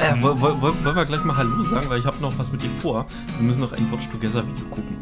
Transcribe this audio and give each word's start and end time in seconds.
Äh, 0.00 0.22
wollen, 0.22 0.40
wollen, 0.40 0.62
wollen 0.62 0.96
wir 0.96 1.04
gleich 1.04 1.24
mal 1.24 1.36
Hallo 1.36 1.60
sagen, 1.64 1.90
weil 1.90 1.98
ich 1.98 2.06
habe 2.06 2.18
noch 2.18 2.38
was 2.38 2.52
mit 2.52 2.62
dir 2.62 2.70
vor. 2.70 3.06
Wir 3.36 3.42
müssen 3.42 3.60
noch 3.60 3.72
ein 3.72 3.90
Watch 3.90 4.08
Together 4.08 4.46
Video 4.46 4.64
gucken. 4.66 4.96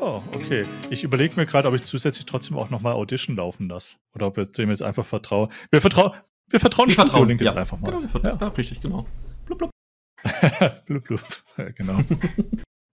Oh, 0.00 0.20
okay. 0.34 0.64
Ich 0.90 1.04
überlege 1.04 1.36
mir 1.36 1.46
gerade, 1.46 1.68
ob 1.68 1.74
ich 1.74 1.82
zusätzlich 1.82 2.26
trotzdem 2.26 2.58
auch 2.58 2.70
nochmal 2.70 2.94
Audition 2.94 3.36
laufen 3.36 3.68
lasse. 3.68 3.98
Oder 4.12 4.26
ob 4.26 4.36
wir 4.36 4.46
dem 4.46 4.70
jetzt 4.70 4.82
einfach 4.82 5.04
vertrauen. 5.04 5.48
Wir, 5.70 5.80
vertrau 5.80 6.12
wir 6.48 6.58
vertrauen 6.58 6.88
Wir 6.88 6.96
vertrauen, 6.96 7.28
Link 7.28 7.40
jetzt 7.40 7.52
ja. 7.52 7.60
einfach 7.60 7.78
mal. 7.78 7.86
Genau, 7.86 8.02
wir 8.02 8.08
vertrauen. 8.08 8.38
Ja. 8.40 8.48
richtig, 8.48 8.80
genau. 8.80 9.06
Blub, 9.46 9.58
blub. 9.58 9.70
blub, 10.86 11.04
blub. 11.04 11.22
Ja, 11.56 11.70
genau. 11.70 12.00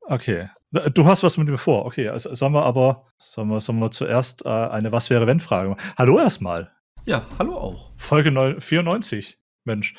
Okay. 0.09 0.47
Du 0.93 1.05
hast 1.05 1.21
was 1.23 1.37
mit 1.37 1.49
mir 1.49 1.57
vor. 1.57 1.85
Okay, 1.85 2.07
also 2.07 2.33
sollen 2.33 2.53
wir 2.53 2.63
aber, 2.63 3.03
sollen 3.17 3.49
wir, 3.49 3.59
sollen 3.59 3.79
wir 3.79 3.91
zuerst 3.91 4.45
äh, 4.45 4.47
eine 4.47 4.93
Was 4.93 5.09
wäre 5.09 5.27
wenn 5.27 5.41
Frage 5.41 5.71
machen? 5.71 5.81
Hallo 5.97 6.17
erstmal. 6.17 6.71
Ja, 7.05 7.25
hallo 7.37 7.57
auch. 7.57 7.91
Folge 7.97 8.31
9, 8.31 8.61
94. 8.61 9.37
Mensch. 9.65 9.95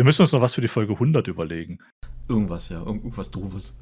Wir 0.00 0.04
müssen 0.04 0.22
uns 0.22 0.32
noch 0.32 0.40
was 0.40 0.54
für 0.54 0.62
die 0.62 0.68
Folge 0.68 0.94
100 0.94 1.28
überlegen. 1.28 1.78
Irgendwas, 2.26 2.70
ja, 2.70 2.78
irgendwas 2.78 3.30
doofes. 3.30 3.76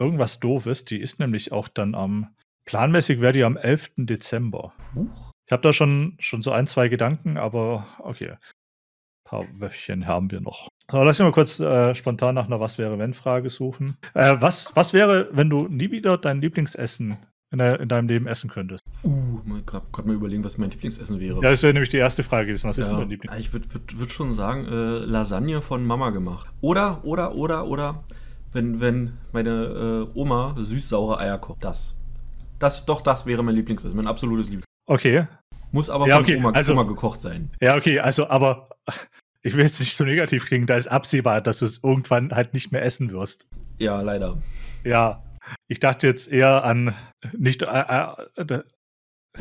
Irgendwas 0.00 0.40
doofes. 0.40 0.86
Die 0.86 0.98
ist 0.98 1.20
nämlich 1.20 1.52
auch 1.52 1.68
dann 1.68 1.94
am, 1.94 2.34
planmäßig 2.64 3.20
wäre 3.20 3.34
die 3.34 3.44
am 3.44 3.58
11. 3.58 3.90
Dezember. 3.98 4.72
Huch. 4.94 5.32
Ich 5.46 5.52
habe 5.52 5.60
da 5.60 5.74
schon, 5.74 6.16
schon 6.18 6.40
so 6.40 6.50
ein, 6.50 6.66
zwei 6.66 6.88
Gedanken, 6.88 7.36
aber 7.36 7.86
okay. 7.98 8.30
Ein 8.30 8.38
paar 9.24 9.44
Wöchchen 9.60 10.06
haben 10.06 10.30
wir 10.30 10.40
noch. 10.40 10.68
So, 10.90 11.04
lass 11.04 11.18
mich 11.18 11.26
mal 11.26 11.32
kurz 11.32 11.60
äh, 11.60 11.94
spontan 11.94 12.36
nach 12.36 12.46
einer 12.46 12.60
Was 12.60 12.78
wäre 12.78 12.98
wenn 12.98 13.12
Frage 13.12 13.50
suchen. 13.50 13.98
Äh, 14.14 14.36
was, 14.38 14.74
was 14.74 14.94
wäre, 14.94 15.28
wenn 15.32 15.50
du 15.50 15.68
nie 15.68 15.90
wieder 15.90 16.16
dein 16.16 16.40
Lieblingsessen 16.40 17.18
in, 17.54 17.58
de 17.58 17.80
in 17.80 17.88
deinem 17.88 18.08
Leben 18.08 18.26
essen 18.26 18.50
könntest? 18.50 18.82
Uh, 19.04 19.38
gerade 19.64 19.86
mal 20.04 20.14
überlegen, 20.14 20.44
was 20.44 20.58
mein 20.58 20.70
Lieblingsessen 20.70 21.20
wäre. 21.20 21.36
Ja, 21.42 21.50
das 21.50 21.62
wäre 21.62 21.72
nämlich 21.72 21.88
die 21.88 21.96
erste 21.96 22.22
Frage 22.22 22.48
gewesen. 22.48 22.68
Was 22.68 22.78
ist 22.78 22.86
denn 22.86 22.94
Ja, 22.94 23.00
dein 23.00 23.10
Lieblings? 23.10 23.36
Ich 23.38 23.52
würde 23.52 23.72
würd, 23.72 23.98
würd 23.98 24.12
schon 24.12 24.34
sagen, 24.34 24.66
äh, 24.66 24.98
Lasagne 25.04 25.62
von 25.62 25.84
Mama 25.86 26.10
gemacht. 26.10 26.48
Oder, 26.60 27.04
oder, 27.04 27.34
oder, 27.34 27.66
oder, 27.66 28.04
wenn, 28.52 28.80
wenn 28.80 29.12
meine 29.32 30.08
äh, 30.14 30.18
Oma 30.18 30.54
süß-saure 30.58 31.18
Eier 31.18 31.38
kocht. 31.38 31.64
Das. 31.64 31.94
Das, 32.58 32.84
doch, 32.86 33.00
das 33.00 33.26
wäre 33.26 33.42
mein 33.42 33.54
Lieblingsessen, 33.54 33.96
mein 33.96 34.06
absolutes 34.06 34.46
Lieblings. 34.46 34.66
Okay. 34.86 35.26
Muss 35.72 35.90
aber 35.90 36.06
Ja, 36.06 36.16
von 36.16 36.24
okay, 36.24 36.36
Oma, 36.36 36.50
also- 36.50 36.72
Oma 36.72 36.84
gekocht 36.84 37.20
sein. 37.20 37.50
Ja, 37.60 37.76
okay, 37.76 37.98
also, 37.98 38.28
aber 38.28 38.68
ich 39.42 39.54
will 39.56 39.64
jetzt 39.64 39.80
nicht 39.80 39.96
so 39.96 40.04
negativ 40.04 40.46
klingen, 40.46 40.66
da 40.66 40.76
ist 40.76 40.86
absehbar, 40.86 41.40
dass 41.40 41.58
du 41.58 41.64
es 41.64 41.80
irgendwann 41.82 42.32
halt 42.32 42.54
nicht 42.54 42.70
mehr 42.72 42.82
essen 42.84 43.10
wirst. 43.10 43.46
Ja, 43.78 44.00
leider. 44.00 44.38
Ja, 44.84 45.23
ich 45.68 45.80
dachte 45.80 46.06
jetzt 46.06 46.28
eher 46.28 46.64
an 46.64 46.94
nicht 47.36 47.62
äh, 47.62 47.66
äh, 47.66 48.62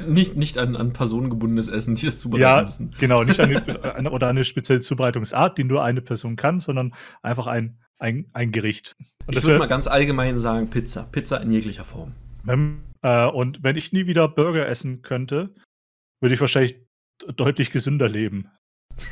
Nicht, 0.07 0.35
nicht 0.35 0.57
an, 0.57 0.75
an 0.75 0.93
personengebundenes 0.93 1.69
Essen, 1.69 1.95
die 1.95 2.07
das 2.07 2.19
zubereiten 2.19 2.41
ja, 2.43 2.63
müssen. 2.63 2.91
genau, 2.99 3.23
nicht 3.23 3.39
an 3.39 3.55
eine, 3.55 3.95
eine, 3.95 4.11
oder 4.11 4.27
eine 4.27 4.43
spezielle 4.43 4.81
Zubereitungsart, 4.81 5.57
die 5.57 5.63
nur 5.63 5.83
eine 5.83 6.01
Person 6.01 6.35
kann, 6.35 6.59
sondern 6.59 6.93
einfach 7.21 7.47
ein, 7.47 7.79
ein, 7.99 8.29
ein 8.33 8.51
Gericht. 8.51 8.95
Und 9.25 9.29
Ich 9.29 9.35
das 9.35 9.45
würde 9.45 9.59
mal 9.59 9.67
ganz 9.67 9.87
allgemein 9.87 10.39
sagen, 10.39 10.69
Pizza. 10.69 11.03
Pizza 11.03 11.41
in 11.41 11.51
jeglicher 11.51 11.85
Form. 11.85 12.13
wenn, 12.43 12.81
äh, 13.01 13.27
und 13.27 13.63
wenn 13.63 13.75
ich 13.75 13.93
nie 13.93 14.07
wieder 14.07 14.27
Burger 14.27 14.67
essen 14.67 15.01
könnte, 15.01 15.53
würde 16.21 16.33
ich 16.35 16.41
wahrscheinlich 16.41 16.75
deutlich 17.35 17.71
gesünder 17.71 18.09
leben. 18.09 18.49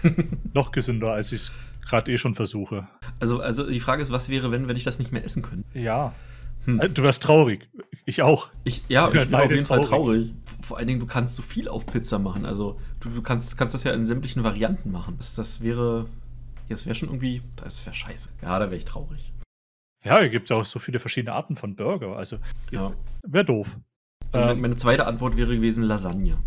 Noch 0.54 0.72
gesünder, 0.72 1.14
als 1.14 1.32
ich 1.32 1.42
es 1.42 1.52
gerade 1.86 2.12
eh 2.12 2.18
schon 2.18 2.36
versuche. 2.36 2.88
Also, 3.20 3.40
also 3.40 3.70
die 3.70 3.80
Frage 3.80 4.02
ist, 4.02 4.12
was 4.12 4.30
wäre, 4.30 4.52
wenn, 4.52 4.68
wenn 4.68 4.76
ich 4.76 4.84
das 4.84 5.00
nicht 5.00 5.12
mehr 5.12 5.24
essen 5.24 5.42
könnte? 5.42 5.78
Ja. 5.78 6.14
Hm. 6.66 6.80
Äh, 6.80 6.90
Du 6.90 7.04
wärst 7.04 7.24
traurig. 7.24 7.68
Ich 8.06 8.22
auch. 8.22 8.50
Ich, 8.64 8.82
ja, 8.88 9.08
ich 9.10 9.14
Ja, 9.16 9.30
wäre 9.32 9.44
auf 9.44 9.52
jeden 9.52 9.66
Fall 9.66 9.86
traurig. 9.86 10.30
traurig. 10.32 10.34
Vor 10.62 10.78
allen 10.78 10.88
Dingen, 10.88 11.00
du 11.00 11.06
kannst 11.06 11.36
so 11.36 11.44
viel 11.44 11.68
auf 11.68 11.86
Pizza 11.86 12.20
machen. 12.20 12.46
Also, 12.46 12.78
du, 13.00 13.10
du 13.10 13.22
kannst, 13.22 13.58
kannst 13.58 13.74
das 13.76 13.84
ja 13.84 13.94
in 13.94 14.06
sämtlichen 14.06 14.44
Varianten 14.44 14.92
machen. 14.92 15.16
Das, 15.18 15.36
das 15.36 15.62
wäre. 15.62 16.06
Ja, 16.70 16.76
das 16.76 16.86
wäre 16.86 16.96
schon 16.96 17.10
irgendwie. 17.10 17.42
Das 17.58 17.86
wäre 17.86 17.96
scheiße. 17.96 18.30
Ja, 18.42 18.60
da 18.60 18.66
wäre 18.66 18.78
ich 18.78 18.86
traurig. 18.86 19.32
Ja, 20.04 20.20
es 20.22 20.32
gibt 20.32 20.50
ja 20.50 20.56
auch 20.56 20.66
so 20.66 20.80
viele 20.80 21.00
verschiedene 21.00 21.34
Arten 21.34 21.56
von 21.56 21.76
Burger. 21.76 22.16
Also, 22.16 22.38
Ja. 22.72 22.94
wäre 23.28 23.46
doof. 23.46 23.78
Also, 24.32 24.44
Ähm. 24.44 24.50
meine, 24.50 24.62
meine 24.62 24.78
zweite 24.78 25.06
Antwort 25.06 25.38
wäre 25.38 25.56
gewesen 25.56 25.84
Lasagne. 25.84 26.38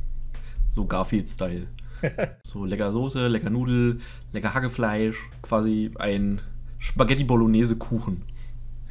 So 0.70 0.86
Garfield-Style. 0.86 1.68
so 2.44 2.64
lecker 2.64 2.92
Soße, 2.92 3.28
lecker 3.28 3.50
Nudel, 3.50 4.00
lecker 4.32 4.54
Hackefleisch. 4.54 5.16
Quasi 5.42 5.92
ein 5.98 6.40
Spaghetti-Bolognese-Kuchen. 6.78 8.22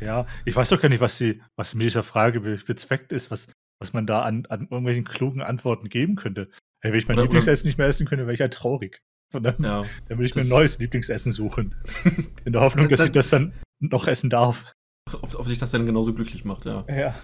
Ja, 0.03 0.28
ich 0.46 0.56
weiß 0.56 0.69
doch 0.69 0.80
gar 0.81 0.90
nicht, 0.90 1.02
was, 1.02 1.18
die, 1.18 1.41
was 1.58 1.75
mit 1.75 1.86
dieser 1.86 2.03
Frage 2.03 2.41
be- 2.41 2.58
bezweckt 2.66 3.12
ist, 3.12 3.31
was, 3.31 3.47
was 3.81 3.94
man 3.94 4.06
da 4.08 4.22
an, 4.24 4.46
an 4.50 4.62
irgendwelchen 4.64 5.03
klugen 5.06 5.41
Antworten 5.41 5.90
geben 5.90 6.16
könnte. 6.16 6.50
Hey, 6.81 6.91
wenn 6.91 7.00
ich 7.00 7.08
mein 7.08 7.18
Oder- 7.18 7.24
Lieblingsessen 7.24 7.68
nicht 7.68 7.78
mehr 7.78 7.88
essen 7.88 8.06
könnte, 8.08 8.25
wäre 8.25 8.34
ich 8.34 8.41
halt 8.41 8.53
traurig. 8.53 9.00
Und 9.34 9.44
dann, 9.44 9.56
Ja. 9.64 9.81
dann 10.08 10.18
würde 10.18 10.25
ich 10.25 10.36
mir 10.36 10.41
ein 10.41 10.47
neues 10.47 10.78
Lieblingsessen 10.80 11.31
suchen. 11.31 11.75
In 12.46 12.53
der 12.53 12.62
Hoffnung, 12.62 12.88
dass 12.90 13.00
ich 13.00 13.12
das 13.12 13.30
dann 13.30 13.53
noch 13.80 14.08
essen 14.08 14.30
darf. 14.30 14.72
Ob, 15.12 15.36
ob 15.36 15.46
sich 15.47 15.58
das 15.58 15.72
dann 15.72 15.86
genauso 15.86 16.14
glücklich 16.14 16.46
macht, 16.46 16.66
ja. 16.66 16.85
Ja. 16.88 17.16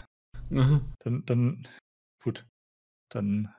Mhm. 0.50 0.82
Dann, 1.04 1.24
dann, 1.26 1.68
gut. 2.24 2.46
Dann, 3.12 3.54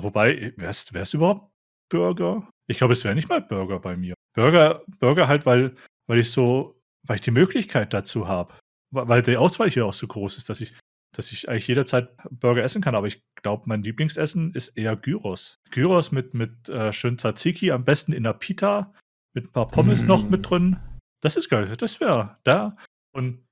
wobei, 0.00 0.52
wär's, 0.56 0.92
wär's 0.92 1.14
überhaupt 1.14 1.50
Burger? 1.90 2.48
Ich 2.68 2.78
glaube, 2.78 2.92
es 2.92 3.04
wäre 3.04 3.14
nicht 3.14 3.28
mal 3.28 3.40
Burger 3.42 3.78
bei 3.80 3.96
mir. 3.96 4.14
Burger, 4.34 4.82
Burger 4.98 5.28
halt, 5.28 5.46
weil, 5.46 5.76
weil 6.08 6.18
ich 6.18 6.30
so, 6.30 6.80
weil 7.06 7.16
ich 7.16 7.20
die 7.22 7.30
Möglichkeit 7.30 7.92
dazu 7.94 8.26
habe. 8.28 8.54
Weil 8.94 9.22
die 9.22 9.36
Auswahl 9.36 9.70
hier 9.70 9.86
auch 9.86 9.92
so 9.94 10.06
groß 10.06 10.38
ist, 10.38 10.48
dass 10.48 10.60
ich, 10.60 10.74
dass 11.14 11.32
ich 11.32 11.48
eigentlich 11.48 11.66
jederzeit 11.68 12.08
Burger 12.30 12.62
essen 12.62 12.82
kann. 12.82 12.94
Aber 12.94 13.06
ich 13.06 13.22
glaube, 13.42 13.64
mein 13.66 13.82
Lieblingsessen 13.82 14.54
ist 14.54 14.70
eher 14.70 14.96
Gyros. 14.96 15.58
Gyros 15.70 16.12
mit, 16.12 16.34
mit 16.34 16.68
äh, 16.68 16.92
schön 16.92 17.18
Tzatziki, 17.18 17.70
am 17.72 17.84
besten 17.84 18.12
in 18.12 18.22
der 18.22 18.32
Pita, 18.34 18.92
mit 19.34 19.46
ein 19.46 19.52
paar 19.52 19.68
Pommes 19.68 20.04
Mm. 20.04 20.06
noch 20.06 20.28
mit 20.28 20.48
drin. 20.48 20.76
Das 21.20 21.36
ist 21.36 21.48
geil. 21.48 21.66
Das 21.76 22.00
wäre 22.00 22.38
da. 22.44 22.76
Und, 23.12 23.44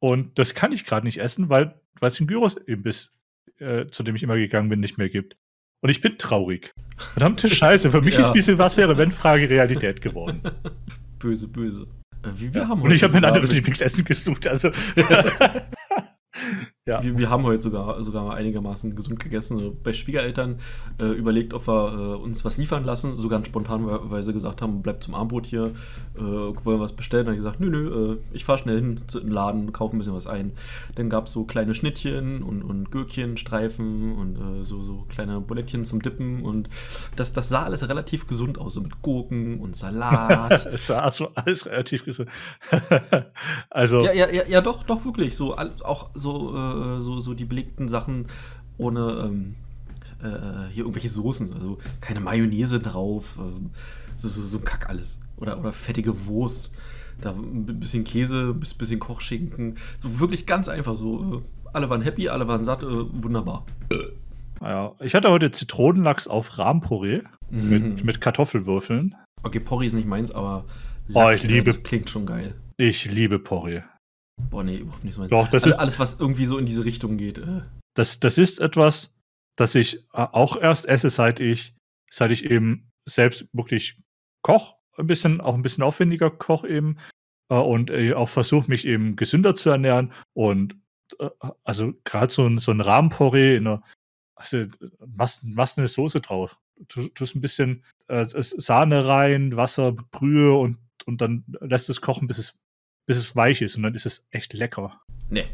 und 0.00 0.38
das 0.38 0.54
kann 0.54 0.72
ich 0.72 0.84
gerade 0.84 1.06
nicht 1.06 1.18
essen, 1.18 1.48
weil 1.48 1.80
weil 1.98 2.08
es 2.10 2.16
den 2.18 2.26
Gyros-Imbiss, 2.26 3.14
äh, 3.58 3.86
zu 3.86 4.02
dem 4.02 4.14
ich 4.16 4.22
immer 4.22 4.36
gegangen 4.36 4.68
bin, 4.68 4.80
nicht 4.80 4.98
mehr 4.98 5.08
gibt. 5.08 5.34
Und 5.82 5.88
ich 5.88 6.02
bin 6.02 6.18
traurig. 6.18 6.72
Verdammte 6.98 7.48
Scheiße, 7.54 7.90
für 7.90 8.02
mich 8.02 8.16
Ja. 8.16 8.20
ist 8.22 8.32
diese 8.32 8.58
Was 8.58 8.76
wäre 8.76 8.98
wenn 8.98 9.12
Frage 9.12 9.48
Realität 9.48 10.02
geworden. 10.02 10.42
Böse, 11.18 11.48
böse. 11.48 11.86
Äh, 12.26 12.54
Wir, 12.54 12.68
haben 12.68 12.82
Und 12.82 12.90
ich 12.90 13.02
habe 13.02 13.12
mir 13.12 13.18
ein 13.18 13.24
anderes 13.24 13.52
Lieblingsessen 13.52 14.04
gesucht. 14.04 14.46
Also, 14.46 14.70
ja. 16.88 17.02
Wir, 17.02 17.18
wir 17.18 17.30
haben 17.30 17.42
heute 17.44 17.62
sogar, 17.62 18.00
sogar 18.04 18.32
einigermaßen 18.32 18.94
gesund 18.94 19.18
gegessen. 19.18 19.56
Also 19.56 19.76
bei 19.82 19.92
Schwiegereltern 19.92 20.60
äh, 21.00 21.06
überlegt, 21.06 21.52
ob 21.52 21.66
wir 21.66 21.92
äh, 21.92 22.22
uns 22.22 22.44
was 22.44 22.58
liefern 22.58 22.84
lassen. 22.84 23.16
So 23.16 23.28
ganz 23.28 23.48
spontanweise 23.48 24.32
gesagt 24.32 24.62
haben, 24.62 24.82
bleibt 24.82 25.02
zum 25.02 25.16
Abendbrot 25.16 25.46
hier, 25.46 25.72
äh, 26.14 26.20
wollen 26.20 26.62
wir 26.64 26.80
was 26.80 26.92
bestellen. 26.92 27.26
Dann 27.26 27.34
habe 27.34 27.40
ich 27.40 27.44
gesagt, 27.44 27.58
nö, 27.58 27.70
nö, 27.70 28.12
äh, 28.12 28.18
ich 28.32 28.44
fahre 28.44 28.60
schnell 28.60 28.76
hin 28.76 29.00
zu 29.08 29.18
den 29.18 29.32
Laden, 29.32 29.72
kaufe 29.72 29.96
ein 29.96 29.98
bisschen 29.98 30.14
was 30.14 30.28
ein. 30.28 30.52
Dann 30.94 31.10
gab 31.10 31.26
es 31.26 31.32
so 31.32 31.42
kleine 31.42 31.74
Schnittchen 31.74 32.44
und, 32.44 32.62
und 32.62 32.92
Gürkchen, 32.92 33.36
Streifen 33.36 34.14
und 34.14 34.36
äh, 34.36 34.64
so, 34.64 34.84
so 34.84 35.06
kleine 35.08 35.40
Bulettchen 35.40 35.84
zum 35.84 36.02
Dippen. 36.02 36.44
Und 36.44 36.68
das, 37.16 37.32
das 37.32 37.48
sah 37.48 37.64
alles 37.64 37.88
relativ 37.88 38.28
gesund 38.28 38.58
aus, 38.58 38.74
so 38.74 38.80
mit 38.80 39.02
Gurken 39.02 39.58
und 39.58 39.74
Salat. 39.74 40.66
Es 40.76 40.88
sah 40.88 41.00
also 41.00 41.30
alles 41.34 41.66
relativ 41.66 42.04
gesund. 42.04 42.28
also, 43.70 44.04
Ja, 44.04 44.12
ja, 44.12 44.30
ja, 44.30 44.42
ja, 44.46 44.60
doch, 44.60 44.84
doch, 44.84 45.04
wirklich. 45.04 45.34
So, 45.34 45.56
auch 45.56 46.10
so, 46.14 46.75
äh, 46.76 47.00
so, 47.00 47.20
so 47.20 47.34
die 47.34 47.44
belegten 47.44 47.88
Sachen 47.88 48.26
ohne 48.78 49.24
ähm, 49.28 49.54
äh, 50.22 50.68
hier 50.72 50.82
irgendwelche 50.84 51.08
Soßen. 51.08 51.52
Also 51.52 51.78
keine 52.00 52.20
Mayonnaise 52.20 52.80
drauf. 52.80 53.38
ähm, 53.38 53.70
so, 54.16 54.28
so, 54.28 54.40
so 54.42 54.58
ein 54.58 54.64
Kack 54.64 54.88
alles. 54.88 55.20
Oder, 55.36 55.58
oder 55.58 55.72
fettige 55.72 56.26
Wurst. 56.26 56.70
Da 57.20 57.30
ein 57.30 57.64
bisschen 57.80 58.04
Käse, 58.04 58.54
ein 58.54 58.60
bisschen 58.60 59.00
Kochschinken. 59.00 59.76
So 59.98 60.20
wirklich 60.20 60.44
ganz 60.46 60.68
einfach. 60.68 60.96
So, 60.96 61.42
äh, 61.42 61.68
alle 61.72 61.88
waren 61.90 62.02
happy, 62.02 62.28
alle 62.28 62.46
waren 62.48 62.64
satt, 62.64 62.82
äh, 62.82 62.86
wunderbar. 62.86 63.64
ja, 64.60 64.92
ich 65.00 65.14
hatte 65.14 65.30
heute 65.30 65.50
Zitronenlachs 65.50 66.28
auf 66.28 66.58
Rahmpuree 66.58 67.22
mit, 67.50 68.04
mit 68.04 68.20
Kartoffelwürfeln. 68.20 69.14
Okay, 69.42 69.60
Porree 69.60 69.86
ist 69.86 69.92
nicht 69.92 70.08
meins, 70.08 70.30
aber 70.30 70.64
Oh, 71.12 71.20
Lachs, 71.20 71.44
ich 71.44 71.50
liebe- 71.50 71.64
das 71.66 71.82
klingt 71.84 72.10
schon 72.10 72.26
geil. 72.26 72.54
Ich 72.78 73.04
liebe 73.10 73.38
Porree. 73.38 73.82
Boah, 74.50 74.62
nee, 74.64 74.76
überhaupt 74.78 75.04
nicht 75.04 75.14
so 75.14 75.20
meins. 75.20 75.30
Doch, 75.30 75.48
das 75.48 75.64
alles, 75.64 75.74
ist- 75.76 75.80
alles, 75.80 75.98
was 75.98 76.20
irgendwie 76.20 76.44
so 76.44 76.58
in 76.58 76.66
diese 76.66 76.84
Richtung 76.84 77.16
geht. 77.16 77.38
Äh. 77.38 77.62
Das, 77.94 78.20
das 78.20 78.38
ist 78.38 78.60
etwas, 78.60 79.14
das 79.56 79.74
ich 79.74 79.96
äh, 80.12 80.26
auch 80.32 80.56
erst 80.56 80.86
esse, 80.86 81.10
seit 81.10 81.40
ich, 81.40 81.74
seit 82.10 82.30
ich 82.32 82.44
eben 82.44 82.90
selbst 83.06 83.46
wirklich 83.52 83.98
koch, 84.42 84.76
ein 84.96 85.06
bisschen, 85.06 85.40
auch 85.40 85.54
ein 85.54 85.62
bisschen 85.62 85.82
aufwendiger 85.84 86.30
koch 86.30 86.64
eben 86.64 86.98
äh, 87.50 87.56
und 87.56 87.90
äh, 87.90 88.12
auch 88.14 88.28
versuche 88.28 88.68
mich 88.68 88.86
eben 88.86 89.16
gesünder 89.16 89.54
zu 89.54 89.70
ernähren 89.70 90.12
und 90.34 90.76
also 91.62 91.94
gerade 92.02 92.32
so 92.32 92.44
ein, 92.46 92.58
so 92.58 92.72
ein 92.72 92.80
Rahmenporree 92.80 93.56
in 93.56 93.66
einer, 93.68 93.82
also 94.34 94.64
machst, 95.06 95.44
machst 95.44 95.78
eine 95.78 95.86
Soße 95.86 96.20
drauf, 96.20 96.58
tu, 96.88 97.06
tust 97.08 97.36
ein 97.36 97.40
bisschen 97.40 97.84
äh, 98.08 98.26
Sahne 98.28 99.06
rein, 99.06 99.54
Wasser, 99.56 99.92
Brühe 99.92 100.52
und, 100.56 100.78
und 101.04 101.20
dann 101.20 101.44
lässt 101.60 101.88
es 101.90 102.00
kochen, 102.00 102.26
bis 102.26 102.38
es, 102.38 102.54
bis 103.06 103.16
es 103.16 103.34
weich 103.36 103.62
ist 103.62 103.76
und 103.76 103.82
dann 103.84 103.94
ist 103.94 104.06
es 104.06 104.26
echt 104.30 104.52
lecker. 104.52 105.00
Nee. 105.30 105.44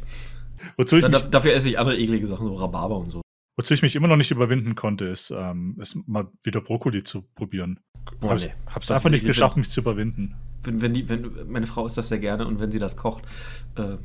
Wozu 0.76 0.96
ich 0.96 1.02
Da, 1.02 1.08
mich 1.08 1.20
da, 1.22 1.28
dafür 1.28 1.54
esse 1.54 1.68
ich 1.68 1.78
andere 1.78 1.98
eklige 1.98 2.26
Sachen, 2.26 2.46
so 2.46 2.54
Rhabarber 2.54 2.96
und 2.98 3.10
so. 3.10 3.22
wozu 3.56 3.74
ich 3.74 3.82
mich 3.82 3.96
immer 3.96 4.08
noch 4.08 4.16
nicht 4.16 4.30
überwinden 4.30 4.74
konnte, 4.74 5.06
ist, 5.06 5.30
ähm, 5.30 5.76
ist 5.80 5.96
mal 6.06 6.28
wieder 6.42 6.60
Brokkoli 6.60 7.02
zu 7.04 7.22
probieren. 7.34 7.80
Boah, 8.20 8.30
Hab's, 8.30 8.44
nee. 8.44 8.52
hab's 8.66 8.90
einfach 8.90 9.10
nicht 9.10 9.24
geschafft, 9.24 9.56
mich 9.56 9.68
zu 9.70 9.80
überwinden. 9.80 10.34
wenn, 10.64 10.80
wenn 10.82 10.94
die, 10.94 11.08
wenn, 11.08 11.30
meine 11.50 11.66
Frau 11.66 11.86
isst 11.86 11.98
das 11.98 12.08
sehr 12.08 12.18
gerne 12.18 12.46
und 12.46 12.58
wenn 12.60 12.70
sie 12.70 12.78
das 12.78 12.96
kocht, 12.96 13.24
äh, 13.76 13.96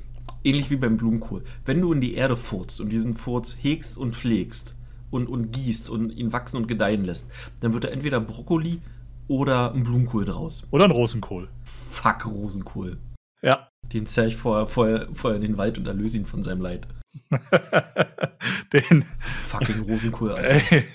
ähnlich 0.43 0.69
wie 0.69 0.75
beim 0.75 0.97
Blumenkohl. 0.97 1.43
Wenn 1.65 1.81
du 1.81 1.93
in 1.93 2.01
die 2.01 2.13
Erde 2.15 2.35
furzt 2.35 2.79
und 2.81 2.89
diesen 2.89 3.15
Furz 3.15 3.57
hegst 3.61 3.97
und 3.97 4.15
pflegst 4.15 4.75
und, 5.09 5.27
und 5.27 5.51
gießt 5.51 5.89
und 5.89 6.11
ihn 6.11 6.33
wachsen 6.33 6.57
und 6.57 6.67
gedeihen 6.67 7.05
lässt, 7.05 7.31
dann 7.61 7.73
wird 7.73 7.85
da 7.85 7.87
entweder 7.89 8.19
Brokkoli 8.19 8.81
oder 9.27 9.73
ein 9.73 9.83
Blumenkohl 9.83 10.25
draus. 10.25 10.65
Oder 10.71 10.85
ein 10.85 10.91
Rosenkohl. 10.91 11.47
Fuck 11.63 12.25
Rosenkohl. 12.25 12.97
Ja. 13.41 13.69
Den 13.93 14.05
zerr 14.05 14.27
ich 14.27 14.35
vorher, 14.35 14.67
vorher, 14.67 15.07
vorher 15.13 15.37
in 15.37 15.41
den 15.41 15.57
Wald 15.57 15.77
und 15.77 15.87
erlöse 15.87 16.17
ihn 16.17 16.25
von 16.25 16.43
seinem 16.43 16.61
Leid. 16.61 16.87
Den, 18.73 19.03
Fucking 19.47 19.81
Rosenkohl. 19.81 20.33
Alter. 20.33 20.71
Ey, 20.71 20.85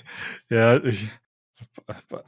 ja, 0.49 0.83
ich, 0.83 1.09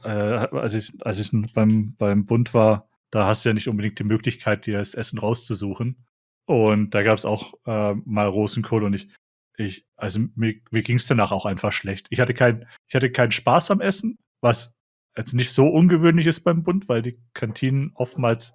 äh, 0.02 0.08
als 0.08 0.74
ich, 0.74 0.92
als 1.04 1.18
ich 1.20 1.30
beim, 1.54 1.94
beim 1.96 2.26
Bund 2.26 2.54
war, 2.54 2.88
da 3.10 3.26
hast 3.26 3.44
du 3.44 3.50
ja 3.50 3.54
nicht 3.54 3.68
unbedingt 3.68 3.98
die 3.98 4.04
Möglichkeit, 4.04 4.66
dir 4.66 4.78
das 4.78 4.94
Essen 4.94 5.18
rauszusuchen. 5.18 6.04
Und 6.46 6.94
da 6.94 7.02
gab 7.02 7.18
es 7.18 7.24
auch 7.24 7.54
äh, 7.66 7.94
mal 8.04 8.28
Rosenkohl 8.28 8.84
und 8.84 8.94
ich, 8.94 9.08
ich, 9.56 9.86
also 9.96 10.20
mir, 10.34 10.54
mir 10.70 10.82
ging 10.82 10.96
es 10.96 11.06
danach 11.06 11.32
auch 11.32 11.46
einfach 11.46 11.72
schlecht. 11.72 12.06
Ich 12.10 12.20
hatte, 12.20 12.34
kein, 12.34 12.66
ich 12.88 12.94
hatte 12.94 13.10
keinen 13.10 13.32
Spaß 13.32 13.70
am 13.70 13.80
Essen, 13.80 14.18
was 14.40 14.74
jetzt 15.16 15.34
nicht 15.34 15.52
so 15.52 15.66
ungewöhnlich 15.66 16.26
ist 16.26 16.40
beim 16.40 16.62
Bund, 16.62 16.88
weil 16.88 17.02
die 17.02 17.18
Kantinen 17.34 17.90
oftmals 17.94 18.54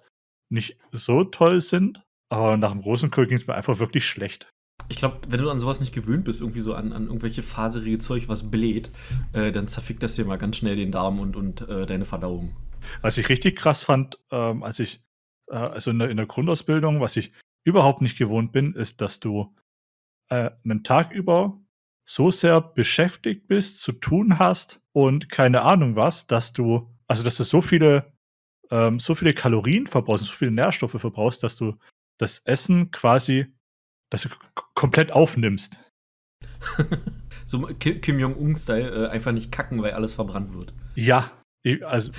nicht 0.52 0.78
so 0.92 1.24
toll 1.24 1.60
sind. 1.60 2.02
Aber 2.28 2.56
nach 2.56 2.70
dem 2.72 2.80
Rosenkohl 2.80 3.26
ging 3.26 3.36
es 3.36 3.46
mir 3.46 3.54
einfach 3.54 3.78
wirklich 3.78 4.06
schlecht. 4.06 4.52
Ich 4.88 4.96
glaube, 4.96 5.18
wenn 5.28 5.40
du 5.40 5.50
an 5.50 5.58
sowas 5.58 5.80
nicht 5.80 5.94
gewöhnt 5.94 6.24
bist, 6.24 6.40
irgendwie 6.40 6.60
so 6.60 6.74
an, 6.74 6.92
an 6.92 7.06
irgendwelche 7.06 7.42
faserige 7.42 7.98
Zeug, 7.98 8.28
was 8.28 8.50
bläht, 8.50 8.90
äh, 9.32 9.52
dann 9.52 9.68
zerfickt 9.68 10.02
das 10.02 10.14
dir 10.14 10.24
mal 10.24 10.38
ganz 10.38 10.56
schnell 10.56 10.76
den 10.76 10.92
Darm 10.92 11.20
und, 11.20 11.36
und 11.36 11.68
äh, 11.68 11.86
deine 11.86 12.04
Verdauung. 12.04 12.56
Was 13.00 13.18
ich 13.18 13.28
richtig 13.28 13.56
krass 13.56 13.82
fand, 13.82 14.18
ähm, 14.30 14.62
als 14.62 14.78
ich, 14.78 15.02
äh, 15.48 15.56
also 15.56 15.90
in 15.90 15.98
der, 15.98 16.10
in 16.10 16.16
der 16.16 16.26
Grundausbildung, 16.26 17.00
was 17.00 17.16
ich 17.16 17.32
überhaupt 17.64 18.02
nicht 18.02 18.18
gewohnt 18.18 18.52
bin, 18.52 18.74
ist, 18.74 19.00
dass 19.00 19.20
du 19.20 19.54
äh, 20.28 20.50
einen 20.64 20.82
Tag 20.82 21.12
über 21.12 21.60
so 22.04 22.30
sehr 22.30 22.60
beschäftigt 22.60 23.46
bist, 23.46 23.80
zu 23.80 23.92
tun 23.92 24.38
hast 24.38 24.80
und 24.92 25.28
keine 25.28 25.62
Ahnung 25.62 25.96
was, 25.96 26.26
dass 26.26 26.52
du, 26.52 26.90
also 27.06 27.22
dass 27.22 27.36
du 27.36 27.44
so 27.44 27.60
viele, 27.60 28.11
ähm, 28.72 28.98
so 28.98 29.14
viele 29.14 29.34
Kalorien 29.34 29.86
verbrauchst, 29.86 30.24
so 30.24 30.32
viele 30.32 30.50
Nährstoffe 30.50 30.96
verbrauchst, 30.98 31.44
dass 31.44 31.54
du 31.54 31.76
das 32.18 32.40
Essen 32.40 32.90
quasi, 32.90 33.46
dass 34.10 34.22
du 34.22 34.28
komplett 34.74 35.12
aufnimmst. 35.12 35.78
So 37.44 37.60
Ki- 37.66 37.98
Kim 38.00 38.18
Jong-un-Style, 38.18 39.06
äh, 39.06 39.08
einfach 39.08 39.32
nicht 39.32 39.52
kacken, 39.52 39.82
weil 39.82 39.92
alles 39.92 40.14
verbrannt 40.14 40.54
wird. 40.54 40.72
Ja, 40.94 41.32
also 41.84 42.12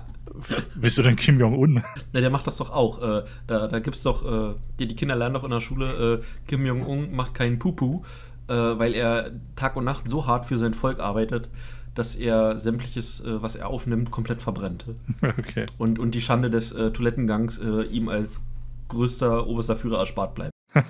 bist 0.74 0.98
du 0.98 1.02
denn 1.02 1.16
Kim 1.16 1.38
Jong-un? 1.40 1.82
Na, 2.12 2.20
der 2.20 2.30
macht 2.30 2.46
das 2.46 2.58
doch 2.58 2.70
auch. 2.70 3.00
Äh, 3.00 3.24
da 3.46 3.68
da 3.68 3.78
gibt 3.78 3.96
es 3.96 4.02
doch, 4.02 4.24
äh, 4.24 4.54
die, 4.78 4.86
die 4.88 4.96
Kinder 4.96 5.16
lernen 5.16 5.34
doch 5.34 5.44
in 5.44 5.50
der 5.50 5.60
Schule, 5.60 6.20
äh, 6.20 6.46
Kim 6.46 6.66
Jong-un 6.66 7.12
macht 7.14 7.32
keinen 7.34 7.58
Pupu, 7.58 8.02
äh, 8.48 8.52
weil 8.54 8.92
er 8.94 9.30
Tag 9.54 9.76
und 9.76 9.84
Nacht 9.84 10.08
so 10.08 10.26
hart 10.26 10.44
für 10.44 10.58
sein 10.58 10.74
Volk 10.74 10.98
arbeitet, 11.00 11.48
dass 11.96 12.14
er 12.16 12.58
sämtliches, 12.58 13.20
äh, 13.20 13.42
was 13.42 13.56
er 13.56 13.68
aufnimmt, 13.68 14.10
komplett 14.10 14.40
verbrennt. 14.42 14.84
Okay. 15.22 15.66
Und, 15.78 15.98
und 15.98 16.14
die 16.14 16.20
Schande 16.20 16.50
des 16.50 16.72
äh, 16.72 16.90
Toilettengangs 16.92 17.58
äh, 17.58 17.82
ihm 17.84 18.08
als 18.08 18.42
größter 18.88 19.46
oberster 19.46 19.76
Führer 19.76 19.98
erspart 19.98 20.34
bleibt. 20.34 20.52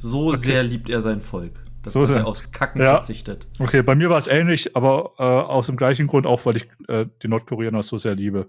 So 0.00 0.32
sehr 0.32 0.62
liebt 0.62 0.88
er 0.88 1.02
sein 1.02 1.20
Volk, 1.20 1.54
dass, 1.82 1.94
So 1.94 2.02
dass 2.02 2.10
er 2.10 2.24
aufs 2.26 2.52
Kacken 2.52 2.80
Ja. 2.80 2.96
verzichtet. 2.98 3.48
Okay, 3.58 3.82
bei 3.82 3.96
mir 3.96 4.08
war 4.10 4.18
es 4.18 4.28
ähnlich, 4.28 4.76
aber 4.76 5.10
äh, 5.18 5.22
aus 5.24 5.66
dem 5.66 5.76
gleichen 5.76 6.06
Grund 6.06 6.24
auch, 6.24 6.46
weil 6.46 6.56
ich 6.58 6.68
äh, 6.86 7.06
die 7.20 7.26
Nordkoreaner 7.26 7.82
so 7.82 7.96
sehr 7.96 8.14
liebe. 8.14 8.46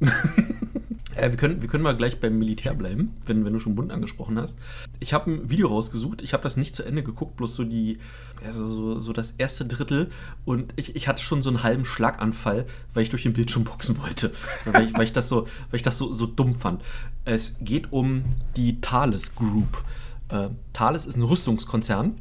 Äh, 1.16 1.30
wir, 1.30 1.36
können, 1.36 1.62
wir 1.62 1.68
können 1.68 1.82
mal 1.82 1.96
gleich 1.96 2.20
beim 2.20 2.38
Militär 2.38 2.74
bleiben, 2.74 3.14
wenn, 3.24 3.44
wenn 3.44 3.52
du 3.52 3.58
schon 3.58 3.74
Bund 3.74 3.90
angesprochen 3.90 4.38
hast. 4.38 4.58
Ich 5.00 5.12
habe 5.12 5.30
ein 5.30 5.50
Video 5.50 5.68
rausgesucht, 5.68 6.22
ich 6.22 6.32
habe 6.32 6.42
das 6.42 6.56
nicht 6.56 6.74
zu 6.74 6.84
Ende 6.84 7.02
geguckt, 7.02 7.36
bloß 7.36 7.54
so 7.54 7.64
die, 7.64 7.98
also 8.44 8.68
so, 8.68 8.98
so 8.98 9.12
das 9.12 9.32
erste 9.32 9.64
Drittel 9.64 10.10
und 10.44 10.74
ich, 10.76 10.94
ich 10.94 11.08
hatte 11.08 11.22
schon 11.22 11.42
so 11.42 11.50
einen 11.50 11.62
halben 11.62 11.84
Schlaganfall, 11.84 12.66
weil 12.94 13.02
ich 13.02 13.10
durch 13.10 13.22
den 13.22 13.32
Bildschirm 13.32 13.64
boxen 13.64 13.98
wollte. 14.02 14.32
weil, 14.64 14.88
ich, 14.88 14.94
weil 14.94 15.04
ich 15.04 15.12
das, 15.12 15.28
so, 15.28 15.42
weil 15.70 15.76
ich 15.76 15.82
das 15.82 15.98
so, 15.98 16.12
so 16.12 16.26
dumm 16.26 16.54
fand. 16.54 16.82
Es 17.24 17.56
geht 17.60 17.92
um 17.92 18.24
die 18.56 18.80
Thales 18.80 19.34
Group. 19.34 19.84
Äh, 20.28 20.50
Thales 20.72 21.06
ist 21.06 21.16
ein 21.16 21.22
Rüstungskonzern 21.22 22.16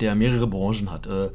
der 0.00 0.14
mehrere 0.14 0.46
Branchen 0.46 0.90
hat. 0.90 1.06
Äh, 1.06 1.30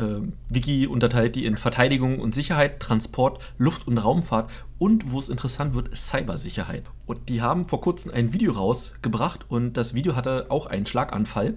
äh, 0.00 0.20
Wiki 0.48 0.86
unterteilt 0.86 1.36
die 1.36 1.44
in 1.44 1.56
Verteidigung 1.56 2.20
und 2.20 2.34
Sicherheit, 2.34 2.80
Transport, 2.80 3.40
Luft- 3.58 3.86
und 3.86 3.98
Raumfahrt 3.98 4.50
und, 4.78 5.10
wo 5.10 5.18
es 5.18 5.28
interessant 5.28 5.74
wird, 5.74 5.96
Cybersicherheit. 5.96 6.84
Und 7.06 7.28
die 7.28 7.42
haben 7.42 7.64
vor 7.64 7.80
kurzem 7.80 8.12
ein 8.12 8.32
Video 8.32 8.52
rausgebracht 8.52 9.50
und 9.50 9.74
das 9.74 9.94
Video 9.94 10.16
hatte 10.16 10.46
auch 10.50 10.66
einen 10.66 10.86
Schlaganfall, 10.86 11.54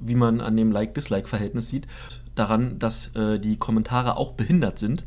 wie 0.00 0.14
man 0.14 0.40
an 0.40 0.56
dem 0.56 0.72
Like-Dislike-Verhältnis 0.72 1.68
sieht, 1.68 1.86
daran, 2.34 2.78
dass 2.78 3.14
äh, 3.16 3.38
die 3.38 3.56
Kommentare 3.56 4.16
auch 4.16 4.32
behindert 4.32 4.78
sind. 4.78 5.04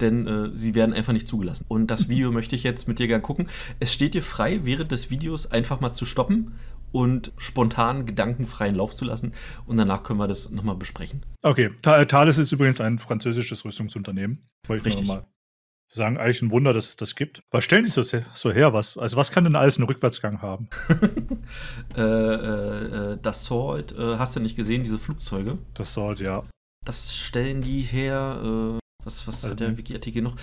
Denn 0.00 0.26
äh, 0.26 0.50
sie 0.52 0.74
werden 0.74 0.94
einfach 0.94 1.14
nicht 1.14 1.26
zugelassen. 1.26 1.64
Und 1.68 1.90
das 1.90 2.08
Video 2.10 2.30
möchte 2.30 2.54
ich 2.54 2.64
jetzt 2.64 2.86
mit 2.86 2.98
dir 2.98 3.06
gern 3.06 3.22
gucken. 3.22 3.48
Es 3.80 3.94
steht 3.94 4.12
dir 4.12 4.22
frei, 4.22 4.60
während 4.64 4.92
des 4.92 5.10
Videos 5.10 5.50
einfach 5.50 5.80
mal 5.80 5.92
zu 5.92 6.04
stoppen 6.04 6.52
und 6.92 7.32
spontan 7.36 8.06
gedankenfreien 8.06 8.74
Lauf 8.74 8.96
zu 8.96 9.04
lassen. 9.04 9.32
Und 9.66 9.76
danach 9.76 10.02
können 10.02 10.18
wir 10.18 10.28
das 10.28 10.50
nochmal 10.50 10.76
besprechen. 10.76 11.24
Okay, 11.42 11.70
Tha- 11.82 12.04
Thales 12.06 12.38
ist 12.38 12.52
übrigens 12.52 12.80
ein 12.80 12.98
französisches 12.98 13.64
Rüstungsunternehmen. 13.64 14.42
Wollte 14.66 14.80
ich 14.88 14.94
Richtig. 14.94 15.06
nur 15.06 15.16
mal 15.16 15.26
sagen, 15.92 16.18
eigentlich 16.18 16.42
ein 16.42 16.50
Wunder, 16.50 16.72
dass 16.74 16.88
es 16.88 16.96
das 16.96 17.14
gibt. 17.14 17.42
Was 17.50 17.64
stellen 17.64 17.84
die 17.84 17.90
so, 17.90 18.02
so 18.02 18.52
her? 18.52 18.72
Was, 18.72 18.98
also 18.98 19.16
was 19.16 19.30
kann 19.30 19.44
denn 19.44 19.56
alles 19.56 19.76
einen 19.78 19.86
Rückwärtsgang 19.86 20.42
haben? 20.42 20.68
Äh, 21.96 22.00
äh, 22.02 23.12
äh, 23.12 23.18
das 23.22 23.44
Sword, 23.44 23.92
äh, 23.92 24.16
hast 24.18 24.36
du 24.36 24.40
nicht 24.40 24.56
gesehen, 24.56 24.82
diese 24.82 24.98
Flugzeuge? 24.98 25.58
Das 25.74 25.92
Sword, 25.94 26.20
ja. 26.20 26.42
Das 26.84 27.14
stellen 27.14 27.62
die 27.62 27.80
her. 27.80 28.40
Äh, 28.42 28.78
was 29.04 29.26
was 29.26 29.36
Also 29.44 29.50
hat 29.50 29.60
der 29.60 29.78
Wiki-Artikel 29.78 30.22
noch? 30.22 30.36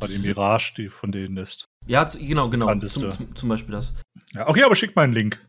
Bei 0.00 0.06
die 0.06 0.18
Mirage, 0.18 0.72
die 0.76 0.88
von 0.88 1.12
denen 1.12 1.36
ist. 1.36 1.66
Ja, 1.86 2.04
genau, 2.04 2.48
genau. 2.48 2.74
Zum, 2.86 3.12
zum, 3.12 3.36
zum 3.36 3.48
Beispiel 3.48 3.72
das. 3.72 3.94
Ja, 4.32 4.48
okay, 4.48 4.62
aber 4.64 4.74
schick 4.74 4.96
mal 4.96 5.02
einen 5.02 5.12
Link. 5.12 5.44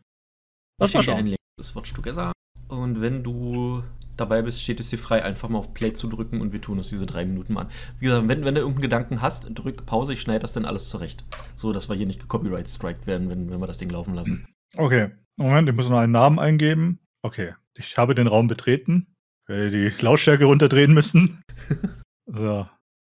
Ich 0.76 0.80
mal 0.80 0.88
schicke 0.88 1.04
dir 1.04 1.16
einen. 1.16 1.28
Link. 1.28 1.38
Das 1.56 1.76
Watch 1.76 1.92
Together. 1.92 2.32
Und 2.68 3.00
wenn 3.00 3.22
du 3.22 3.84
dabei 4.16 4.42
bist, 4.42 4.60
steht 4.60 4.80
es 4.80 4.90
dir 4.90 4.98
frei, 4.98 5.22
einfach 5.22 5.48
mal 5.48 5.58
auf 5.58 5.74
Play 5.74 5.92
zu 5.92 6.08
drücken 6.08 6.40
und 6.40 6.52
wir 6.52 6.60
tun 6.60 6.78
uns 6.78 6.88
diese 6.90 7.06
drei 7.06 7.24
Minuten 7.24 7.54
mal 7.54 7.62
an. 7.62 7.70
Wie 7.98 8.06
gesagt, 8.06 8.28
wenn, 8.28 8.44
wenn 8.44 8.54
du 8.54 8.60
irgendeinen 8.60 8.82
Gedanken 8.82 9.22
hast, 9.22 9.48
drück 9.50 9.86
Pause, 9.86 10.12
ich 10.12 10.20
schneide 10.20 10.40
das 10.40 10.52
dann 10.52 10.64
alles 10.64 10.88
zurecht. 10.88 11.24
So, 11.56 11.72
dass 11.72 11.88
wir 11.88 11.96
hier 11.96 12.06
nicht 12.06 12.20
gecopyright 12.20 12.68
striked 12.68 13.06
werden, 13.06 13.28
wenn, 13.28 13.50
wenn 13.50 13.60
wir 13.60 13.66
das 13.66 13.78
Ding 13.78 13.90
laufen 13.90 14.14
lassen. 14.14 14.46
Okay, 14.76 15.10
Moment, 15.36 15.68
ich 15.68 15.74
muss 15.74 15.88
noch 15.88 15.98
einen 15.98 16.12
Namen 16.12 16.38
eingeben. 16.38 16.98
Okay, 17.22 17.54
ich 17.76 17.96
habe 17.96 18.14
den 18.14 18.26
Raum 18.26 18.48
betreten. 18.48 19.06
Ich 19.44 19.48
werde 19.48 19.70
die 19.70 20.02
Lautstärke 20.02 20.44
runterdrehen 20.44 20.92
müssen. 20.94 21.42
so, 22.26 22.66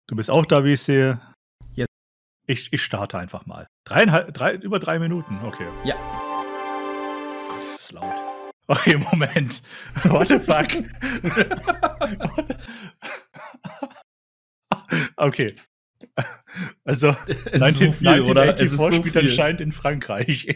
du 0.08 0.16
bist 0.16 0.30
auch 0.30 0.46
da, 0.46 0.64
wie 0.64 0.74
ich 0.74 0.82
sehe. 0.82 1.20
Jetzt. 1.74 1.90
Ich, 2.48 2.72
ich 2.74 2.82
starte 2.82 3.18
einfach 3.18 3.46
mal. 3.46 3.68
Dreieinhalb, 3.86 4.34
drei, 4.34 4.56
über 4.56 4.80
drei 4.80 5.00
Minuten, 5.00 5.40
okay. 5.44 5.66
Ja. 5.84 5.96
Ist 7.92 7.94
laut. 7.94 8.06
Okay, 8.68 8.96
Moment. 9.12 9.62
What 10.04 10.28
the 10.30 10.40
fuck? 10.40 10.68
okay. 15.18 15.56
Also, 16.84 17.16
Es 17.52 17.62
ist 17.62 17.78
so 17.80 17.92
viel, 17.92 18.22
oder? 18.22 18.56
Es 18.60 18.74
ist 18.74 18.80
1984 18.80 19.04
so 19.04 19.12
viel. 19.20 19.30
anscheinend 19.30 19.62
in 19.62 19.72
Frankreich. 19.72 20.56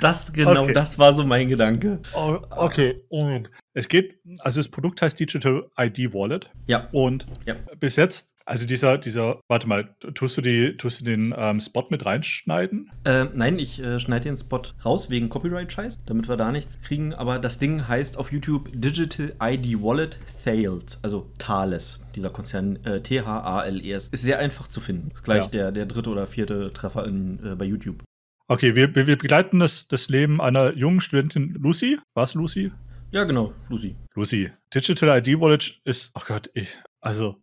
Das 0.00 0.32
genau, 0.32 0.62
Okay. 0.64 0.72
das 0.72 0.98
war 0.98 1.12
so 1.12 1.24
mein 1.24 1.48
Gedanke. 1.48 2.00
Oh, 2.14 2.38
okay. 2.50 3.00
Moment. 3.10 3.50
Es 3.74 3.88
geht, 3.88 4.18
also 4.40 4.60
das 4.60 4.68
Produkt 4.68 5.02
heißt 5.02 5.18
Digital 5.20 5.68
ID 5.78 6.12
Wallet 6.14 6.50
Ja. 6.66 6.88
und 6.92 7.26
Ja. 7.46 7.54
bis 7.78 7.96
jetzt, 7.96 8.31
also 8.44 8.66
dieser, 8.66 8.98
dieser, 8.98 9.40
warte 9.48 9.68
mal, 9.68 9.94
tust 10.14 10.36
du 10.36 10.40
die, 10.40 10.76
tust 10.76 11.00
du 11.00 11.04
den 11.04 11.34
ähm, 11.36 11.60
Spot 11.60 11.86
mit 11.90 12.04
reinschneiden? 12.06 12.90
Äh, 13.04 13.26
nein, 13.34 13.58
ich 13.58 13.80
äh, 13.80 14.00
schneide 14.00 14.24
den 14.24 14.36
Spot 14.36 14.62
raus 14.84 15.10
wegen 15.10 15.28
Copyright-Scheiß, 15.28 16.00
damit 16.06 16.28
wir 16.28 16.36
da 16.36 16.50
nichts 16.52 16.80
kriegen. 16.80 17.14
Aber 17.14 17.38
das 17.38 17.58
Ding 17.58 17.86
heißt 17.88 18.16
auf 18.18 18.32
YouTube 18.32 18.70
Digital 18.72 19.34
ID 19.40 19.82
Wallet 19.82 20.18
Thales, 20.44 20.98
also 21.02 21.30
Thales, 21.38 22.00
dieser 22.14 22.30
Konzern 22.30 22.76
äh, 22.84 23.00
T-H-A-L-E-S. 23.00 24.08
Ist 24.08 24.22
sehr 24.22 24.38
einfach 24.38 24.68
zu 24.68 24.80
finden. 24.80 25.08
Ist 25.14 25.24
gleich 25.24 25.44
Ja. 25.44 25.48
der, 25.48 25.72
der 25.72 25.86
dritte 25.86 26.10
oder 26.10 26.26
vierte 26.26 26.72
Treffer 26.72 27.06
in, 27.06 27.38
äh, 27.44 27.54
bei 27.54 27.64
YouTube. 27.64 28.02
Okay, 28.48 28.74
wir, 28.74 28.94
wir 28.94 29.16
begleiten 29.16 29.60
das, 29.60 29.88
das 29.88 30.08
Leben 30.08 30.40
einer 30.40 30.74
jungen 30.76 31.00
Studentin 31.00 31.50
Lucy. 31.50 31.98
Was 32.14 32.34
Lucy? 32.34 32.72
Ja, 33.10 33.24
genau, 33.24 33.52
Lucy. 33.68 33.94
Lucy. 34.14 34.50
Digital 34.74 35.18
ID 35.18 35.38
Wallet 35.40 35.80
ist, 35.84 36.12
oh 36.14 36.22
Gott, 36.26 36.50
ich, 36.54 36.76
also, 37.00 37.41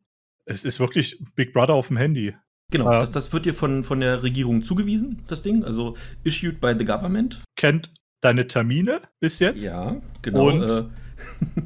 es 0.49 0.65
ist 0.65 0.79
wirklich 0.79 1.21
Big 1.35 1.53
Brother 1.53 1.73
auf 1.73 1.87
dem 1.87 1.97
Handy. 1.97 2.33
Genau, 2.71 2.91
Ja. 2.91 2.99
das, 2.99 3.11
das 3.11 3.33
wird 3.33 3.45
dir 3.45 3.53
von, 3.55 3.83
von 3.83 3.99
der 3.99 4.21
Regierung 4.21 4.63
zugewiesen, 4.63 5.23
das 5.27 5.41
Ding. 5.41 5.63
Also 5.63 5.95
issued 6.23 6.59
by 6.61 6.73
the 6.77 6.85
government. 6.85 7.39
Kennt 7.55 7.91
deine 8.21 8.47
Termine 8.47 9.01
bis 9.19 9.39
jetzt? 9.39 9.65
Ja, 9.65 9.95
genau. 10.21 10.49
Und? 10.49 10.61
Äh, 10.63 10.83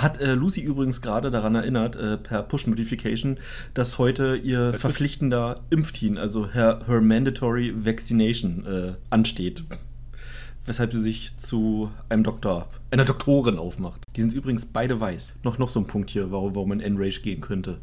Hat 0.00 0.18
äh, 0.18 0.32
Lucy 0.32 0.62
übrigens 0.62 1.02
gerade 1.02 1.30
daran 1.30 1.54
erinnert, 1.54 1.94
äh, 1.96 2.16
per 2.16 2.42
Push-Notification, 2.44 3.36
dass 3.74 3.98
heute 3.98 4.36
ihr 4.36 4.72
Das 4.72 4.80
verpflichtender 4.80 5.66
Impftermin, 5.68 6.16
also 6.16 6.50
her, 6.50 6.78
her 6.86 7.02
Mandatory 7.02 7.74
Vaccination, 7.84 8.64
äh, 8.64 8.94
ansteht. 9.10 9.62
Weshalb 10.70 10.92
sie 10.92 11.02
sich 11.02 11.36
zu 11.36 11.90
einem 12.08 12.22
Doktor, 12.22 12.68
einer 12.92 13.04
Doktorin 13.04 13.58
aufmacht. 13.58 14.04
Die 14.14 14.20
sind 14.20 14.32
übrigens 14.32 14.66
beide 14.66 15.00
weiß. 15.00 15.32
Noch, 15.42 15.58
noch 15.58 15.68
so 15.68 15.80
ein 15.80 15.88
Punkt 15.88 16.10
hier, 16.10 16.30
warum, 16.30 16.54
warum 16.54 16.68
man 16.68 16.78
N-Rage 16.78 17.22
gehen 17.22 17.40
könnte. 17.40 17.80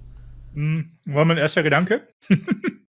Hm, 0.54 0.88
war 1.04 1.26
mein 1.26 1.38
erster 1.38 1.64
Gedanke. 1.64 2.08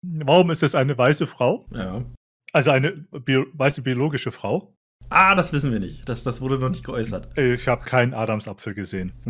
Warum 0.02 0.52
ist 0.52 0.62
es 0.62 0.76
eine 0.76 0.96
weiße 0.96 1.26
Frau? 1.26 1.66
Ja. 1.74 2.04
Also 2.52 2.70
eine 2.70 2.92
bio 2.92 3.46
weiße 3.54 3.82
biologische 3.82 4.30
Frau? 4.30 4.72
Ah, 5.10 5.34
das 5.34 5.52
wissen 5.52 5.72
wir 5.72 5.80
nicht. 5.80 6.08
Das, 6.08 6.22
das 6.22 6.40
wurde 6.40 6.60
noch 6.60 6.70
nicht 6.70 6.84
geäußert. 6.84 7.36
Ich 7.36 7.66
habe 7.66 7.84
keinen 7.84 8.14
Adamsapfel 8.14 8.74
gesehen. 8.74 9.14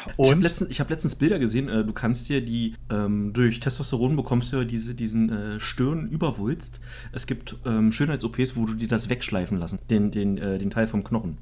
Ich 0.00 0.12
habe 0.12 0.14
Und 0.16 0.42
letztens, 0.42 0.70
ich 0.70 0.80
hab 0.80 0.90
letztens 0.90 1.14
Bilder 1.14 1.38
gesehen, 1.38 1.68
äh, 1.68 1.84
du 1.84 1.92
kannst 1.92 2.28
dir 2.28 2.40
die, 2.40 2.74
ähm, 2.90 3.32
durch 3.32 3.60
Testosteron 3.60 4.16
bekommst 4.16 4.52
du 4.52 4.58
ja 4.58 4.64
diese, 4.64 4.94
diesen 4.94 5.30
äh, 5.30 5.60
Stirnüberwulst. 5.60 6.80
Es 7.12 7.26
gibt 7.26 7.56
ähm, 7.64 7.92
Schönheits-OPs, 7.92 8.56
wo 8.56 8.66
du 8.66 8.74
dir 8.74 8.88
das 8.88 9.08
wegschleifen 9.08 9.58
lassen, 9.58 9.78
den, 9.90 10.10
den, 10.10 10.38
äh, 10.38 10.58
den 10.58 10.70
Teil 10.70 10.86
vom 10.86 11.04
Knochen. 11.04 11.38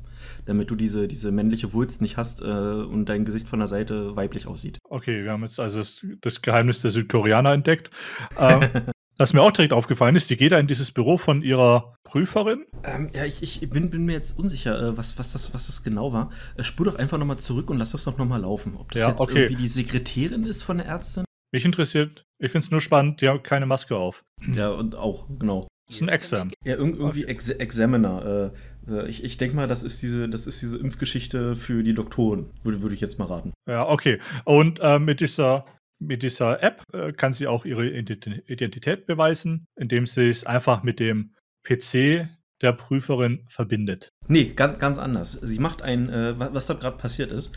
Damit 0.47 0.71
du 0.71 0.75
diese, 0.75 1.07
diese 1.07 1.33
männliche 1.33 1.73
Wulst 1.73 2.01
nicht 2.01 2.17
hast 2.17 2.41
äh, 2.41 2.45
und 2.45 3.07
dein 3.07 3.25
Gesicht 3.25 3.47
von 3.49 3.59
der 3.59 3.69
Seite 3.69 4.17
weiblich 4.17 4.47
aussieht. 4.47 4.79
okay, 4.89 5.23
wir 5.23 5.33
haben 5.33 5.43
jetzt 5.43 5.61
also 5.61 5.79
das, 5.79 6.05
das 6.21 6.43
Geheimnis 6.43 6.81
der 6.81 6.91
Südkoreaner 6.91 7.53
entdeckt. 7.53 7.91
Ähm, 8.39 8.63
was 9.17 9.33
mir 9.33 9.43
auch 9.43 9.53
direkt 9.53 9.73
aufgefallen 9.73 10.17
ist, 10.17 10.31
die 10.31 10.37
geht 10.37 10.53
da 10.53 10.59
in 10.59 10.67
dieses 10.67 10.91
Büro 10.91 11.17
von 11.19 11.43
ihrer 11.43 11.95
Prüferin. 12.05 12.65
Ähm, 12.85 13.11
ja, 13.15 13.25
ich, 13.25 13.43
ich 13.43 13.71
bin, 13.71 13.91
bin 13.91 14.05
mir 14.05 14.13
jetzt 14.13 14.39
unsicher, 14.39 14.81
äh, 14.81 14.97
was, 14.97 15.19
was, 15.19 15.33
das, 15.33 15.55
was 15.55 15.67
das 15.67 15.83
genau 15.83 16.13
war. 16.13 16.31
Äh, 16.57 16.65
spur 16.65 16.87
doch 16.87 16.97
einfach 16.97 17.19
nochmal 17.19 17.39
zurück 17.39 17.71
und 17.71 17.79
lass 17.79 17.93
das 17.93 18.05
doch 18.05 18.19
nochmal 18.19 18.41
laufen. 18.41 18.77
Ob 18.77 18.91
das 18.91 19.03
Ja, 19.03 19.11
jetzt 19.11 19.21
okay. 19.21 19.45
irgendwie 19.45 19.63
die 19.63 19.69
Sekretärin 19.69 20.45
ist 20.45 20.63
von 20.63 20.79
der 20.79 20.87
Ärztin? 20.87 21.25
Mich 21.53 21.65
interessiert, 21.65 22.25
ich 22.41 22.51
finde 22.51 22.65
es 22.65 22.71
nur 22.73 22.81
spannend, 22.81 23.21
die 23.21 23.29
haben 23.29 23.43
keine 23.43 23.67
Maske 23.67 23.97
auf. 23.97 24.25
Ja, 24.53 24.71
und 24.71 24.97
auch, 24.97 25.27
genau. 25.39 25.69
Das 25.87 25.97
ist 25.97 26.03
ein 26.03 26.09
Exam. 26.09 26.51
Ja, 26.65 26.77
irg 26.77 26.97
irgendwie 26.97 27.25
Ex 27.25 27.51
Examiner. 27.51 28.53
Äh, 28.89 29.09
ich 29.09 29.23
ich 29.23 29.37
denke 29.37 29.55
mal, 29.55 29.69
das 29.69 29.83
ist, 29.83 30.03
diese, 30.03 30.29
das 30.29 30.47
ist 30.47 30.61
diese 30.63 30.79
Impfgeschichte 30.79 31.57
für 31.57 31.83
die 31.83 31.95
Doktoren, 31.95 32.51
würde, 32.63 32.83
würde 32.83 32.95
ich 32.95 33.01
jetzt 33.01 33.19
mal 33.19 33.27
raten. 33.27 33.53
Ja, 33.69 33.89
okay. 33.89 34.19
Und 34.45 34.81
äh, 34.83 34.99
mit 34.99 35.21
dieser 35.21 35.65
mit 36.07 36.23
dieser 36.23 36.63
App 36.63 36.83
äh, 36.93 37.13
kann 37.13 37.33
sie 37.33 37.47
auch 37.47 37.65
ihre 37.65 37.85
Ident- 37.85 38.43
Identität 38.49 39.07
beweisen, 39.07 39.67
indem 39.77 40.07
sie 40.07 40.29
es 40.31 40.45
einfach 40.45 40.83
mit 40.83 41.01
dem 41.01 41.35
PC 41.65 42.29
der 42.63 42.73
Prüferin 42.73 43.45
verbindet. 43.49 44.11
Nee, 44.29 44.53
ganz, 44.55 44.79
ganz 44.79 44.99
anders. 44.99 45.33
Sie 45.33 45.59
macht 45.59 45.83
ein, 45.83 46.09
äh, 46.09 46.39
wa- 46.39 46.51
was 46.53 46.67
da 46.67 46.75
gerade 46.75 46.97
passiert 46.97 47.33
ist, 47.33 47.53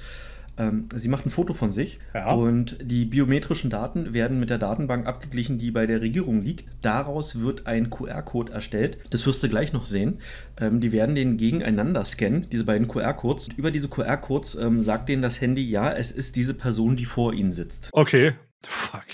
ähm, 0.57 0.87
sie 0.95 1.07
macht 1.07 1.25
ein 1.25 1.29
Foto 1.29 1.53
von 1.53 1.71
sich 1.71 1.99
Ja. 2.13 2.33
und 2.33 2.77
die 2.81 3.05
biometrischen 3.05 3.69
Daten 3.69 4.13
werden 4.13 4.39
mit 4.39 4.49
der 4.49 4.57
Datenbank 4.57 5.05
abgeglichen, 5.07 5.57
die 5.57 5.71
bei 5.71 5.85
der 5.85 6.01
Regierung 6.01 6.41
liegt. 6.41 6.65
Daraus 6.81 7.39
wird 7.39 7.67
ein 7.67 7.89
QR-Code 7.89 8.51
erstellt. 8.53 8.97
Das 9.11 9.25
wirst 9.25 9.43
du 9.43 9.49
gleich 9.49 9.73
noch 9.73 9.85
sehen. 9.85 10.19
Ähm, 10.59 10.79
die 10.81 10.91
werden 10.91 11.15
den 11.15 11.37
gegeneinander 11.37 12.03
scannen, 12.05 12.47
diese 12.51 12.63
beiden 12.65 12.87
QR-Codes. 12.87 13.49
Und 13.49 13.57
Über 13.57 13.71
diese 13.71 13.87
QR-Codes 13.89 14.55
ähm, 14.55 14.81
sagt 14.81 15.09
denen 15.09 15.21
das 15.21 15.39
Handy, 15.41 15.69
ja, 15.69 15.91
es 15.91 16.11
ist 16.11 16.35
diese 16.35 16.53
Person, 16.53 16.95
die 16.95 17.05
vor 17.05 17.33
ihnen 17.33 17.51
sitzt. 17.51 17.89
Okay. 17.93 18.33
Fuck. 18.65 19.05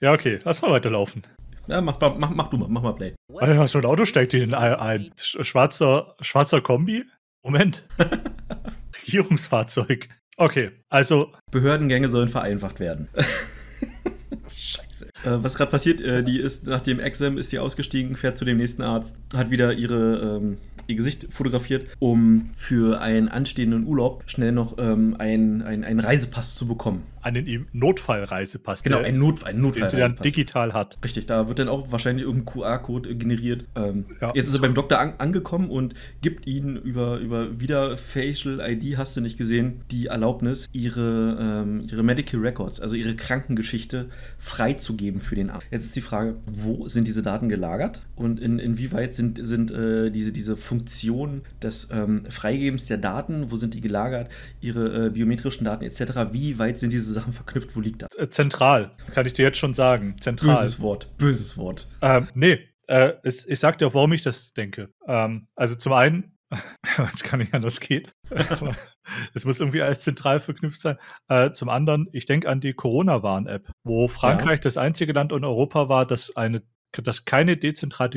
Ja, 0.00 0.12
okay. 0.12 0.40
Lass 0.44 0.62
mal 0.62 0.70
weiterlaufen. 0.70 1.22
Ja, 1.68 1.80
mach, 1.82 2.00
mach, 2.00 2.30
mach, 2.30 2.48
du 2.48 2.56
mal, 2.56 2.68
mach 2.68 2.82
mal 2.82 2.92
Play. 2.94 3.14
Alter, 3.36 3.68
so 3.68 3.78
ein 3.78 3.84
Auto 3.84 4.06
steigt 4.06 4.32
in 4.32 4.54
ein, 4.54 4.74
ein 4.74 5.10
sch- 5.18 5.44
schwarzer, 5.44 6.14
schwarzer 6.20 6.60
Kombi? 6.62 7.04
Moment. 7.44 7.86
Regierungsfahrzeug. 9.06 10.08
Okay, 10.40 10.70
also 10.88 11.32
Behördengänge 11.50 12.08
sollen 12.08 12.28
vereinfacht 12.28 12.78
werden. 12.78 13.08
Scheiße. 14.48 15.06
Äh, 15.24 15.42
was 15.42 15.56
gerade 15.56 15.72
passiert, 15.72 16.00
äh, 16.00 16.22
die 16.22 16.38
ist 16.38 16.64
nach 16.64 16.80
dem 16.80 17.00
Exam 17.00 17.38
ist 17.38 17.50
die 17.50 17.58
ausgestiegen, 17.58 18.14
fährt 18.14 18.38
zu 18.38 18.44
dem 18.44 18.56
nächsten 18.56 18.82
Arzt, 18.82 19.16
hat 19.34 19.50
wieder 19.50 19.72
ihre, 19.72 20.38
ähm, 20.38 20.58
ihr 20.86 20.94
Gesicht 20.94 21.26
fotografiert, 21.32 21.88
um 21.98 22.50
für 22.54 23.00
einen 23.00 23.28
anstehenden 23.28 23.84
Urlaub 23.84 24.22
schnell 24.26 24.52
noch 24.52 24.78
ähm, 24.78 25.16
einen, 25.18 25.62
einen, 25.62 25.82
einen 25.82 25.98
Reisepass 25.98 26.54
zu 26.54 26.68
bekommen. 26.68 27.02
Einen 27.28 27.66
Notfallreisepass, 27.72 28.82
Genau, 28.82 28.98
ein, 28.98 29.18
Not, 29.18 29.44
ein 29.44 29.60
den 29.62 29.72
sie 29.72 29.80
dann 29.80 29.90
Notfallreisepass. 29.90 30.22
digital 30.24 30.72
hat. 30.72 30.98
Richtig, 31.04 31.26
da 31.26 31.48
wird 31.48 31.58
dann 31.58 31.68
auch 31.68 31.90
wahrscheinlich 31.92 32.26
irgendein 32.26 32.52
QR-Code 32.52 33.14
generiert. 33.16 33.64
Ähm, 33.76 34.04
Ja. 34.20 34.32
Jetzt 34.34 34.48
ist 34.48 34.54
er 34.54 34.60
beim 34.60 34.74
Doktor 34.74 34.98
an, 34.98 35.14
angekommen 35.18 35.70
und 35.70 35.94
gibt 36.22 36.46
ihnen 36.46 36.76
über, 36.76 37.18
über 37.18 37.60
wieder 37.60 37.96
Facial 37.96 38.60
ID, 38.60 38.96
hast 38.98 39.16
du 39.16 39.20
nicht 39.20 39.38
gesehen, 39.38 39.82
die 39.90 40.06
Erlaubnis, 40.06 40.66
ihre, 40.72 41.36
ähm, 41.40 41.86
ihre 41.90 42.02
Medical 42.02 42.40
Records, 42.40 42.80
also 42.80 42.94
ihre 42.96 43.14
Krankengeschichte, 43.14 44.08
freizugeben 44.38 45.20
für 45.20 45.34
den 45.36 45.50
Arzt. 45.50 45.66
Jetzt 45.70 45.84
ist 45.84 45.96
die 45.96 46.00
Frage, 46.00 46.36
wo 46.46 46.88
sind 46.88 47.06
diese 47.06 47.22
Daten 47.22 47.48
gelagert 47.48 48.06
und 48.16 48.40
in, 48.40 48.58
inwieweit 48.58 49.14
sind, 49.14 49.38
sind 49.44 49.70
äh, 49.70 50.10
diese, 50.10 50.32
diese 50.32 50.56
Funktionen 50.56 51.42
des 51.62 51.88
ähm, 51.92 52.24
Freigebens 52.28 52.86
der 52.86 52.98
Daten, 52.98 53.50
wo 53.50 53.56
sind 53.56 53.74
die 53.74 53.80
gelagert, 53.80 54.28
ihre 54.60 55.06
äh, 55.06 55.10
biometrischen 55.10 55.64
Daten 55.64 55.84
etc., 55.84 56.28
wie 56.32 56.58
weit 56.58 56.78
sind 56.80 56.92
diese 56.92 57.12
Sachen 57.18 57.32
verknüpft, 57.32 57.74
wo 57.76 57.80
liegt 57.80 58.02
das? 58.02 58.08
Äh, 58.16 58.30
Zentral, 58.30 58.96
kann 59.14 59.26
ich 59.26 59.32
dir 59.32 59.42
jetzt 59.42 59.58
schon 59.58 59.74
sagen. 59.74 60.16
Zentral. 60.20 60.56
Böses 60.56 60.80
Wort, 60.80 61.16
böses 61.18 61.56
Wort. 61.56 61.88
Ähm, 62.00 62.28
nee, 62.34 62.58
äh, 62.86 63.14
es, 63.22 63.46
ich 63.46 63.60
sag 63.60 63.78
dir 63.78 63.86
auch, 63.86 63.94
warum 63.94 64.12
ich 64.12 64.22
das 64.22 64.52
denke. 64.54 64.92
Ähm, 65.06 65.48
also 65.54 65.74
zum 65.74 65.92
einen, 65.92 66.38
es 67.12 67.22
kann 67.22 67.40
nicht 67.40 67.54
anders 67.54 67.80
geht. 67.80 68.12
es 69.34 69.44
muss 69.44 69.60
irgendwie 69.60 69.82
alles 69.82 70.00
zentral 70.00 70.40
verknüpft 70.40 70.80
sein. 70.80 70.96
Äh, 71.28 71.52
zum 71.52 71.68
anderen, 71.68 72.08
ich 72.12 72.24
denke 72.24 72.48
an 72.48 72.60
die 72.60 72.72
Corona-Warn-App, 72.72 73.70
wo 73.84 74.08
Frankreich 74.08 74.60
das 74.60 74.78
einzige 74.78 75.12
Land 75.12 75.32
in 75.32 75.44
Europa 75.44 75.88
war, 75.88 76.06
das 76.06 76.34
eine, 76.36 76.62
das 76.92 77.24
keine 77.24 77.56
dezentral, 77.56 78.10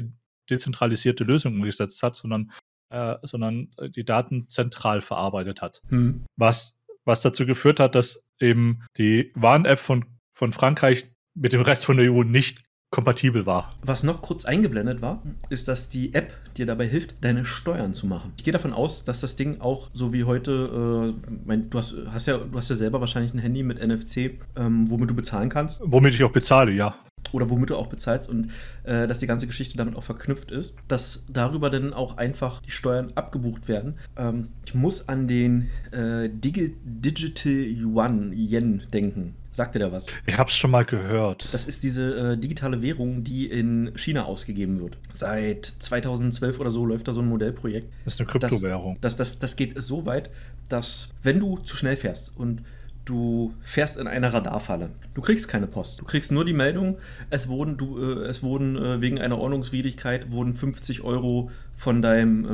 dezentralisierte 0.49 1.23
Lösung 1.23 1.55
umgesetzt 1.55 2.01
hat, 2.03 2.15
sondern, 2.15 2.51
äh, 2.89 3.17
sondern 3.23 3.71
die 3.89 4.05
Daten 4.05 4.49
zentral 4.49 5.01
verarbeitet 5.01 5.61
hat. 5.61 5.81
Hm. 5.89 6.25
Was, 6.37 6.77
was 7.05 7.21
dazu 7.21 7.45
geführt 7.45 7.79
hat, 7.79 7.95
dass 7.95 8.23
eben 8.39 8.83
die 8.97 9.31
Warn-App 9.35 9.79
von, 9.79 10.05
von 10.31 10.51
Frankreich 10.51 11.09
mit 11.33 11.53
dem 11.53 11.61
Rest 11.61 11.85
von 11.85 11.97
der 11.97 12.11
EU 12.11 12.23
nicht 12.23 12.63
kompatibel 12.91 13.45
war. 13.45 13.71
Was 13.81 14.03
noch 14.03 14.21
kurz 14.21 14.43
eingeblendet 14.43 15.01
war, 15.01 15.23
ist, 15.49 15.69
dass 15.69 15.89
die 15.89 16.13
App 16.13 16.33
dir 16.57 16.65
dabei 16.65 16.85
hilft, 16.85 17.15
deine 17.21 17.45
Steuern 17.45 17.93
zu 17.93 18.05
machen. 18.05 18.33
Ich 18.37 18.43
gehe 18.43 18.51
davon 18.51 18.73
aus, 18.73 19.05
dass 19.05 19.21
das 19.21 19.37
Ding 19.37 19.61
auch 19.61 19.89
so 19.93 20.11
wie 20.11 20.25
heute, 20.25 21.13
äh, 21.25 21.33
mein, 21.45 21.69
du, 21.69 21.79
hast, 21.79 21.95
hast 22.11 22.27
ja, 22.27 22.37
du 22.37 22.57
hast 22.57 22.69
ja 22.69 22.75
selber 22.75 22.99
wahrscheinlich 22.99 23.33
ein 23.33 23.39
Handy 23.39 23.63
mit 23.63 23.81
NFC, 23.81 24.41
ähm, 24.57 24.89
womit 24.89 25.09
du 25.09 25.15
bezahlen 25.15 25.49
kannst 25.49 25.81
Womit 25.85 26.13
ich 26.13 26.23
auch 26.23 26.33
bezahle, 26.33 26.73
ja. 26.73 26.95
Oder 27.31 27.49
womit 27.49 27.69
du 27.69 27.75
auch 27.75 27.87
bezahlst 27.87 28.29
und 28.29 28.49
äh, 28.83 29.07
dass 29.07 29.19
die 29.19 29.27
ganze 29.27 29.47
Geschichte 29.47 29.77
damit 29.77 29.95
auch 29.95 30.03
verknüpft 30.03 30.51
ist, 30.51 30.75
dass 30.87 31.23
darüber 31.29 31.69
dann 31.69 31.93
auch 31.93 32.17
einfach 32.17 32.61
die 32.61 32.71
Steuern 32.71 33.11
abgebucht 33.15 33.67
werden. 33.67 33.97
Ähm, 34.17 34.49
ich 34.65 34.73
muss 34.73 35.07
an 35.07 35.27
den 35.27 35.69
äh, 35.91 36.29
Digi 36.29 36.75
Digital 36.83 37.51
Yuan 37.53 38.33
Yen 38.33 38.83
denken. 38.93 39.35
Sagt 39.53 39.75
dir 39.75 39.79
da 39.79 39.91
was? 39.91 40.05
Ich 40.25 40.37
hab's 40.37 40.53
schon 40.53 40.71
mal 40.71 40.85
gehört. 40.85 41.49
Das 41.51 41.65
ist 41.65 41.83
diese 41.83 42.33
äh, 42.33 42.37
digitale 42.37 42.81
Währung, 42.81 43.25
die 43.25 43.47
in 43.47 43.91
China 43.97 44.23
ausgegeben 44.23 44.79
wird. 44.79 44.97
Seit 45.11 45.65
2012 45.65 46.61
oder 46.61 46.71
so 46.71 46.85
läuft 46.85 47.09
da 47.09 47.11
so 47.11 47.19
ein 47.19 47.27
Modellprojekt. 47.27 47.91
Das 48.05 48.13
ist 48.13 48.21
eine 48.21 48.27
Kryptowährung. 48.27 48.97
Das, 49.01 49.17
das, 49.17 49.39
das 49.39 49.57
geht 49.57 49.81
so 49.81 50.05
weit, 50.05 50.29
dass 50.69 51.09
wenn 51.21 51.39
du 51.39 51.57
zu 51.57 51.75
schnell 51.75 51.97
fährst 51.97 52.31
und 52.37 52.63
du 53.11 53.53
fährst 53.61 53.97
in 53.97 54.07
einer 54.07 54.33
Radarfalle, 54.33 54.91
du 55.13 55.21
kriegst 55.21 55.49
keine 55.49 55.67
Post. 55.67 55.99
Du 55.99 56.05
kriegst 56.05 56.31
nur 56.31 56.45
die 56.45 56.53
Meldung, 56.53 56.97
es 57.29 57.49
wurden, 57.49 57.77
du, 57.77 57.99
äh, 57.99 58.25
es 58.27 58.41
wurden 58.41 58.77
äh, 58.77 59.01
wegen 59.01 59.19
einer 59.19 59.37
Ordnungswidrigkeit 59.37 60.31
wurden 60.31 60.53
50 60.53 61.03
Euro 61.03 61.51
von 61.75 62.01
deinem 62.01 62.45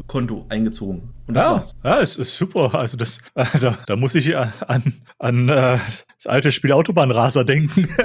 äh, 0.00 0.02
Konto 0.08 0.46
eingezogen. 0.48 1.14
Und 1.28 1.34
das 1.34 1.44
ja, 1.44 1.50
war's. 1.52 1.76
ja, 1.84 2.00
es 2.00 2.16
ist 2.16 2.36
super. 2.36 2.74
Also 2.74 2.96
das, 2.96 3.18
äh, 3.34 3.44
da, 3.60 3.78
da 3.86 3.96
muss 3.96 4.16
ich 4.16 4.36
an, 4.36 4.82
an 5.18 5.48
äh, 5.48 5.78
das 6.16 6.26
alte 6.26 6.50
Spiel 6.50 6.72
Autobahnraser 6.72 7.44
denken. 7.44 7.88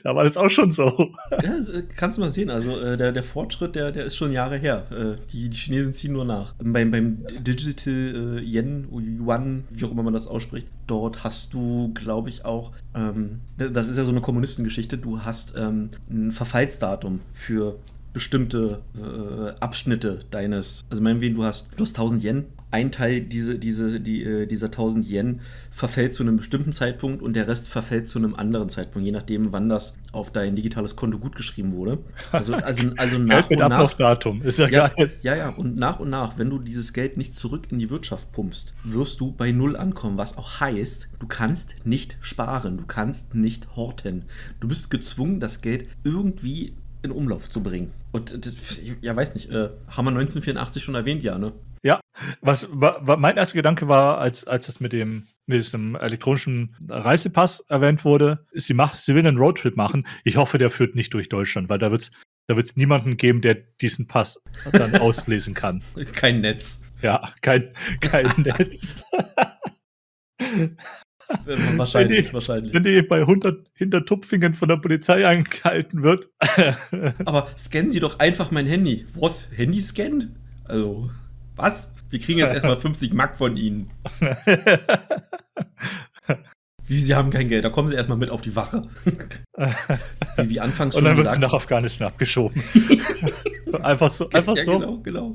da 0.02 0.14
war 0.14 0.24
das 0.24 0.36
auch 0.36 0.50
schon 0.50 0.70
so. 0.70 1.12
Ja, 1.42 1.56
äh, 1.58 1.82
kannst 1.96 2.18
du 2.18 2.22
mal 2.22 2.30
sehen. 2.30 2.50
Also 2.50 2.78
äh, 2.78 2.96
der, 2.96 3.12
der 3.12 3.22
Fortschritt, 3.22 3.74
der, 3.74 3.92
der 3.92 4.04
ist 4.04 4.16
schon 4.16 4.32
Jahre 4.32 4.56
her. 4.56 4.86
Äh, 4.90 5.26
die, 5.32 5.48
die 5.48 5.56
Chinesen 5.56 5.94
ziehen 5.94 6.12
nur 6.12 6.24
nach. 6.24 6.54
Beim, 6.58 6.90
beim 6.90 7.24
Digital 7.40 8.40
Yen, 8.42 8.88
Yuan, 8.90 9.64
wie 9.70 9.84
auch 9.84 9.90
immer 9.90 10.02
man 10.02 10.14
das 10.14 10.26
ausspricht, 10.26 10.68
dort 10.86 11.24
hast 11.24 11.54
du, 11.54 11.92
glaube 11.94 12.28
ich, 12.28 12.44
auch, 12.44 12.72
ähm, 12.94 13.40
das 13.56 13.88
ist 13.88 13.98
ja 13.98 14.04
so 14.04 14.10
eine 14.10 14.20
Kommunistengeschichte, 14.20 14.98
du 14.98 15.20
hast 15.20 15.54
ähm, 15.56 15.90
ein 16.10 16.32
Verfallsdatum 16.32 17.20
für 17.32 17.76
bestimmte 18.12 18.80
äh, 18.96 19.50
Abschnitte 19.60 20.20
deines, 20.30 20.84
also 20.90 21.02
meinetwegen, 21.02 21.36
du 21.36 21.44
hast, 21.44 21.68
du 21.76 21.82
hast 21.82 21.96
1000 21.96 22.22
Yen 22.24 22.44
ein 22.72 22.92
Teil 22.92 23.22
diese, 23.22 23.58
diese, 23.58 24.00
die, 24.00 24.22
äh, 24.22 24.46
dieser 24.46 24.66
1000 24.66 25.08
Yen 25.08 25.40
verfällt 25.70 26.14
zu 26.14 26.22
einem 26.22 26.36
bestimmten 26.36 26.72
Zeitpunkt 26.72 27.20
und 27.22 27.34
der 27.34 27.48
Rest 27.48 27.68
verfällt 27.68 28.08
zu 28.08 28.18
einem 28.18 28.34
anderen 28.34 28.68
Zeitpunkt, 28.68 29.06
je 29.06 29.12
nachdem, 29.12 29.52
wann 29.52 29.68
das 29.68 29.96
auf 30.12 30.30
dein 30.30 30.54
digitales 30.54 30.94
Konto 30.94 31.18
gutgeschrieben 31.18 31.72
wurde. 31.72 31.98
Also, 32.32 32.54
also, 32.54 32.90
also 32.96 33.18
nach 33.18 33.50
mit 33.50 33.60
und 33.60 33.68
nach. 33.68 33.76
Ablaufdatum. 33.78 34.42
Ist 34.42 34.58
ja, 34.58 34.68
Ja, 34.68 34.88
geil. 34.88 35.10
ja, 35.22 35.36
ja, 35.36 35.48
und 35.50 35.76
nach 35.76 35.98
und 35.98 36.10
nach, 36.10 36.38
wenn 36.38 36.50
du 36.50 36.58
dieses 36.58 36.92
Geld 36.92 37.16
nicht 37.16 37.34
zurück 37.34 37.68
in 37.70 37.78
die 37.78 37.90
Wirtschaft 37.90 38.30
pumpst, 38.32 38.74
wirst 38.84 39.20
du 39.20 39.32
bei 39.32 39.50
Null 39.50 39.76
ankommen, 39.76 40.16
was 40.16 40.38
auch 40.38 40.60
heißt, 40.60 41.08
du 41.18 41.26
kannst 41.26 41.86
nicht 41.86 42.18
sparen, 42.20 42.78
du 42.78 42.86
kannst 42.86 43.34
nicht 43.34 43.74
horten. 43.74 44.24
Du 44.60 44.68
bist 44.68 44.90
gezwungen, 44.90 45.40
das 45.40 45.60
Geld 45.60 45.88
irgendwie 46.04 46.74
in 47.02 47.10
Umlauf 47.10 47.50
zu 47.50 47.62
bringen. 47.62 47.92
Und 48.12 48.44
das, 48.44 48.54
ja, 49.00 49.14
weiß 49.14 49.34
nicht, 49.34 49.50
äh, 49.50 49.70
haben 49.88 50.06
wir 50.06 50.10
1984 50.10 50.82
schon 50.82 50.94
erwähnt, 50.94 51.22
ja, 51.22 51.38
ne? 51.38 51.52
Ja, 51.82 52.00
was 52.42 52.68
war 52.70 53.16
mein 53.16 53.36
erster 53.36 53.54
Gedanke 53.54 53.88
war, 53.88 54.18
als, 54.18 54.46
als 54.46 54.66
das 54.66 54.80
mit 54.80 54.92
dem 54.92 55.28
mit 55.46 55.58
diesem 55.58 55.96
elektronischen 55.96 56.76
Reisepass 56.88 57.60
erwähnt 57.68 58.04
wurde, 58.04 58.46
sie 58.52 58.74
macht, 58.74 58.98
sie 58.98 59.14
will 59.14 59.26
einen 59.26 59.38
Roadtrip 59.38 59.76
machen. 59.76 60.06
Ich 60.24 60.36
hoffe, 60.36 60.58
der 60.58 60.70
führt 60.70 60.94
nicht 60.94 61.12
durch 61.12 61.28
Deutschland, 61.28 61.68
weil 61.68 61.78
da 61.78 61.90
wird's 61.90 62.12
da 62.46 62.56
wird's 62.56 62.74
niemanden 62.76 63.16
geben, 63.16 63.42
der 63.42 63.54
diesen 63.54 64.06
Pass 64.06 64.40
dann 64.72 64.96
auslesen 65.00 65.54
kann. 65.54 65.82
Kein 66.12 66.40
Netz. 66.40 66.80
Ja, 67.00 67.32
kein, 67.42 67.72
kein 68.00 68.26
Netz. 68.38 69.04
Wahrscheinlich, 71.76 72.18
Wenn 72.18 72.24
die- 72.26 72.32
wahrscheinlich. 72.34 72.74
Wenn 72.74 72.82
die 72.82 73.02
bei 73.02 73.20
100 73.20 73.66
Hintertupfingen 73.74 74.54
von 74.54 74.68
der 74.68 74.76
Polizei 74.76 75.26
angehalten 75.26 76.02
wird. 76.02 76.28
Aber 77.24 77.48
scannen 77.56 77.90
Sie 77.90 78.00
doch 78.00 78.18
einfach 78.18 78.50
mein 78.50 78.66
Handy. 78.66 79.06
Was? 79.14 79.48
Handy 79.56 79.80
scannen? 79.80 80.36
Also, 80.64 81.10
was? 81.56 81.92
Wir 82.08 82.18
kriegen 82.18 82.38
jetzt 82.40 82.52
erstmal 82.52 82.76
50 82.76 83.12
Mark 83.12 83.36
von 83.38 83.56
Ihnen. 83.56 83.88
Wie, 86.86 86.98
Sie 86.98 87.14
haben 87.14 87.30
kein 87.30 87.46
Geld, 87.48 87.62
da 87.62 87.68
kommen 87.70 87.88
Sie 87.88 87.94
erstmal 87.94 88.18
mit 88.18 88.30
auf 88.30 88.42
die 88.42 88.56
Wache. 88.56 88.82
Wie, 90.36 90.48
wie 90.50 90.58
anfangs 90.60 90.96
Und 90.96 91.02
schon 91.02 91.08
dann 91.08 91.16
wird 91.18 91.32
sie 91.32 91.38
nach 91.38 91.52
Afghanistan 91.54 92.08
abgeschoben. 92.08 92.60
einfach 93.82 94.10
so, 94.10 94.28
einfach 94.30 94.56
ja, 94.56 94.64
so. 94.64 94.78
genau, 94.78 94.98
genau. 94.98 95.34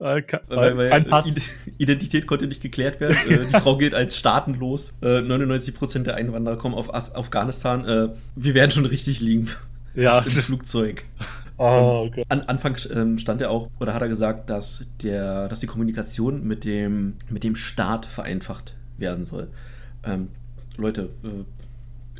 Äh, 0.00 0.22
Weil, 0.48 0.76
weil 0.76 0.90
kein 0.90 1.06
äh, 1.06 1.08
Pass. 1.08 1.26
Ide- 1.26 1.42
Identität 1.78 2.26
konnte 2.26 2.46
nicht 2.46 2.62
geklärt 2.62 3.00
werden. 3.00 3.16
Äh, 3.28 3.46
die 3.46 3.60
Frau 3.60 3.76
gilt 3.76 3.94
als 3.94 4.16
staatenlos. 4.16 4.94
Äh, 5.02 5.18
99% 5.18 6.04
der 6.04 6.14
Einwanderer 6.14 6.56
kommen 6.56 6.74
auf 6.76 6.94
As 6.94 7.14
Afghanistan. 7.14 7.84
Äh, 7.84 8.08
wir 8.36 8.54
werden 8.54 8.70
schon 8.70 8.86
richtig 8.86 9.20
liegen 9.20 9.48
Ja. 9.94 10.20
im 10.20 10.30
Flugzeug. 10.30 11.04
Oh, 11.56 12.08
Gott. 12.14 12.24
An 12.28 12.42
Anfang 12.42 12.76
ähm, 12.94 13.18
stand 13.18 13.40
er 13.42 13.50
auch, 13.50 13.68
oder 13.80 13.92
hat 13.92 14.02
er 14.02 14.08
gesagt, 14.08 14.48
dass, 14.48 14.86
der, 15.02 15.48
dass 15.48 15.58
die 15.58 15.66
Kommunikation 15.66 16.46
mit 16.46 16.64
dem, 16.64 17.14
mit 17.28 17.42
dem 17.42 17.56
Staat 17.56 18.06
vereinfacht 18.06 18.74
werden 18.96 19.24
soll. 19.24 19.48
Ähm, 20.04 20.28
Leute, 20.76 21.10
äh, 21.24 21.28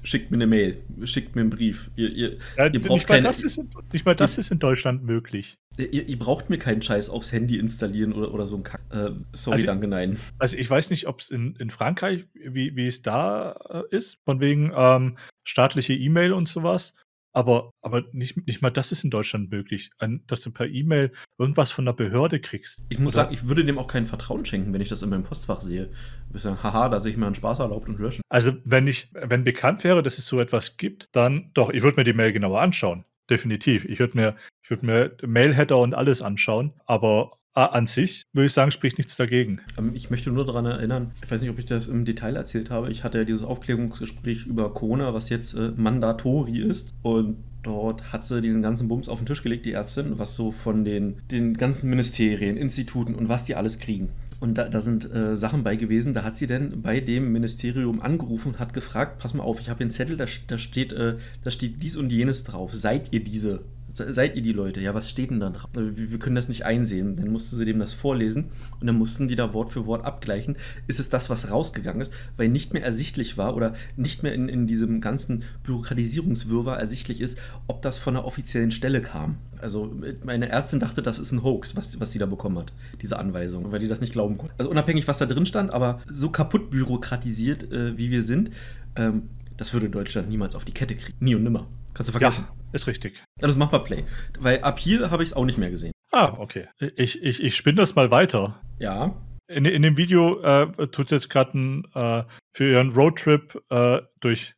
schickt 0.03 0.31
mir 0.31 0.37
eine 0.37 0.47
Mail, 0.47 0.79
schickt 1.05 1.35
mir 1.35 1.43
einen 1.43 1.51
Brief. 1.51 1.91
Ihr, 1.97 2.11
ihr, 2.11 2.39
Ja, 2.57 2.67
ihr, 2.67 2.81
braucht 2.81 2.91
nicht, 2.99 3.09
mal 3.09 3.15
keine, 3.17 3.27
das 3.29 3.43
ist, 3.43 3.59
in- 3.59 3.71
nicht 3.93 4.05
mal 4.05 4.15
das 4.15 4.39
ist 4.39 4.51
in 4.51 4.59
Deutschland 4.59 5.05
möglich. 5.05 5.57
ihr, 5.77 6.09
ihr 6.09 6.19
braucht 6.19 6.51
mir 6.51 6.59
keinen 6.59 6.83
Scheiß 6.83 7.11
aufs 7.11 7.33
Handy 7.33 7.59
installieren 7.59 8.13
oder, 8.13 8.33
oder 8.33 8.47
so 8.47 8.57
ein 8.57 8.63
Kack. 8.63 8.81
Äh, 8.91 9.11
sorry, 9.33 9.55
Also- 9.57 9.67
danke, 9.67 9.87
nein. 9.89 10.19
Also 10.39 10.57
ich 10.57 10.69
weiß 10.69 10.91
nicht, 10.91 11.07
ob 11.07 11.21
es 11.21 11.31
in, 11.31 11.55
in 11.57 11.71
Frankreich, 11.71 12.25
wie, 12.35 12.75
wie 12.77 12.87
es 12.87 13.03
da 13.03 13.53
äh, 13.91 13.97
ist, 13.97 14.19
von 14.25 14.41
wegen 14.41 14.73
ähm, 14.77 15.17
staatliche 15.45 15.95
E-Mail 15.95 16.33
und 16.33 16.49
sowas. 16.49 16.95
Aber, 17.39 17.71
aber 17.83 18.03
nicht, 18.11 18.49
nicht 18.49 18.63
mal 18.63 18.71
das 18.71 18.91
ist 18.91 19.05
in 19.05 19.11
Deutschland 19.11 19.49
möglich, 19.53 19.93
an, 19.99 20.25
dass 20.27 20.41
du 20.41 20.51
per 20.51 20.67
E-Mail 20.67 21.13
irgendwas 21.39 21.71
von 21.71 21.85
der 21.85 21.93
Behörde 21.93 22.41
kriegst. 22.41 22.83
Ich 22.89 22.99
muss 22.99 23.15
Oder- 23.15 23.23
sagen, 23.27 23.35
ich 23.35 23.47
würde 23.47 23.65
dem 23.65 23.79
auch 23.79 23.87
kein 23.87 24.07
Vertrauen 24.07 24.45
schenken, 24.45 24.73
wenn 24.73 24.81
ich 24.81 24.89
das 24.89 25.05
in 25.05 25.11
meinem 25.11 25.23
Postfach 25.23 25.63
sehe. 25.63 25.89
Ich 26.35 26.43
sagen, 26.43 26.61
haha, 26.65 26.89
da 26.89 26.99
sehe 26.99 27.13
ich 27.13 27.17
mir 27.17 27.27
einen 27.27 27.37
Spaß 27.37 27.61
erlaubt 27.61 27.89
und 27.89 28.01
löschen. 28.01 28.23
Also 28.29 28.55
wenn 28.65 28.89
ich, 28.89 29.13
wenn 29.13 29.45
bekannt 29.45 29.85
wäre, 29.85 30.03
dass 30.03 30.19
es 30.19 30.27
so 30.27 30.41
etwas 30.41 30.79
gibt, 30.79 31.07
dann 31.13 31.53
doch, 31.55 31.71
ich 31.71 31.85
würde 31.85 31.99
mir 32.01 32.03
die 32.03 32.13
Mail 32.13 32.33
genauer 32.33 32.61
anschauen. 32.61 33.05
Definitiv. 33.31 33.85
Ich 33.85 34.01
würde 34.01 34.19
mir, 34.19 34.37
ich 34.65 34.71
würde 34.71 34.85
mir 34.87 35.17
Mail-Header 35.25 35.79
und 35.79 35.95
alles 35.95 36.21
anschauen, 36.23 36.73
aber 36.87 37.38
an 37.55 37.87
sich 37.87 38.25
würde 38.33 38.47
ich 38.47 38.53
sagen, 38.53 38.71
spricht 38.71 38.99
nichts 38.99 39.17
dagegen. 39.17 39.61
Ähm, 39.77 39.93
Ich 39.95 40.11
möchte 40.11 40.31
nur 40.31 40.45
daran 40.45 40.67
erinnern, 40.67 41.11
ich 41.23 41.31
weiß 41.31 41.41
nicht, 41.41 41.51
ob 41.51 41.59
ich 41.59 41.67
das 41.67 41.89
im 41.89 42.05
Detail 42.05 42.37
erzählt 42.37 42.71
habe. 42.71 42.91
Ich 42.91 43.05
hatte 43.05 43.19
ja 43.19 43.25
dieses 43.25 43.43
Aufklärungsgespräch 43.43 44.47
über 44.47 44.73
Corona, 44.73 45.15
was 45.15 45.29
jetzt 45.29 45.55
äh, 45.55 45.73
Mandatori 45.77 46.61
ist. 46.61 46.95
Und 47.03 47.39
dort 47.63 48.13
hat 48.13 48.27
sie 48.27 48.41
diesen 48.41 48.63
ganzen 48.63 48.89
Bums 48.89 49.09
auf 49.09 49.19
den 49.19 49.27
Tisch 49.27 49.43
gelegt, 49.43 49.67
die 49.67 49.73
Ärztin, 49.73 50.19
was 50.19 50.37
so 50.37 50.53
von 50.53 50.85
den, 50.85 51.21
den 51.31 51.55
ganzen 51.55 51.91
Ministerien, 51.91 52.57
Instituten 52.57 53.15
und 53.15 53.29
was 53.29 53.45
die 53.45 53.57
alles 53.57 53.79
kriegen. 53.79 54.11
Und 54.41 54.57
da, 54.57 54.69
da 54.69 54.81
sind 54.81 55.13
äh, 55.13 55.37
Sachen 55.37 55.65
bei 55.65 55.75
gewesen, 55.75 56.13
da 56.13 56.23
hat 56.23 56.39
sie 56.39 56.47
denn 56.47 56.81
bei 56.81 57.01
dem 57.01 57.33
Ministerium 57.33 58.01
angerufen 58.01 58.53
und 58.53 58.59
hat 58.61 58.73
gefragt, 58.73 59.19
pass 59.19 59.35
mal 59.35 59.43
auf, 59.43 59.61
ich 59.61 59.69
habe 59.69 59.79
hier 59.79 59.87
einen 59.87 59.91
Zettel, 59.91 60.17
da, 60.17 60.27
da, 60.47 60.59
steht, 60.59 60.93
äh, 60.93 61.17
da 61.43 61.51
steht 61.51 61.83
dies 61.83 61.97
und 61.97 62.11
jenes 62.11 62.45
drauf. 62.45 62.73
Seid 62.73 63.13
ihr 63.13 63.25
diese? 63.25 63.63
Se- 63.99 64.13
Seid 64.13 64.35
ihr 64.37 64.43
die 64.43 64.53
Leute? 64.53 64.81
Ja, 64.81 64.95
was 64.95 65.11
steht 65.11 65.31
denn 65.31 65.41
da 65.41 65.51
drauf? 65.51 65.69
Äh, 65.77 65.97
Wir, 65.97 66.19
können 66.19 66.37
das 66.37 66.49
nicht 66.49 66.65
einsehen. 66.65 67.17
Dann 67.17 67.29
musste 67.31 67.57
sie 67.57 67.65
dem 67.65 67.79
das 67.79 67.93
vorlesen 67.93 68.47
und 68.81 68.87
dann 68.87 68.97
mussten 68.97 69.29
die 69.29 69.37
da 69.37 69.53
Wort 69.53 69.71
für 69.71 69.85
Wort 69.87 70.05
abgleichen. 70.05 70.57
Ist 70.87 71.01
es 71.01 71.09
das, 71.11 71.29
was 71.31 71.51
rausgegangen 71.51 72.01
ist, 72.01 72.13
weil 72.37 72.49
nicht 72.49 72.73
mehr 72.73 72.83
ersichtlich 72.85 73.37
war 73.37 73.55
oder 73.57 73.75
nicht 73.97 74.23
mehr 74.23 74.33
in, 74.33 74.49
in 74.49 74.67
diesem 74.67 75.01
ganzen 75.01 75.43
Bürokratisierungswirrwarr 75.65 76.79
ersichtlich 76.79 77.21
ist, 77.21 77.39
ob 77.67 77.83
das 77.83 77.99
von 77.99 78.17
einer 78.17 78.25
offiziellen 78.25 78.71
Stelle 78.71 79.03
kam. 79.03 79.37
Also 79.61 79.93
meine 80.25 80.49
Ärztin 80.49 80.79
dachte, 80.81 81.03
das 81.03 81.19
ist 81.19 81.33
ein 81.33 81.43
Hoax, 81.43 81.75
was, 81.77 81.99
was 82.01 82.13
sie 82.13 82.19
da 82.19 82.27
bekommen 82.27 82.59
hat, 82.59 82.73
diese 83.03 83.19
Anweisung, 83.19 83.73
weil 83.73 83.81
die 83.81 83.89
das 83.89 84.01
nicht 84.01 84.13
glauben 84.13 84.39
konnte. 84.39 84.55
Also 84.59 84.71
unabhängig, 84.71 85.09
was 85.09 85.19
da 85.19 85.27
drin 85.27 85.47
stand, 85.47 85.73
aber 85.73 86.01
so 86.09 86.31
kaputt 86.31 86.71
bürokratisiert, 86.71 87.71
äh, 87.73 87.97
wie 87.99 88.11
wir 88.11 88.23
sind, 88.23 88.51
ähm, 88.97 89.23
das 89.57 89.73
würde 89.73 89.91
Deutschland 89.91 90.29
niemals 90.29 90.55
auf 90.55 90.65
die 90.65 90.73
Kette 90.73 90.95
kriegen. 90.95 91.17
Nie 91.25 91.35
und 91.35 91.43
nimmer. 91.43 91.67
Kannst 91.99 92.15
du 92.15 92.19
Ja, 92.19 92.31
vergessen. 92.31 92.47
ist 92.73 92.87
richtig. 92.87 93.23
Also 93.43 93.57
mach 93.57 93.73
mal 93.73 93.81
Play. 93.81 94.05
Weil 94.39 94.61
ab 94.63 94.79
hier 94.79 95.11
habe 95.11 95.23
ich 95.23 95.31
es 95.31 95.33
auch 95.35 95.45
nicht 95.45 95.59
mehr 95.59 95.71
gesehen. 95.71 95.93
Ah, 96.13 96.35
okay. 96.39 96.69
Ich, 96.97 97.21
ich, 97.23 97.43
ich 97.43 97.57
spinne 97.57 97.77
das 97.77 97.95
mal 97.95 98.11
weiter. 98.11 98.61
Ja. 98.79 99.15
In, 99.51 99.65
in 99.65 99.83
dem 99.83 99.97
Video 99.97 100.41
äh, 100.43 100.67
tut 100.89 101.07
es 101.07 101.11
jetzt 101.11 101.29
gerade 101.31 101.53
äh, 101.95 102.23
für 102.57 102.71
ihren 102.71 102.91
Roadtrip 102.93 103.61
äh, 103.71 104.01
durch 104.21 104.55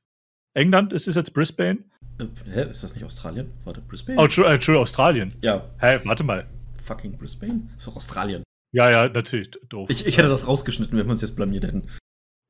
England. 0.55 0.92
Ist 0.92 1.09
es 1.09 1.14
jetzt 1.14 1.33
Brisbane? 1.33 1.79
Äh, 2.18 2.26
hä, 2.53 2.62
ist 2.70 2.83
das 2.83 2.94
nicht 2.94 3.05
Australien? 3.05 3.50
Warte, 3.64 3.81
Brisbane? 3.81 4.18
Oh, 4.18 4.24
Entschuldigung, 4.24 4.55
Entschuldigung, 4.55 4.83
Australien. 4.83 5.33
ja, 5.42 5.64
Hä, 5.81 6.00
warte 6.05 6.22
mal. 6.24 6.46
fucking 6.83 7.16
Brisbane? 7.16 7.68
Ist 7.76 7.87
doch 7.87 7.96
Australien. 7.96 8.42
Ja, 8.72 8.90
ja, 8.90 9.09
natürlich. 9.09 9.50
Doof. 9.68 9.88
Ich, 9.90 10.07
ich 10.07 10.18
hätte 10.18 10.29
das 10.29 10.46
rausgeschnitten, 10.46 10.96
wenn 10.98 11.07
wir 11.07 11.12
uns 11.12 11.22
jetzt 11.22 11.35
blamiert 11.37 11.64
hätten. 11.64 11.85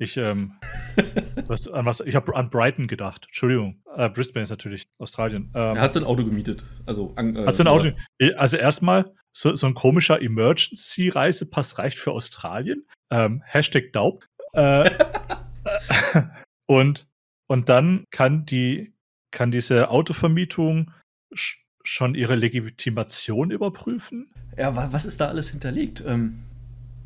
Ich, 0.03 0.17
ähm, 0.17 0.55
was, 1.47 1.69
an 1.69 1.85
was, 1.85 2.01
ich 2.01 2.15
habe 2.15 2.35
an 2.35 2.49
Brighton 2.49 2.87
gedacht. 2.87 3.27
Entschuldigung. 3.27 3.83
Äh, 3.97 4.09
Brisbane 4.09 4.45
ist 4.45 4.51
natürlich 4.51 4.85
Australien. 4.99 5.51
Ähm, 5.55 5.77
Er 5.77 5.83
hat 5.83 5.93
sein 5.93 6.05
Auto 6.05 6.25
gemietet. 6.25 6.65
Also, 6.87 7.13
an, 7.17 7.37
äh, 7.37 7.45
hat 7.47 7.55
sein 7.55 7.69
Auto. 7.69 7.91
Also 8.37 8.57
erstmal, 8.57 9.13
so, 9.31 9.55
so 9.55 9.67
ein 9.67 9.75
komischer 9.75 10.21
Emergency-Reisepass 10.23 11.79
reicht 11.79 11.99
für 11.99 12.13
Australien. 12.13 12.87
Ähm, 13.11 13.43
Hashtag 13.45 13.93
Daub. 13.93 14.25
Äh, 14.55 14.91
und, 16.67 17.07
und 17.47 17.69
dann 17.69 18.05
kann 18.11 18.47
die, 18.47 18.95
kann 19.31 19.51
diese 19.51 19.91
Autovermietung 19.91 20.93
sch 21.35 21.59
schon 21.83 22.15
ihre 22.15 22.37
Legitimation 22.37 23.51
überprüfen? 23.51 24.33
Ja, 24.57 24.77
wa- 24.77 24.89
was 24.93 25.05
ist 25.07 25.21
da 25.21 25.29
alles 25.29 25.51
hinterlegt? 25.51 26.03
Ähm, 26.07 26.43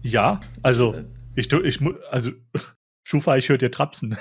Ja, 0.03 0.41
also 0.63 0.95
äh, 0.95 1.05
ich, 1.37 1.53
ich 1.53 1.81
also 2.11 2.31
Schufa, 3.05 3.37
ich 3.37 3.49
höre 3.51 3.59
dir 3.59 3.71
trapsen. 3.71 4.17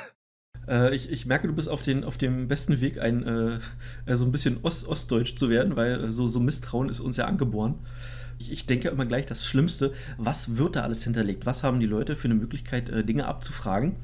Äh, 0.68 0.94
ich, 0.94 1.10
ich 1.10 1.26
merke, 1.26 1.48
du 1.48 1.54
bist 1.54 1.70
auf, 1.70 1.84
den, 1.84 2.04
auf 2.04 2.18
dem 2.18 2.48
besten 2.48 2.82
Weg, 2.82 3.00
ein, 3.00 3.24
äh, 3.24 3.60
äh, 4.06 4.16
so 4.16 4.26
ein 4.26 4.32
bisschen 4.32 4.60
Ost 4.62 4.88
ostdeutsch 4.88 5.36
zu 5.38 5.50
werden, 5.50 5.76
weil 5.76 6.06
äh, 6.06 6.12
so, 6.12 6.28
so 6.28 6.40
Misstrauen 6.40 6.90
ist 6.90 7.00
uns 7.00 7.18
ja 7.18 7.26
angeboren. 7.26 7.80
Ich, 8.40 8.52
ich 8.52 8.66
denke 8.66 8.90
immer 8.90 9.06
gleich 9.06 9.26
das 9.26 9.46
Schlimmste, 9.46 9.94
was 10.18 10.58
wird 10.58 10.76
da 10.76 10.82
alles 10.82 11.04
hinterlegt? 11.04 11.46
Was 11.46 11.64
haben 11.64 11.80
die 11.80 11.86
Leute 11.86 12.16
für 12.16 12.26
eine 12.26 12.36
Möglichkeit, 12.36 12.90
äh, 12.90 13.04
Dinge 13.04 13.26
abzufragen? 13.26 13.96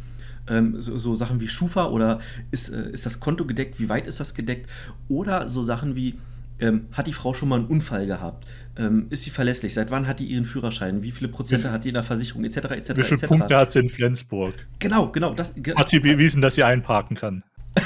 Ähm, 0.47 0.81
so, 0.81 0.97
so 0.97 1.13
Sachen 1.13 1.39
wie 1.39 1.47
Schufa 1.47 1.87
oder 1.87 2.19
ist, 2.51 2.69
äh, 2.69 2.89
ist 2.89 3.05
das 3.05 3.19
Konto 3.19 3.45
gedeckt? 3.45 3.79
Wie 3.79 3.89
weit 3.89 4.07
ist 4.07 4.19
das 4.19 4.33
gedeckt? 4.33 4.69
Oder 5.07 5.49
so 5.49 5.61
Sachen 5.61 5.95
wie, 5.95 6.19
ähm, 6.59 6.87
hat 6.91 7.07
die 7.07 7.13
Frau 7.13 7.33
schon 7.33 7.49
mal 7.49 7.57
einen 7.57 7.65
Unfall 7.65 8.05
gehabt? 8.05 8.45
Ähm, 8.77 9.07
ist 9.09 9.23
sie 9.23 9.29
verlässlich? 9.29 9.73
Seit 9.73 9.91
wann 9.91 10.07
hat 10.07 10.19
die 10.19 10.25
ihren 10.25 10.45
Führerschein? 10.45 11.03
Wie 11.03 11.11
viele 11.11 11.29
Prozente 11.29 11.67
Wie- 11.67 11.71
hat 11.71 11.83
die 11.85 11.89
in 11.89 11.93
der 11.95 12.03
Versicherung? 12.03 12.43
Etc. 12.45 12.57
etc. 12.57 12.89
Wie 12.97 13.03
viele 13.03 13.15
etc. 13.15 13.27
Punkte 13.27 13.57
hat 13.57 13.71
sie 13.71 13.79
in 13.79 13.89
Flensburg? 13.89 14.53
Genau, 14.79 15.11
genau. 15.11 15.33
Das, 15.33 15.53
ge- 15.55 15.75
Hat 15.75 15.89
sie 15.89 15.99
bewiesen, 15.99 16.41
dass 16.41 16.55
sie 16.55 16.63
einparken 16.63 17.15
kann? 17.17 17.43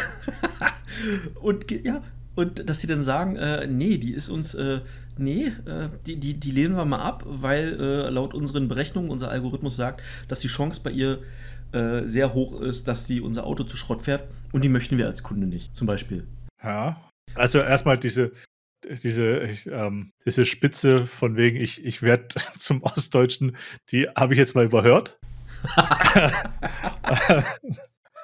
Und 1.41 1.69
ja, 1.83 2.01
und 2.36 2.67
dass 2.69 2.79
sie 2.81 2.88
dann 2.88 3.03
sagen, 3.03 3.36
äh, 3.36 3.67
nee, 3.67 3.97
die 3.97 4.13
ist 4.13 4.29
uns, 4.29 4.53
äh, 4.55 4.79
nee, 5.17 5.45
äh, 5.65 5.89
die, 6.05 6.15
die, 6.19 6.33
die 6.39 6.51
lehnen 6.51 6.75
wir 6.75 6.86
mal 6.86 6.99
ab, 7.01 7.23
weil 7.27 7.79
äh, 7.79 8.09
laut 8.09 8.33
unseren 8.33 8.67
Berechnungen 8.67 9.09
unser 9.12 9.29
Algorithmus 9.29 9.75
sagt, 9.75 10.01
dass 10.27 10.39
die 10.39 10.47
Chance 10.47 10.81
bei 10.83 10.91
ihr 10.91 11.19
äh, 11.73 12.07
sehr 12.07 12.33
hoch 12.33 12.59
ist, 12.62 12.88
dass 12.88 13.05
die 13.05 13.21
unser 13.21 13.45
Auto 13.45 13.63
zu 13.63 13.77
Schrott 13.77 14.01
fährt 14.01 14.27
und 14.51 14.63
die 14.63 14.69
möchten 14.69 14.97
wir 14.97 15.05
als 15.07 15.21
Kunde 15.23 15.45
nicht, 15.47 15.75
zum 15.75 15.86
Beispiel. 15.88 16.25
Ja. 16.63 17.01
Also 17.36 17.59
erstmal 17.59 17.97
diese, 17.97 18.31
diese, 19.04 19.39
ich, 19.39 19.67
ähm, 19.67 20.12
diese 20.26 20.46
Spitze 20.46 21.08
von 21.08 21.38
wegen, 21.38 21.58
ich, 21.58 21.84
ich 21.84 22.02
werde 22.02 22.28
zum 22.58 22.84
Ostdeutschen, 22.84 23.58
die 23.91 24.08
habe 24.10 24.34
ich 24.34 24.39
jetzt 24.39 24.56
mal 24.56 24.65
überhört. 24.65 25.19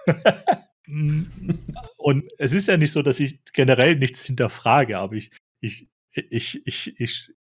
Und 1.98 2.32
es 2.38 2.54
ist 2.54 2.68
ja 2.68 2.78
nicht 2.78 2.92
so, 2.92 3.02
dass 3.02 3.20
ich 3.20 3.40
generell 3.54 3.96
nichts 3.96 4.26
hinterfrage, 4.26 4.98
aber 4.98 5.16
ich, 5.16 5.32
ich, 5.62 5.88
ich, 6.12 6.66
ich, 6.66 7.00
ich, 7.00 7.32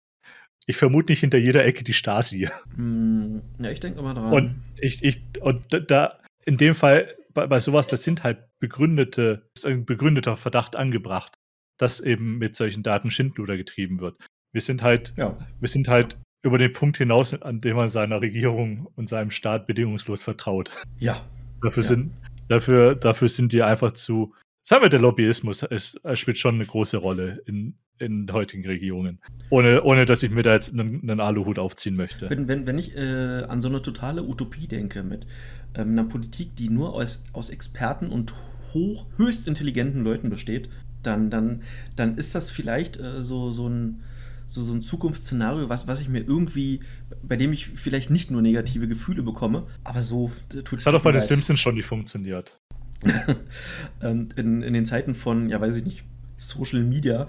ich 0.66 0.78
vermute 0.78 1.12
nicht 1.12 1.22
hinter 1.22 1.38
jeder 1.38 1.66
Ecke 1.66 1.84
die 1.84 1.94
Stasi. 1.94 2.50
Hm, 2.76 3.42
ja, 3.60 3.72
ich 3.72 3.80
denke 3.80 4.00
immer 4.00 4.14
dran. 4.14 4.32
Und 4.32 4.64
ich, 4.80 5.04
ich, 5.04 5.24
und 5.42 5.66
da, 5.90 6.20
in 6.46 6.58
dem 6.58 6.76
Fall, 6.76 7.16
bei, 7.34 7.48
bei 7.48 7.60
sowas, 7.60 7.88
das 7.88 8.04
sind 8.04 8.24
halt 8.24 8.44
begründete, 8.60 9.50
ist 9.56 9.66
ein 9.66 9.86
begründeter 9.86 10.38
Verdacht 10.38 10.76
angebracht, 10.76 11.39
dass 11.80 12.00
eben 12.00 12.38
mit 12.38 12.56
solchen 12.56 12.84
Daten 12.84 13.10
Schindluder 13.10 13.58
getrieben 13.58 14.00
wird. 14.00 14.18
Wir 14.52 14.62
sind 14.62 14.84
halt, 14.84 15.14
ja. 15.18 15.38
wir 15.60 15.68
sind 15.68 15.88
halt 15.88 16.18
über 16.44 16.58
den 16.58 16.72
Punkt 16.72 16.98
hinaus, 16.98 17.34
an 17.34 17.62
dem 17.62 17.76
man 17.76 17.90
seiner 17.90 18.22
Regierung 18.22 18.88
und 18.96 19.10
seinem 19.10 19.32
Staat 19.32 19.68
bedingungslos 19.68 20.24
vertraut. 20.24 20.72
Ja. 21.00 21.18
Dafür 21.62 21.84
ja. 21.84 21.90
sind, 21.90 22.12
dafür, 22.48 22.96
dafür 22.96 23.30
sind 23.30 23.52
die 23.52 23.64
einfach 23.64 23.92
zu, 23.92 24.34
sagen 24.64 24.84
wir, 24.84 24.90
der 24.90 25.02
Lobbyismus 25.02 25.64
ist, 25.64 26.00
spielt 26.14 26.38
schon 26.38 26.56
eine 26.56 26.66
große 26.66 26.98
Rolle 26.98 27.42
in, 27.46 27.78
in 27.98 28.32
heutigen 28.32 28.66
Regierungen. 28.66 29.20
Ohne, 29.50 29.84
ohne 29.84 30.06
dass 30.06 30.24
ich 30.24 30.32
mir 30.32 30.44
da 30.44 30.54
jetzt 30.54 30.72
einen, 30.72 31.02
einen 31.02 31.20
Aluhut 31.20 31.60
aufziehen 31.60 31.96
möchte. 31.96 32.30
Wenn, 32.30 32.48
wenn, 32.48 32.66
wenn 32.66 32.78
ich 32.78 32.96
äh, 32.96 33.44
an 33.44 33.60
so 33.62 33.68
eine 33.68 33.82
totale 33.82 34.24
Utopie 34.24 34.68
denke 34.68 35.04
mit 35.04 35.28
ähm, 35.76 35.90
einer 35.90 36.06
Politik, 36.06 36.56
die 36.56 36.70
nur 36.70 36.94
aus, 36.94 37.26
aus 37.34 37.50
Experten 37.50 38.08
und 38.08 38.34
hoch, 38.74 39.08
höchst 39.18 39.48
intelligenten 39.48 40.04
Leuten 40.04 40.30
besteht, 40.30 40.70
dann, 41.04 41.30
dann, 41.30 41.64
dann 41.96 42.18
ist 42.18 42.36
das 42.36 42.50
vielleicht 42.50 43.00
äh, 43.00 43.22
so, 43.22 43.52
so 43.52 43.68
ein 43.68 44.04
so, 44.50 44.64
so 44.64 44.74
ein 44.74 44.82
Zukunftsszenario, 44.82 45.70
was, 45.70 45.88
was 45.88 46.02
ich 46.02 46.10
mir 46.10 46.22
irgendwie, 46.22 46.80
bei 47.22 47.36
dem 47.36 47.54
ich 47.54 47.68
vielleicht 47.68 48.10
nicht 48.10 48.32
nur 48.32 48.42
negative 48.42 48.88
Gefühle 48.88 49.22
bekomme, 49.22 49.68
aber 49.84 50.02
so 50.02 50.32
tut 50.50 50.80
Das 50.80 50.88
hat 50.88 50.96
doch 50.96 51.04
bei 51.04 51.12
den 51.12 51.22
Simpsons 51.22 51.60
schon 51.60 51.76
nicht 51.76 51.86
funktioniert. 51.86 52.60
ähm, 54.02 54.30
in, 54.36 54.64
in 54.64 54.74
den 54.74 54.86
Zeiten 54.86 55.14
von, 55.14 55.50
ja 55.50 55.62
weiß 55.62 55.76
ich 55.76 55.86
nicht, 55.86 56.04
Social 56.38 56.84
Media, 56.84 57.28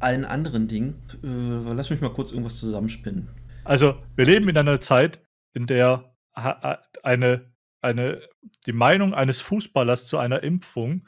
allen 0.00 0.24
anderen 0.24 0.68
Dingen, 0.68 0.96
äh, 1.22 1.72
lass 1.72 1.90
mich 1.90 2.00
mal 2.00 2.12
kurz 2.12 2.32
irgendwas 2.32 2.60
zusammenspinnen. 2.60 3.28
Also, 3.64 3.96
wir 4.16 4.24
leben 4.24 4.48
in 4.48 4.56
einer 4.56 4.80
Zeit, 4.80 5.22
in 5.54 5.66
der 5.66 6.14
eine, 7.02 7.52
eine, 7.80 8.20
die 8.66 8.72
Meinung 8.72 9.14
eines 9.14 9.40
Fußballers 9.40 10.06
zu 10.06 10.18
einer 10.18 10.42
Impfung 10.42 11.06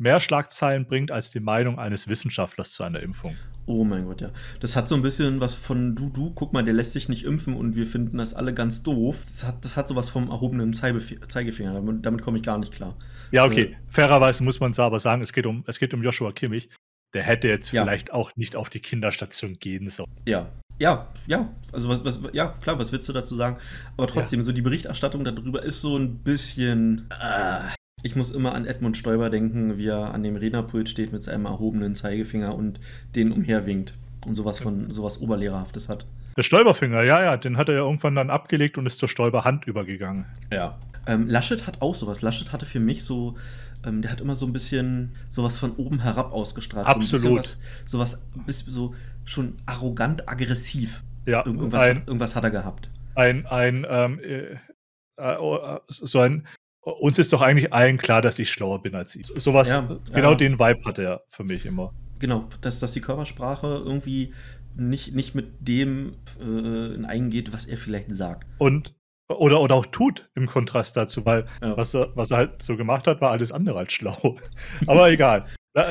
mehr 0.00 0.20
Schlagzeilen 0.20 0.86
bringt 0.86 1.10
als 1.10 1.30
die 1.30 1.40
Meinung 1.40 1.78
eines 1.78 2.08
Wissenschaftlers 2.08 2.72
zu 2.72 2.82
einer 2.82 3.00
Impfung. 3.00 3.36
Oh 3.66 3.84
mein 3.84 4.06
Gott, 4.06 4.20
ja. 4.20 4.30
Das 4.58 4.74
hat 4.74 4.88
so 4.88 4.96
ein 4.96 5.02
bisschen 5.02 5.40
was 5.40 5.54
von 5.54 5.94
du, 5.94 6.10
du, 6.10 6.30
guck 6.30 6.52
mal, 6.52 6.64
der 6.64 6.74
lässt 6.74 6.92
sich 6.92 7.08
nicht 7.08 7.24
impfen 7.24 7.54
und 7.54 7.76
wir 7.76 7.86
finden 7.86 8.18
das 8.18 8.34
alle 8.34 8.52
ganz 8.52 8.82
doof. 8.82 9.24
Das 9.30 9.44
hat, 9.44 9.64
das 9.64 9.76
hat 9.76 9.86
sowas 9.86 10.08
vom 10.08 10.28
erhobenen 10.28 10.74
Zeigefinger. 10.74 11.74
Damit, 11.74 12.04
damit 12.04 12.22
komme 12.22 12.38
ich 12.38 12.42
gar 12.42 12.58
nicht 12.58 12.72
klar. 12.72 12.96
Ja, 13.30 13.44
okay. 13.44 13.62
Äh, 13.62 13.76
Fairerweise 13.88 14.42
muss 14.42 14.58
man 14.58 14.72
es 14.72 14.80
aber 14.80 14.98
sagen, 14.98 15.22
es 15.22 15.32
geht 15.32 15.46
um, 15.46 15.62
es 15.66 15.78
geht 15.78 15.94
um 15.94 16.02
Joshua 16.02 16.32
Kimmich. 16.32 16.68
Der 17.14 17.22
hätte 17.22 17.48
jetzt 17.48 17.70
ja. 17.72 17.82
vielleicht 17.82 18.12
auch 18.12 18.30
nicht 18.36 18.56
auf 18.56 18.70
die 18.70 18.80
Kinderstation 18.80 19.54
gehen 19.54 19.88
sollen. 19.88 20.10
Ja, 20.26 20.50
ja, 20.80 21.08
ja, 21.26 21.54
also 21.72 21.90
was, 21.90 22.04
was, 22.04 22.18
ja, 22.32 22.48
klar, 22.48 22.78
was 22.78 22.90
willst 22.90 23.06
du 23.08 23.12
dazu 23.12 23.36
sagen? 23.36 23.58
Aber 23.98 24.06
trotzdem, 24.06 24.40
ja. 24.40 24.46
so 24.46 24.52
die 24.52 24.62
Berichterstattung 24.62 25.24
darüber 25.24 25.62
ist 25.62 25.82
so 25.82 25.96
ein 25.96 26.18
bisschen. 26.20 27.06
Äh, 27.10 27.79
ich 28.02 28.16
muss 28.16 28.30
immer 28.30 28.54
an 28.54 28.66
Edmund 28.66 28.96
Stoiber 28.96 29.30
denken, 29.30 29.78
wie 29.78 29.88
er 29.88 30.14
an 30.14 30.22
dem 30.22 30.36
Rednerpult 30.36 30.88
steht 30.88 31.12
mit 31.12 31.22
seinem 31.22 31.46
erhobenen 31.46 31.94
Zeigefinger 31.94 32.54
und 32.54 32.80
den 33.14 33.32
umherwinkt 33.32 33.94
und 34.26 34.34
sowas 34.34 34.60
von 34.60 34.90
sowas 34.90 35.20
Oberlehrerhaftes 35.20 35.88
hat. 35.88 36.06
Der 36.36 36.42
Stoiberfinger, 36.42 37.02
ja, 37.02 37.22
ja, 37.22 37.36
den 37.36 37.56
hat 37.56 37.68
er 37.68 37.74
ja 37.74 37.80
irgendwann 37.80 38.14
dann 38.14 38.30
abgelegt 38.30 38.78
und 38.78 38.86
ist 38.86 38.98
zur 38.98 39.08
Stoiberhand 39.08 39.66
übergegangen. 39.66 40.26
Ja. 40.52 40.78
Ähm, 41.06 41.28
Laschet 41.28 41.66
hat 41.66 41.82
auch 41.82 41.94
sowas. 41.94 42.22
Laschet 42.22 42.52
hatte 42.52 42.66
für 42.66 42.80
mich 42.80 43.04
so, 43.04 43.36
ähm, 43.84 44.02
der 44.02 44.12
hat 44.12 44.20
immer 44.20 44.34
so 44.34 44.46
ein 44.46 44.52
bisschen 44.52 45.14
sowas 45.28 45.58
von 45.58 45.72
oben 45.72 46.00
herab 46.00 46.32
ausgestrahlt. 46.32 46.86
Absolut. 46.86 47.46
So 47.84 47.98
sowas, 47.98 48.22
bis, 48.46 48.60
so 48.60 48.94
schon 49.24 49.58
arrogant 49.66 50.28
aggressiv. 50.28 51.02
Ja. 51.26 51.44
Irgendwas, 51.44 51.82
ein, 51.82 51.96
hat, 51.96 52.06
irgendwas 52.06 52.36
hat 52.36 52.44
er 52.44 52.50
gehabt. 52.50 52.90
Ein, 53.14 53.46
ein, 53.46 53.86
ähm, 53.88 54.20
äh, 54.20 54.56
äh, 55.16 55.78
so 55.88 56.20
ein 56.20 56.46
uns 56.82 57.18
ist 57.18 57.32
doch 57.32 57.42
eigentlich 57.42 57.72
allen 57.72 57.98
klar, 57.98 58.22
dass 58.22 58.38
ich 58.38 58.50
schlauer 58.50 58.82
bin 58.82 58.94
als 58.94 59.14
ich. 59.14 59.26
Sowas, 59.26 59.68
ja, 59.68 59.98
genau 60.12 60.30
ja. 60.30 60.36
den 60.36 60.58
Vibe 60.58 60.84
hat 60.84 60.98
er 60.98 61.22
für 61.28 61.44
mich 61.44 61.66
immer. 61.66 61.92
Genau, 62.18 62.46
dass, 62.60 62.80
dass 62.80 62.92
die 62.92 63.00
Körpersprache 63.00 63.82
irgendwie 63.84 64.34
nicht, 64.76 65.14
nicht 65.14 65.34
mit 65.34 65.66
dem 65.66 66.14
äh, 66.40 67.04
eingeht, 67.04 67.52
was 67.52 67.66
er 67.66 67.76
vielleicht 67.76 68.12
sagt. 68.14 68.46
Und 68.58 68.94
oder, 69.28 69.60
oder 69.60 69.76
auch 69.76 69.86
tut 69.86 70.28
im 70.34 70.46
Kontrast 70.46 70.96
dazu, 70.96 71.24
weil 71.24 71.46
ja. 71.62 71.76
was, 71.76 71.94
er, 71.94 72.10
was 72.16 72.32
er 72.32 72.38
halt 72.38 72.62
so 72.62 72.76
gemacht 72.76 73.06
hat, 73.06 73.20
war 73.20 73.30
alles 73.30 73.52
andere 73.52 73.78
als 73.78 73.92
schlau. 73.92 74.36
Aber 74.86 75.10
egal. 75.10 75.46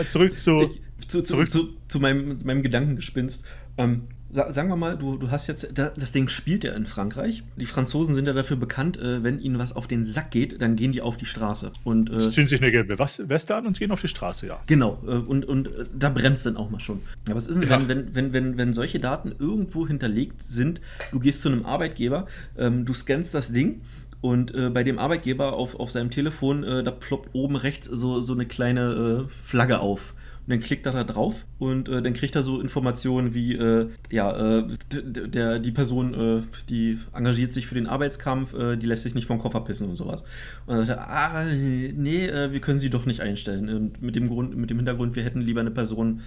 Zurück 0.09 0.37
zu, 0.37 0.61
ich, 0.61 1.07
zu, 1.07 1.23
zurück 1.23 1.49
zu, 1.49 1.59
zu, 1.59 1.77
zu 1.87 1.99
meinem, 1.99 2.37
meinem 2.43 2.61
Gedankengespinst. 2.61 3.45
Ähm, 3.77 4.09
sagen 4.31 4.69
wir 4.69 4.75
mal, 4.75 4.97
du, 4.97 5.17
du 5.17 5.31
hast 5.31 5.47
jetzt, 5.47 5.67
das 5.73 6.11
Ding 6.11 6.27
spielt 6.27 6.63
ja 6.63 6.73
in 6.73 6.85
Frankreich. 6.85 7.43
Die 7.55 7.65
Franzosen 7.65 8.13
sind 8.13 8.27
ja 8.27 8.33
dafür 8.33 8.57
bekannt, 8.57 8.97
äh, 8.97 9.23
wenn 9.23 9.39
ihnen 9.39 9.57
was 9.57 9.75
auf 9.75 9.87
den 9.87 10.05
Sack 10.05 10.31
geht, 10.31 10.61
dann 10.61 10.75
gehen 10.75 10.91
die 10.91 11.01
auf 11.01 11.17
die 11.17 11.25
Straße. 11.25 11.71
Und, 11.83 12.11
äh, 12.11 12.31
ziehen 12.31 12.47
sich 12.47 12.61
eine 12.61 12.71
gelbe 12.71 12.97
Weste 12.99 13.55
an 13.55 13.65
und 13.65 13.79
gehen 13.79 13.91
auf 13.91 14.01
die 14.01 14.07
Straße, 14.07 14.47
ja. 14.47 14.59
Genau, 14.67 15.01
äh, 15.07 15.11
und, 15.11 15.45
und 15.45 15.67
äh, 15.67 15.85
da 15.97 16.09
brennt 16.09 16.37
es 16.37 16.43
dann 16.43 16.57
auch 16.57 16.69
mal 16.69 16.79
schon. 16.79 17.01
Aber 17.25 17.35
was 17.35 17.47
ist 17.47 17.59
denn, 17.61 17.69
ja. 17.69 17.79
wenn, 17.79 17.87
wenn, 17.87 18.13
wenn, 18.13 18.33
wenn, 18.33 18.57
wenn 18.57 18.73
solche 18.73 18.99
Daten 18.99 19.33
irgendwo 19.39 19.87
hinterlegt 19.87 20.43
sind, 20.43 20.81
du 21.11 21.19
gehst 21.19 21.41
zu 21.41 21.49
einem 21.49 21.65
Arbeitgeber, 21.65 22.27
ähm, 22.57 22.85
du 22.85 22.93
scannst 22.93 23.33
das 23.33 23.51
Ding 23.51 23.81
und 24.21 24.53
äh, 24.53 24.69
bei 24.69 24.83
dem 24.83 24.99
Arbeitgeber 24.99 25.53
auf, 25.53 25.79
auf 25.79 25.91
seinem 25.91 26.11
Telefon, 26.11 26.63
äh, 26.63 26.83
da 26.83 26.91
ploppt 26.91 27.29
oben 27.33 27.55
rechts 27.55 27.87
so, 27.87 28.21
so 28.21 28.33
eine 28.33 28.45
kleine 28.45 29.27
äh, 29.27 29.43
Flagge 29.43 29.79
auf. 29.79 30.13
Und 30.49 30.53
dann 30.55 30.61
klickt 30.61 30.87
er 30.87 30.93
da 30.93 31.03
drauf 31.03 31.45
und 31.59 31.89
äh, 31.89 32.01
dann 32.01 32.13
kriegt 32.13 32.35
er 32.35 32.41
so 32.41 32.59
Informationen 32.59 33.35
wie, 33.35 33.53
äh, 33.53 33.87
ja, 34.09 34.57
äh, 34.57 34.67
der, 34.89 35.59
die 35.59 35.71
Person, 35.71 36.15
äh, 36.15 36.41
die 36.69 36.97
engagiert 37.13 37.53
sich 37.53 37.67
für 37.67 37.75
den 37.75 37.85
Arbeitskampf, 37.85 38.55
äh, 38.55 38.75
die 38.75 38.87
lässt 38.87 39.03
sich 39.03 39.13
nicht 39.13 39.27
vom 39.27 39.37
Koffer 39.37 39.61
pissen 39.61 39.87
und 39.87 39.95
sowas. 39.95 40.23
Und 40.65 40.77
dann 40.77 40.87
sagt 40.87 41.01
er, 41.01 41.07
ah, 41.07 41.45
nee, 41.45 42.25
äh, 42.25 42.51
wir 42.51 42.61
können 42.61 42.79
sie 42.79 42.89
doch 42.89 43.05
nicht 43.05 43.21
einstellen. 43.21 43.69
Und 43.69 44.01
mit 44.01 44.15
dem 44.15 44.27
Grund, 44.27 44.57
mit 44.57 44.71
dem 44.71 44.77
Hintergrund, 44.77 45.15
wir 45.15 45.23
hätten 45.23 45.41
lieber 45.41 45.61
eine 45.61 45.71
Person, 45.71 46.21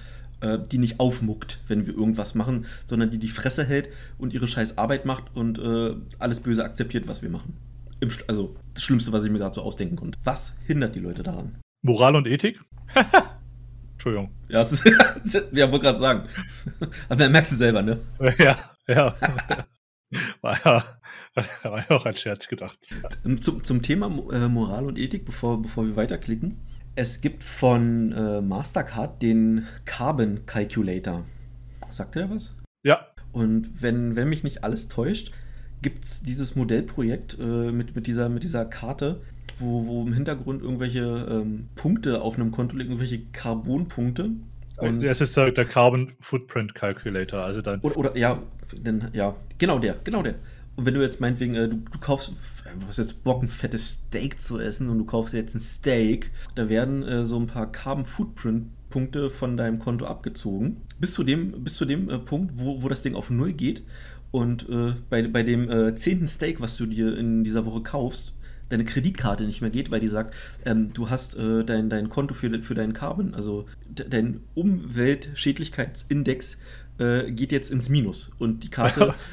die 0.72 0.78
nicht 0.78 0.98
aufmuckt, 0.98 1.60
wenn 1.68 1.86
wir 1.86 1.94
irgendwas 1.94 2.34
machen, 2.34 2.66
sondern 2.84 3.12
die 3.12 3.18
die 3.18 3.28
Fresse 3.28 3.64
hält 3.64 3.90
und 4.18 4.34
ihre 4.34 4.48
scheiß 4.48 4.76
Arbeit 4.76 5.04
macht 5.04 5.36
und 5.36 5.60
alles 6.18 6.40
Böse 6.40 6.64
akzeptiert, 6.64 7.06
was 7.06 7.22
wir 7.22 7.30
machen. 7.30 7.56
Im, 8.00 8.10
also 8.26 8.56
das 8.74 8.82
Schlimmste, 8.82 9.12
was 9.12 9.22
ich 9.22 9.30
mir 9.30 9.38
gerade 9.38 9.54
so 9.54 9.62
ausdenken 9.62 9.94
konnte. 9.94 10.18
Was 10.24 10.54
hindert 10.66 10.96
die 10.96 10.98
Leute 10.98 11.22
daran? 11.22 11.54
Moral 11.82 12.16
und 12.16 12.26
Ethik? 12.26 12.60
Entschuldigung. 14.02 14.34
Ja, 14.48 14.62
ist, 14.62 14.84
ja 15.52 15.70
wollte 15.70 15.84
gerade 15.84 15.98
sagen. 16.00 16.28
Aber 17.08 17.28
merkst 17.28 17.52
du 17.52 17.56
selber, 17.56 17.82
ne? 17.82 18.00
Ja, 18.36 18.58
ja. 18.88 19.14
War 20.42 20.60
ja, 20.62 20.84
war 21.62 21.78
ja 21.88 21.90
auch 21.96 22.04
ein 22.04 22.16
Scherz 22.16 22.46
gedacht. 22.46 22.78
Zum, 23.40 23.64
zum 23.64 23.80
Thema 23.80 24.06
äh, 24.30 24.46
Moral 24.46 24.84
und 24.84 24.98
Ethik, 24.98 25.24
bevor, 25.24 25.62
bevor 25.62 25.86
wir 25.86 25.96
weiterklicken. 25.96 26.58
Es 26.96 27.22
gibt 27.22 27.42
von 27.42 28.12
äh, 28.12 28.42
Mastercard 28.42 29.22
den 29.22 29.66
Carbon 29.86 30.44
Calculator. 30.44 31.24
Sagt 31.90 32.16
ihr 32.16 32.26
da 32.26 32.34
was? 32.34 32.54
Ja. 32.82 33.06
Und 33.30 33.80
wenn, 33.80 34.16
wenn 34.16 34.28
mich 34.28 34.44
nicht 34.44 34.64
alles 34.64 34.88
täuscht, 34.88 35.32
gibt 35.80 36.04
es 36.04 36.20
dieses 36.20 36.56
Modellprojekt 36.56 37.38
äh, 37.40 37.72
mit, 37.72 37.96
mit, 37.96 38.06
dieser, 38.06 38.28
mit 38.28 38.42
dieser 38.42 38.66
Karte, 38.66 39.22
wo, 39.58 39.86
wo 39.86 40.02
im 40.02 40.12
Hintergrund 40.12 40.62
irgendwelche 40.62 41.26
ähm, 41.30 41.68
Punkte 41.74 42.22
auf 42.22 42.36
einem 42.36 42.50
Konto 42.50 42.76
liegen, 42.76 42.90
irgendwelche 42.90 43.20
Carbonpunkte. 43.32 44.30
Und 44.78 45.02
es 45.02 45.20
ist 45.20 45.36
der, 45.36 45.52
der, 45.52 45.64
Carbon 45.64 46.12
Footprint 46.18 46.74
Calculator, 46.74 47.40
also 47.40 47.62
dann. 47.62 47.80
Oder, 47.80 47.96
oder 47.96 48.16
ja, 48.16 48.42
denn, 48.72 49.08
ja, 49.12 49.36
genau 49.58 49.78
der, 49.78 49.96
genau 50.02 50.22
der. 50.22 50.34
Und 50.74 50.86
wenn 50.86 50.94
du 50.94 51.02
jetzt 51.02 51.20
meinetwegen, 51.20 51.54
äh, 51.54 51.68
du, 51.68 51.76
du 51.76 51.98
kaufst, 51.98 52.32
du 52.80 52.86
hast 52.86 52.98
jetzt 52.98 53.22
Bock, 53.24 53.42
ein 53.42 53.48
fettes 53.48 54.02
Steak 54.08 54.40
zu 54.40 54.58
essen 54.58 54.88
und 54.88 54.98
du 54.98 55.04
kaufst 55.04 55.34
jetzt 55.34 55.54
ein 55.54 55.60
Steak, 55.60 56.30
da 56.54 56.68
werden 56.68 57.02
äh, 57.02 57.24
so 57.24 57.38
ein 57.38 57.46
paar 57.46 57.70
Carbon 57.70 58.06
Footprint 58.06 58.68
Punkte 58.92 59.30
von 59.30 59.56
deinem 59.56 59.78
Konto 59.78 60.06
abgezogen. 60.06 60.82
Bis 61.00 61.14
zu 61.14 61.24
dem, 61.24 61.64
bis 61.64 61.76
zu 61.76 61.84
dem 61.84 62.08
äh, 62.08 62.18
Punkt, 62.18 62.52
wo, 62.54 62.82
wo 62.82 62.88
das 62.88 63.02
Ding 63.02 63.14
auf 63.14 63.30
Null 63.30 63.52
geht. 63.52 63.82
Und 64.30 64.68
äh, 64.68 64.94
bei, 65.10 65.22
bei 65.26 65.42
dem 65.42 65.70
äh, 65.70 65.94
zehnten 65.96 66.28
Steak, 66.28 66.60
was 66.60 66.76
du 66.76 66.86
dir 66.86 67.16
in 67.18 67.44
dieser 67.44 67.66
Woche 67.66 67.82
kaufst, 67.82 68.32
deine 68.72 68.84
Kreditkarte 68.84 69.44
nicht 69.44 69.60
mehr 69.60 69.70
geht, 69.70 69.90
weil 69.90 70.00
die 70.00 70.08
sagt, 70.08 70.34
ähm, 70.64 70.92
du 70.92 71.10
hast 71.10 71.36
äh, 71.36 71.64
dein, 71.64 71.90
dein 71.90 72.08
Konto 72.08 72.34
für, 72.34 72.62
für 72.62 72.74
deinen 72.74 72.94
Carbon, 72.94 73.34
also 73.34 73.66
dein 73.88 74.40
Umweltschädlichkeitsindex 74.54 76.58
äh, 76.98 77.30
geht 77.30 77.52
jetzt 77.52 77.70
ins 77.70 77.88
Minus 77.88 78.32
und 78.38 78.64
die 78.64 78.70
Karte 78.70 79.14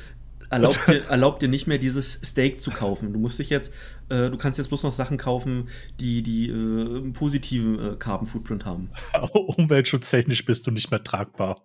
erlaubt 0.50 0.80
dir, 0.88 1.04
erlaubt 1.06 1.42
dir 1.42 1.48
nicht 1.48 1.68
mehr 1.68 1.78
dieses 1.78 2.20
Steak 2.24 2.62
zu 2.62 2.72
kaufen. 2.72 3.14
Du 3.14 3.20
musst 3.20 3.40
dich 3.40 3.50
jetzt, 3.50 3.74
äh, 4.10 4.30
du 4.30 4.38
kannst 4.38 4.58
jetzt 4.58 4.68
bloß 4.68 4.84
noch 4.84 4.92
Sachen 4.92 5.18
kaufen, 5.18 5.70
die, 6.00 6.24
die 6.24 6.50
äh, 6.50 6.54
einen 6.54 7.14
positiven 7.14 7.94
äh, 7.94 7.96
Carbon 7.96 8.28
Footprint 8.28 8.66
haben. 8.66 8.90
Umweltschutztechnisch 9.34 10.46
bist 10.46 10.68
du 10.68 10.72
nicht 10.72 10.92
mehr 10.92 11.04
tragbar. 11.04 11.62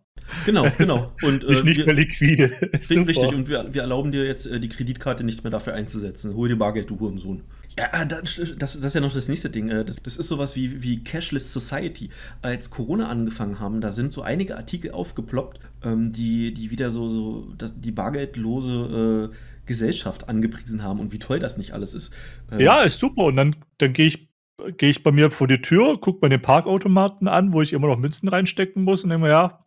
Genau, 0.47 0.67
genau. 0.79 1.13
Und, 1.23 1.49
nicht, 1.49 1.65
nicht 1.65 1.79
wir, 1.79 1.87
mehr 1.87 1.95
liquide. 1.95 2.51
Richtig, 2.73 3.19
und 3.19 3.49
wir, 3.49 3.73
wir 3.73 3.83
erlauben 3.83 4.13
dir 4.13 4.25
jetzt 4.25 4.47
äh, 4.47 4.61
die 4.61 4.69
Kreditkarte 4.69 5.25
nicht 5.25 5.45
mehr 5.45 5.51
dafür 5.51 5.75
einzusetzen. 5.75 6.35
Hol 6.35 6.49
dir 6.49 6.57
Bargeld, 6.57 6.91
du 6.91 6.99
Hurensohn. 6.99 7.43
Ja, 7.77 7.87
ah, 7.91 8.05
das, 8.05 8.41
das, 8.57 8.77
ist 8.77 8.95
ja 8.95 9.01
noch 9.01 9.13
das 9.13 9.27
nächste 9.27 9.51
Ding. 9.51 9.69
Äh, 9.69 9.85
das, 9.85 9.97
das, 10.03 10.17
ist 10.17 10.29
sowas 10.29 10.55
wie, 10.55 10.83
wie 10.83 11.03
Cashless 11.03 11.53
Society. 11.53 12.11
Als 12.41 12.71
Corona 12.71 13.09
angefangen 13.09 13.59
haben, 13.59 13.81
da 13.81 13.91
sind 13.91 14.13
so 14.13 14.23
einige 14.23 14.57
Artikel 14.57 14.93
aufgeploppt, 14.93 15.59
ähm, 15.83 16.13
die, 16.13 16.55
die 16.55 16.71
wieder 16.71 16.91
so, 16.93 17.09
so 17.09 17.49
die 17.75 17.91
bargeldlose 17.91 19.31
äh, 19.33 19.37
Gesellschaft 19.67 20.29
angepriesen 20.29 20.83
haben 20.83 21.01
und 21.01 21.13
wie 21.13 21.19
toll 21.19 21.41
das 21.41 21.57
nicht 21.57 21.73
alles 21.73 21.95
ist. 21.95 22.13
Ähm, 22.53 22.61
ja, 22.61 22.83
ist 22.83 23.01
super. 23.01 23.25
Und 23.25 23.37
dann, 23.37 23.57
dann 23.79 23.93
gehe 23.93 24.07
ich, 24.07 24.29
geh 24.77 24.91
ich 24.91 25.03
bei 25.03 25.11
mir 25.11 25.33
vor 25.33 25.49
die 25.49 25.61
Tür, 25.61 25.99
gucke 26.01 26.25
mir 26.25 26.31
den 26.31 26.43
Parkautomaten 26.43 27.27
an, 27.27 27.53
wo 27.53 27.61
ich 27.61 27.73
immer 27.73 27.89
noch 27.89 27.99
Münzen 27.99 28.29
reinstecken 28.29 28.85
muss 28.85 29.03
und 29.03 29.11
denke 29.11 29.27
mir, 29.27 29.31
ja, 29.31 29.65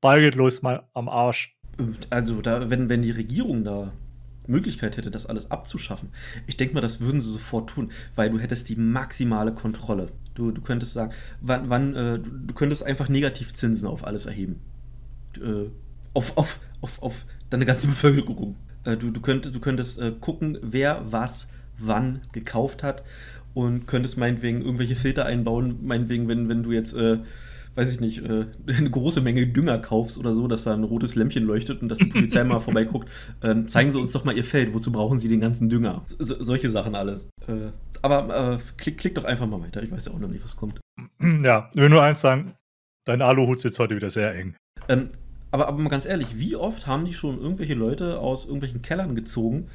bargeldlos 0.00 0.62
mal 0.62 0.88
am 0.94 1.10
Arsch. 1.10 1.54
Also, 2.08 2.40
da, 2.40 2.70
wenn, 2.70 2.88
wenn 2.88 3.02
die 3.02 3.10
Regierung 3.10 3.62
da 3.62 3.92
Möglichkeit 4.48 4.96
hätte, 4.96 5.10
das 5.10 5.26
alles 5.26 5.50
abzuschaffen, 5.50 6.10
ich 6.46 6.56
denke 6.56 6.74
mal, 6.74 6.80
das 6.80 7.00
würden 7.00 7.20
sie 7.20 7.30
sofort 7.30 7.70
tun, 7.70 7.90
weil 8.14 8.30
du 8.30 8.38
hättest 8.38 8.68
die 8.68 8.76
maximale 8.76 9.52
Kontrolle. 9.52 10.08
Du, 10.34 10.50
du 10.50 10.60
könntest 10.60 10.92
sagen, 10.92 11.12
wann, 11.40 11.70
wann 11.70 11.94
äh, 11.94 12.18
du, 12.18 12.54
könntest 12.54 12.84
einfach 12.84 13.08
Negativzinsen 13.08 13.88
auf 13.88 14.06
alles 14.06 14.26
erheben. 14.26 14.60
Äh, 15.36 15.70
auf, 16.14 16.36
auf, 16.36 16.60
auf, 16.80 17.02
auf 17.02 17.24
deine 17.50 17.64
ganze 17.64 17.86
Bevölkerung. 17.88 18.56
Äh, 18.84 18.96
du, 18.96 19.10
du, 19.10 19.20
könntest, 19.20 19.54
du 19.54 19.60
könntest 19.60 19.98
äh, 19.98 20.12
gucken, 20.12 20.58
wer 20.62 21.10
was 21.10 21.48
wann 21.78 22.20
gekauft 22.32 22.82
hat 22.82 23.02
und 23.54 23.86
könntest 23.86 24.16
meinetwegen 24.16 24.62
irgendwelche 24.62 24.96
Filter 24.96 25.24
einbauen, 25.24 25.78
meinetwegen, 25.82 26.28
wenn, 26.28 26.48
wenn 26.48 26.62
du 26.62 26.72
jetzt 26.72 26.94
äh, 26.94 27.18
weiß 27.76 27.92
ich 27.92 28.00
nicht, 28.00 28.24
äh, 28.24 28.46
eine 28.66 28.90
große 28.90 29.20
Menge 29.20 29.46
Dünger 29.46 29.78
kaufst 29.78 30.18
oder 30.18 30.32
so, 30.32 30.48
dass 30.48 30.64
da 30.64 30.74
ein 30.74 30.82
rotes 30.82 31.14
Lämpchen 31.14 31.44
leuchtet 31.44 31.82
und 31.82 31.88
dass 31.88 31.98
die 31.98 32.06
Polizei 32.06 32.42
mal 32.42 32.60
vorbeiguckt, 32.60 33.08
äh, 33.42 33.64
zeigen 33.66 33.90
Sie 33.90 34.00
uns 34.00 34.12
doch 34.12 34.24
mal 34.24 34.36
Ihr 34.36 34.44
Feld, 34.44 34.74
wozu 34.74 34.90
brauchen 34.90 35.18
Sie 35.18 35.28
den 35.28 35.40
ganzen 35.40 35.68
Dünger? 35.68 36.02
So, 36.06 36.42
solche 36.42 36.70
Sachen 36.70 36.94
alles. 36.94 37.28
Äh, 37.46 37.70
aber 38.02 38.54
äh, 38.54 38.58
klick, 38.76 38.98
klick 38.98 39.14
doch 39.14 39.24
einfach 39.24 39.46
mal 39.46 39.60
weiter, 39.60 39.82
ich 39.82 39.92
weiß 39.92 40.06
ja 40.06 40.12
auch 40.12 40.18
noch 40.18 40.28
nicht, 40.28 40.44
was 40.44 40.56
kommt. 40.56 40.80
Ja, 41.20 41.70
ich 41.74 41.80
will 41.80 41.88
nur 41.88 42.02
eins 42.02 42.20
sagen, 42.20 42.54
dein 43.04 43.22
Aluhut 43.22 43.60
sitzt 43.60 43.78
heute 43.78 43.94
wieder 43.94 44.10
sehr 44.10 44.34
eng. 44.34 44.56
Ähm, 44.88 45.08
aber, 45.50 45.68
aber 45.68 45.78
mal 45.78 45.88
ganz 45.88 46.06
ehrlich, 46.06 46.38
wie 46.38 46.56
oft 46.56 46.86
haben 46.86 47.04
die 47.04 47.14
schon 47.14 47.40
irgendwelche 47.40 47.74
Leute 47.74 48.18
aus 48.18 48.44
irgendwelchen 48.44 48.82
Kellern 48.82 49.14
gezogen, 49.14 49.68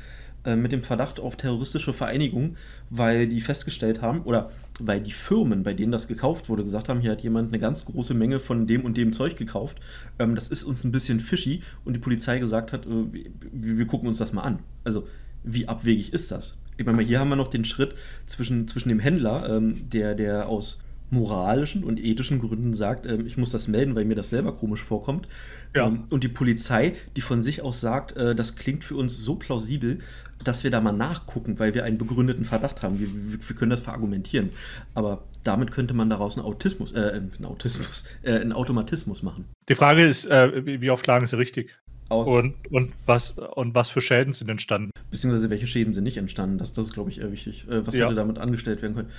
äh, 0.43 0.55
mit 0.55 0.71
dem 0.71 0.83
Verdacht 0.83 1.19
auf 1.19 1.37
terroristische 1.37 1.93
Vereinigung, 1.93 2.57
weil 2.89 3.27
die 3.27 3.41
festgestellt 3.41 4.01
haben, 4.01 4.23
oder 4.23 4.51
weil 4.87 5.01
die 5.01 5.11
Firmen, 5.11 5.63
bei 5.63 5.73
denen 5.73 5.91
das 5.91 6.07
gekauft 6.07 6.49
wurde, 6.49 6.63
gesagt 6.63 6.89
haben, 6.89 7.01
hier 7.01 7.11
hat 7.11 7.21
jemand 7.21 7.49
eine 7.49 7.59
ganz 7.59 7.85
große 7.85 8.13
Menge 8.13 8.39
von 8.39 8.67
dem 8.67 8.85
und 8.85 8.97
dem 8.97 9.13
Zeug 9.13 9.35
gekauft, 9.35 9.79
ähm, 10.19 10.35
das 10.35 10.47
ist 10.49 10.63
uns 10.63 10.83
ein 10.83 10.91
bisschen 10.91 11.19
fishy 11.19 11.61
und 11.85 11.95
die 11.95 11.99
Polizei 11.99 12.39
gesagt 12.39 12.73
hat, 12.73 12.85
äh, 12.85 12.89
wir, 13.11 13.77
wir, 13.77 13.85
gucken 13.85 14.07
uns 14.07 14.17
das 14.17 14.33
mal 14.33 14.43
an. 14.43 14.59
Also, 14.83 15.07
wie 15.43 15.67
abwegig 15.67 16.13
ist 16.13 16.31
das? 16.31 16.57
Ich 16.77 16.85
meine, 16.85 17.01
hier 17.01 17.19
haben 17.19 17.29
wir 17.29 17.35
noch 17.35 17.47
den 17.47 17.65
Schritt 17.65 17.95
zwischen, 18.27 18.67
zwischen 18.67 18.89
dem 18.89 18.99
Händler, 18.99 19.49
ähm, 19.49 19.89
der, 19.89 20.15
der 20.15 20.47
aus 20.47 20.83
moralischen 21.11 21.83
und 21.83 21.99
ethischen 21.99 22.39
Gründen 22.39 22.73
sagt, 22.73 23.05
ähm, 23.05 23.27
ich 23.27 23.37
muss 23.37 23.51
das 23.51 23.67
melden, 23.67 23.95
weil 23.95 24.05
mir 24.05 24.15
das 24.15 24.29
selber 24.29 24.55
komisch 24.55 24.81
vorkommt. 24.81 25.27
Ja. 25.75 25.87
Ähm, 25.87 26.05
und 26.09 26.23
die 26.23 26.29
Polizei, 26.29 26.95
die 27.15 27.21
von 27.21 27.41
sich 27.41 27.61
aus 27.61 27.81
sagt, 27.81 28.15
äh, 28.17 28.35
das 28.35 28.55
klingt 28.55 28.83
für 28.83 28.95
uns 28.95 29.17
so 29.17 29.35
plausibel, 29.35 29.99
dass 30.43 30.63
wir 30.63 30.71
da 30.71 30.81
mal 30.81 30.91
nachgucken, 30.91 31.59
weil 31.59 31.73
wir 31.73 31.83
einen 31.83 31.97
begründeten 31.97 32.45
Verdacht 32.45 32.81
haben. 32.81 32.99
Wir, 32.99 33.07
wir 33.47 33.55
können 33.55 33.71
das 33.71 33.81
verargumentieren. 33.81 34.49
Aber 34.93 35.23
damit 35.43 35.71
könnte 35.71 35.93
man 35.93 36.09
daraus 36.09 36.37
einen 36.37 36.45
Autismus, 36.45 36.93
äh, 36.93 37.11
einen 37.13 37.45
Autismus, 37.45 38.05
äh, 38.23 38.33
einen 38.33 38.53
Automatismus 38.53 39.23
machen. 39.23 39.45
Die 39.69 39.75
Frage 39.75 40.05
ist, 40.05 40.25
äh, 40.25 40.81
wie, 40.81 40.89
oft 40.89 41.05
lagen 41.07 41.25
sie 41.25 41.37
richtig? 41.37 41.75
Aus. 42.09 42.27
Und, 42.27 42.55
und, 42.69 42.91
was, 43.05 43.31
und 43.31 43.73
was 43.73 43.89
für 43.89 44.01
Schäden 44.01 44.33
sind 44.33 44.49
entstanden? 44.49 44.91
Beziehungsweise 45.11 45.49
welche 45.49 45.65
Schäden 45.65 45.93
sind 45.93 46.03
nicht 46.03 46.17
entstanden? 46.17 46.57
Das, 46.57 46.73
das 46.73 46.87
ist, 46.87 46.93
glaube 46.93 47.09
ich, 47.09 47.21
eher 47.21 47.31
wichtig. 47.31 47.65
Äh, 47.69 47.87
was 47.87 47.95
ja. 47.95 48.05
hätte 48.05 48.15
damit 48.15 48.37
angestellt 48.37 48.81
werden 48.81 48.95
können? 48.95 49.11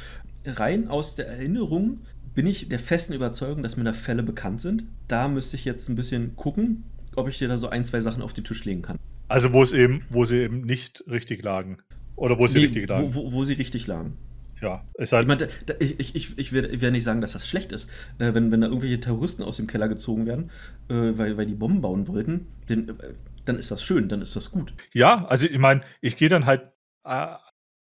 Rein 0.45 0.89
aus 0.89 1.15
der 1.15 1.27
Erinnerung 1.29 2.01
bin 2.35 2.47
ich 2.47 2.69
der 2.69 2.79
festen 2.79 3.13
Überzeugung, 3.13 3.63
dass 3.63 3.77
mir 3.77 3.85
da 3.85 3.93
Fälle 3.93 4.23
bekannt 4.23 4.61
sind. 4.61 4.85
Da 5.09 5.29
müsste 5.29 5.57
ich 5.57 5.65
jetzt 5.65 5.89
ein 5.89 5.97
bisschen 5.97 6.37
gucken, 6.37 6.85
ob 7.17 7.29
ich 7.29 7.39
dir 7.39 7.49
da 7.49 7.59
so 7.59 7.69
ein, 7.69 7.85
zwei 7.85 8.01
Sachen 8.01 8.23
auf 8.23 8.33
den 8.33 8.45
Tisch 8.45 8.65
legen 8.65 8.83
kann. 8.83 8.99
Also 9.29 9.53
wo 9.53 9.63
es 9.63 9.73
eben, 9.73 10.05
wo 10.11 10.25
sie 10.25 10.41
eben 10.41 10.63
nicht 10.63 11.05
richtig 11.09 11.43
lagen. 11.43 11.79
Oder 12.17 12.39
wo 12.39 12.47
sie 12.47 12.59
nee, 12.59 12.65
richtig 12.67 12.89
lagen. 12.89 13.15
Wo, 13.15 13.25
wo, 13.25 13.33
wo, 13.33 13.45
sie 13.45 13.55
richtig 13.55 13.87
lagen. 13.87 14.17
Ja, 14.61 14.85
es 14.95 15.13
halt. 15.13 15.25
Ich, 15.25 15.29
meine, 15.29 15.49
da, 15.67 15.75
ich, 15.81 16.15
ich, 16.15 16.39
ich, 16.39 16.53
werde, 16.53 16.69
ich 16.69 16.81
werde 16.81 16.93
nicht 16.93 17.05
sagen, 17.05 17.21
dass 17.21 17.33
das 17.33 17.47
schlecht 17.47 17.73
ist. 17.73 17.89
Äh, 18.19 18.35
wenn, 18.35 18.53
wenn 18.53 18.61
da 18.61 18.69
irgendwelche 18.69 19.01
Terroristen 19.01 19.43
aus 19.43 19.57
dem 19.57 19.67
Keller 19.67 19.89
gezogen 19.89 20.27
werden, 20.27 20.51
äh, 20.89 21.19
weil, 21.19 21.37
weil 21.37 21.47
die 21.47 21.55
Bomben 21.55 21.81
bauen 21.81 22.07
wollten, 22.09 22.47
denn, 22.69 22.89
äh, 22.89 23.15
dann 23.45 23.59
ist 23.59 23.71
das 23.71 23.83
schön, 23.83 24.09
dann 24.09 24.23
ist 24.23 24.37
das 24.37 24.51
gut. 24.51 24.73
Ja, 24.93 25.25
also 25.27 25.47
ich 25.47 25.59
meine, 25.59 25.81
ich 26.01 26.17
gehe 26.17 26.29
dann 26.29 26.47
halt 26.47 26.71
äh, 27.05 27.35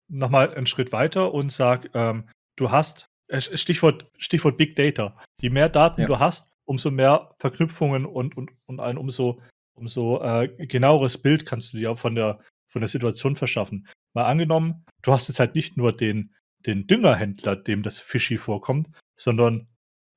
nochmal 0.10 0.54
einen 0.54 0.68
Schritt 0.68 0.92
weiter 0.92 1.34
und 1.34 1.52
sage, 1.52 1.90
ähm, 1.94 2.26
du 2.56 2.70
hast, 2.72 3.10
Stichwort, 3.38 4.10
Stichwort 4.18 4.58
Big 4.58 4.76
Data, 4.76 5.18
je 5.40 5.50
mehr 5.50 5.70
Daten 5.70 6.02
ja. 6.02 6.08
du 6.08 6.20
hast, 6.20 6.50
umso 6.66 6.92
mehr 6.92 7.36
Verknüpfungen 7.38 8.06
und, 8.06 8.36
und, 8.36 8.52
und 8.66 8.80
ein 8.80 8.98
umso 8.98 9.40
umso 9.80 10.22
äh, 10.22 10.48
genaueres 10.68 11.18
Bild 11.18 11.46
kannst 11.46 11.74
du 11.74 11.78
dir 11.78 11.92
auch 11.92 11.98
von 11.98 12.16
der, 12.16 12.40
von 12.68 12.82
der 12.82 12.90
Situation 12.90 13.36
verschaffen. 13.36 13.88
Mal 14.14 14.26
angenommen, 14.26 14.86
du 15.02 15.12
hast 15.12 15.28
jetzt 15.28 15.40
halt 15.40 15.56
nicht 15.56 15.78
nur 15.78 15.94
den, 15.94 16.36
den 16.66 16.86
Düngerhändler, 16.86 17.56
dem 17.56 17.82
das 17.82 18.00
Fishy 18.00 18.38
vorkommt, 18.38 18.90
sondern 19.18 19.68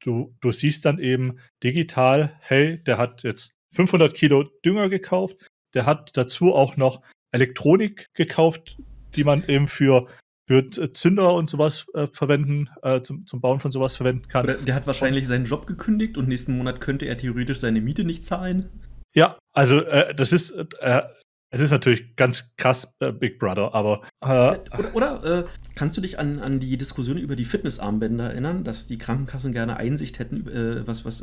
du, 0.00 0.36
du 0.40 0.52
siehst 0.52 0.84
dann 0.84 0.98
eben 0.98 1.38
digital, 1.62 2.36
hey, 2.40 2.82
der 2.82 2.98
hat 2.98 3.22
jetzt 3.22 3.52
500 3.74 4.14
Kilo 4.14 4.44
Dünger 4.64 4.88
gekauft, 4.88 5.46
der 5.74 5.86
hat 5.86 6.16
dazu 6.16 6.54
auch 6.54 6.76
noch 6.76 7.02
Elektronik 7.30 8.08
gekauft, 8.14 8.76
die 9.14 9.24
man 9.24 9.44
eben 9.44 9.68
für, 9.68 10.08
für 10.46 10.92
Zünder 10.92 11.34
und 11.34 11.48
sowas 11.48 11.86
äh, 11.94 12.06
verwenden, 12.06 12.68
äh, 12.82 13.00
zum, 13.00 13.26
zum 13.26 13.40
Bauen 13.40 13.60
von 13.60 13.72
sowas 13.72 13.96
verwenden 13.96 14.28
kann. 14.28 14.44
Oder 14.44 14.54
der 14.54 14.74
hat 14.74 14.86
wahrscheinlich 14.86 15.26
seinen 15.26 15.44
Job 15.44 15.66
gekündigt 15.66 16.16
und 16.16 16.28
nächsten 16.28 16.56
Monat 16.56 16.80
könnte 16.80 17.06
er 17.06 17.16
theoretisch 17.16 17.60
seine 17.60 17.80
Miete 17.80 18.04
nicht 18.04 18.24
zahlen. 18.24 18.68
Ja, 19.14 19.38
also 19.52 19.80
äh, 19.80 20.14
das 20.14 20.32
ist, 20.32 20.50
äh, 20.50 21.02
es 21.50 21.60
ist 21.60 21.70
natürlich 21.70 22.16
ganz 22.16 22.50
krass 22.56 22.92
äh, 23.00 23.12
Big 23.12 23.38
Brother, 23.38 23.74
aber. 23.74 24.02
Äh, 24.20 24.58
oder, 24.78 24.94
oder 24.94 25.24
äh, 25.24 25.44
kannst 25.76 25.96
du 25.96 26.00
dich 26.00 26.18
an, 26.18 26.38
an 26.38 26.60
die 26.60 26.76
Diskussion 26.76 27.18
über 27.18 27.36
die 27.36 27.44
Fitnessarmbänder 27.44 28.30
erinnern, 28.30 28.64
dass 28.64 28.86
die 28.86 28.98
Krankenkassen 28.98 29.52
gerne 29.52 29.76
Einsicht 29.76 30.18
hätten, 30.18 30.48
äh, 30.48 30.86
was, 30.86 31.04
was, 31.04 31.22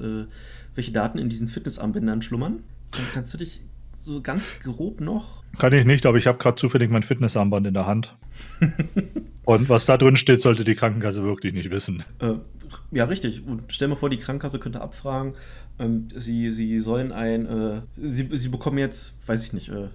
welche 0.75 0.91
Daten 0.91 1.17
in 1.17 1.29
diesen 1.29 1.47
Fitnessarmbändern 1.47 2.21
schlummern? 2.21 2.63
Dann 2.91 3.05
kannst 3.13 3.33
du 3.33 3.37
dich 3.37 3.61
so 3.99 4.21
ganz 4.21 4.59
grob 4.59 5.01
noch. 5.01 5.43
Kann 5.57 5.73
ich 5.73 5.85
nicht, 5.85 6.05
aber 6.05 6.17
ich 6.17 6.27
habe 6.27 6.37
gerade 6.37 6.55
zufällig 6.55 6.89
mein 6.89 7.03
Fitnessarmband 7.03 7.67
in 7.67 7.73
der 7.73 7.85
Hand. 7.85 8.15
Und 9.45 9.67
was 9.67 9.85
da 9.85 9.97
drin 9.97 10.15
steht, 10.15 10.41
sollte 10.41 10.63
die 10.63 10.75
Krankenkasse 10.75 11.23
wirklich 11.23 11.53
nicht 11.53 11.71
wissen. 11.71 12.03
Äh, 12.19 12.35
ja, 12.91 13.05
richtig. 13.05 13.45
Und 13.45 13.63
stell 13.69 13.87
mir 13.87 13.95
vor, 13.95 14.09
die 14.09 14.17
Krankenkasse 14.17 14.59
könnte 14.59 14.81
abfragen, 14.81 15.33
ähm, 15.79 16.07
sie, 16.15 16.51
sie 16.51 16.79
sollen 16.81 17.11
ein, 17.11 17.45
äh, 17.45 17.81
sie, 17.97 18.29
sie 18.31 18.49
bekommen 18.49 18.77
jetzt, 18.77 19.15
weiß 19.27 19.43
ich 19.43 19.53
nicht, 19.53 19.69
äh, 19.69 19.87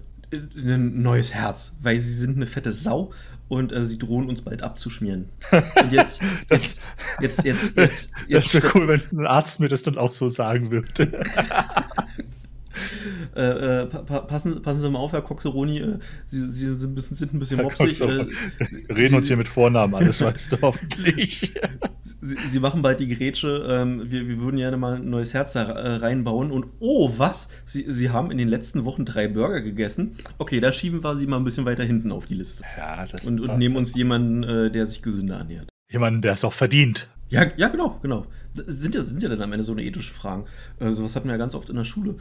ein 0.55 1.01
neues 1.01 1.33
Herz, 1.33 1.77
weil 1.81 1.99
sie 1.99 2.13
sind 2.13 2.35
eine 2.35 2.47
fette 2.47 2.71
Sau 2.71 3.13
und 3.47 3.71
äh, 3.71 3.85
sie 3.85 3.97
drohen 3.97 4.27
uns 4.27 4.41
bald 4.41 4.61
abzuschmieren. 4.61 5.29
Und 5.51 5.91
jetzt, 5.91 6.21
jetzt, 6.49 6.81
jetzt, 7.21 7.43
jetzt, 7.43 7.77
jetzt, 7.77 8.11
jetzt. 8.27 8.53
Das 8.53 8.63
wäre 8.63 8.71
cool, 8.75 8.87
wenn 8.87 9.19
ein 9.19 9.27
Arzt 9.27 9.59
mir 9.59 9.69
das 9.69 9.83
dann 9.83 9.97
auch 9.97 10.11
so 10.11 10.29
sagen 10.29 10.71
würde. 10.71 11.23
Äh, 13.35 13.81
äh, 13.81 13.85
pa 13.87 14.21
passen, 14.21 14.61
passen 14.61 14.81
Sie 14.81 14.89
mal 14.89 14.99
auf, 14.99 15.11
Herr 15.11 15.21
Coxeroni, 15.21 15.79
äh, 15.79 15.99
Sie, 16.27 16.39
Sie 16.39 16.75
sind, 16.75 16.99
sind, 16.99 17.33
ein 17.33 17.39
bisschen 17.39 17.61
mopsig. 17.61 18.01
Äh, 18.01 18.05
reden 18.93 19.09
Sie, 19.09 19.15
uns 19.15 19.27
hier 19.27 19.37
mit 19.37 19.47
Vornamen, 19.47 19.93
alles 19.95 20.21
weißt 20.21 20.53
du 20.53 20.61
hoffentlich. 20.61 21.53
Sie, 22.21 22.37
Sie, 22.49 22.59
machen 22.59 22.81
bald 22.81 22.99
die 22.99 23.07
Grätsche, 23.07 23.65
ähm, 23.69 24.09
wir, 24.09 24.27
wir 24.27 24.39
würden 24.39 24.57
gerne 24.57 24.77
mal 24.77 24.95
ein 24.95 25.09
neues 25.09 25.33
Herz 25.33 25.53
da 25.53 25.63
äh, 25.63 25.95
reinbauen 25.95 26.51
und 26.51 26.65
oh, 26.79 27.11
was? 27.17 27.49
Sie, 27.65 27.85
Sie 27.87 28.09
haben 28.09 28.31
in 28.31 28.37
den 28.37 28.47
letzten 28.47 28.85
Wochen 28.85 29.05
drei 29.05 29.27
Burger 29.27 29.61
gegessen. 29.61 30.15
Okay, 30.37 30.59
da 30.59 30.71
schieben 30.71 31.03
wir 31.03 31.17
Sie 31.17 31.27
mal 31.27 31.37
ein 31.37 31.43
bisschen 31.43 31.65
weiter 31.65 31.83
hinten 31.83 32.11
auf 32.11 32.25
die 32.25 32.35
Liste. 32.35 32.63
Ja, 32.77 33.05
das 33.05 33.25
und, 33.25 33.39
und 33.39 33.57
nehmen 33.57 33.75
uns 33.75 33.95
jemanden, 33.95 34.43
äh, 34.43 34.71
der 34.71 34.85
sich 34.85 35.01
gesünder 35.01 35.37
ernährt. 35.37 35.69
Jemanden, 35.89 36.21
der 36.21 36.33
es 36.33 36.43
auch 36.43 36.53
verdient. 36.53 37.07
Ja, 37.29 37.45
ja, 37.57 37.67
genau, 37.67 37.99
genau. 38.01 38.25
Sind 38.53 38.95
ja, 38.95 39.01
sind 39.01 39.21
ja 39.21 39.29
dann 39.29 39.41
am 39.41 39.51
Ende 39.51 39.63
so 39.63 39.71
eine 39.71 39.83
ethische 39.83 40.13
Fragen. 40.13 40.45
Äh, 40.79 40.91
sowas 40.91 41.15
hatten 41.15 41.27
wir 41.27 41.33
ja 41.33 41.37
ganz 41.37 41.55
oft 41.55 41.69
in 41.69 41.75
der 41.75 41.83
Schule. 41.83 42.15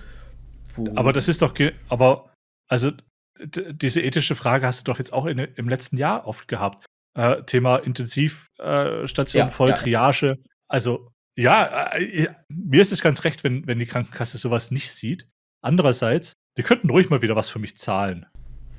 Aber 0.95 1.13
das 1.13 1.29
ist 1.29 1.43
doch, 1.43 1.55
aber 1.89 2.33
also 2.69 2.93
diese 3.39 4.01
ethische 4.01 4.35
Frage 4.35 4.67
hast 4.67 4.87
du 4.87 4.93
doch 4.93 4.99
jetzt 4.99 5.13
auch 5.13 5.27
in, 5.27 5.39
im 5.39 5.69
letzten 5.69 5.97
Jahr 5.97 6.27
oft 6.27 6.49
gehabt. 6.49 6.87
Äh, 7.17 7.43
Thema 7.45 7.77
Intensivstation, 7.77 9.43
äh, 9.43 9.45
ja, 9.45 9.49
Volltriage. 9.49 10.27
Ja. 10.27 10.37
Also 10.69 11.11
ja, 11.37 11.93
äh, 11.95 12.29
mir 12.49 12.83
ist 12.83 12.93
es 12.93 13.03
ganz 13.03 13.25
recht, 13.25 13.45
wenn, 13.45 13.67
wenn 13.67 13.79
die 13.79 13.87
Krankenkasse 13.87 14.39
sowas 14.39 14.71
nicht 14.71 14.91
sieht. 14.91 15.29
Andererseits, 15.63 16.35
die 16.57 16.63
könnten 16.63 16.91
ruhig 16.91 17.11
mal 17.11 17.23
wieder 17.23 17.37
was 17.37 17.49
für 17.49 17.59
mich 17.59 17.77
zahlen. 17.77 18.27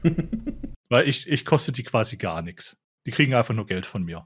Weil 0.90 1.08
ich, 1.08 1.28
ich 1.28 1.46
koste 1.46 1.72
die 1.72 1.84
quasi 1.84 2.18
gar 2.18 2.42
nichts. 2.42 2.78
Die 3.06 3.12
kriegen 3.12 3.34
einfach 3.34 3.54
nur 3.54 3.66
Geld 3.66 3.86
von 3.86 4.04
mir. 4.04 4.26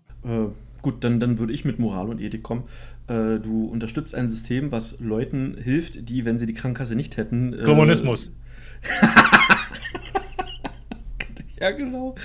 Gut, 0.81 1.03
dann, 1.03 1.19
dann 1.19 1.39
würde 1.39 1.53
ich 1.53 1.65
mit 1.65 1.79
Moral 1.79 2.09
und 2.09 2.21
Ethik 2.21 2.43
kommen. 2.43 2.63
Äh, 3.07 3.39
du 3.39 3.65
unterstützt 3.65 4.15
ein 4.15 4.29
System, 4.29 4.71
was 4.71 4.99
Leuten 4.99 5.57
hilft, 5.61 6.09
die, 6.09 6.25
wenn 6.25 6.39
sie 6.39 6.45
die 6.45 6.53
Krankenkasse 6.53 6.95
nicht 6.95 7.17
hätten. 7.17 7.53
Äh, 7.53 7.63
Kommunismus. 7.63 8.33
ja, 11.59 11.71
genau. 11.71 12.15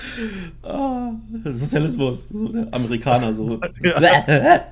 Ah, 0.63 1.11
Sozialismus. 1.43 2.29
So, 2.29 2.49
der 2.49 2.73
Amerikaner 2.73 3.33
so. 3.33 3.59
Ja. 3.81 4.65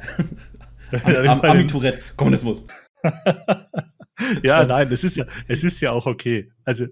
Am, 1.03 1.27
am, 1.27 1.41
Amitourette. 1.41 1.99
Kommunismus. 2.15 2.65
ja, 4.43 4.63
nein, 4.63 4.91
es 4.91 5.03
ist 5.03 5.17
ja, 5.17 5.25
es 5.47 5.63
ist 5.63 5.81
ja 5.81 5.91
auch 5.91 6.05
okay. 6.05 6.51
Also, 6.65 6.85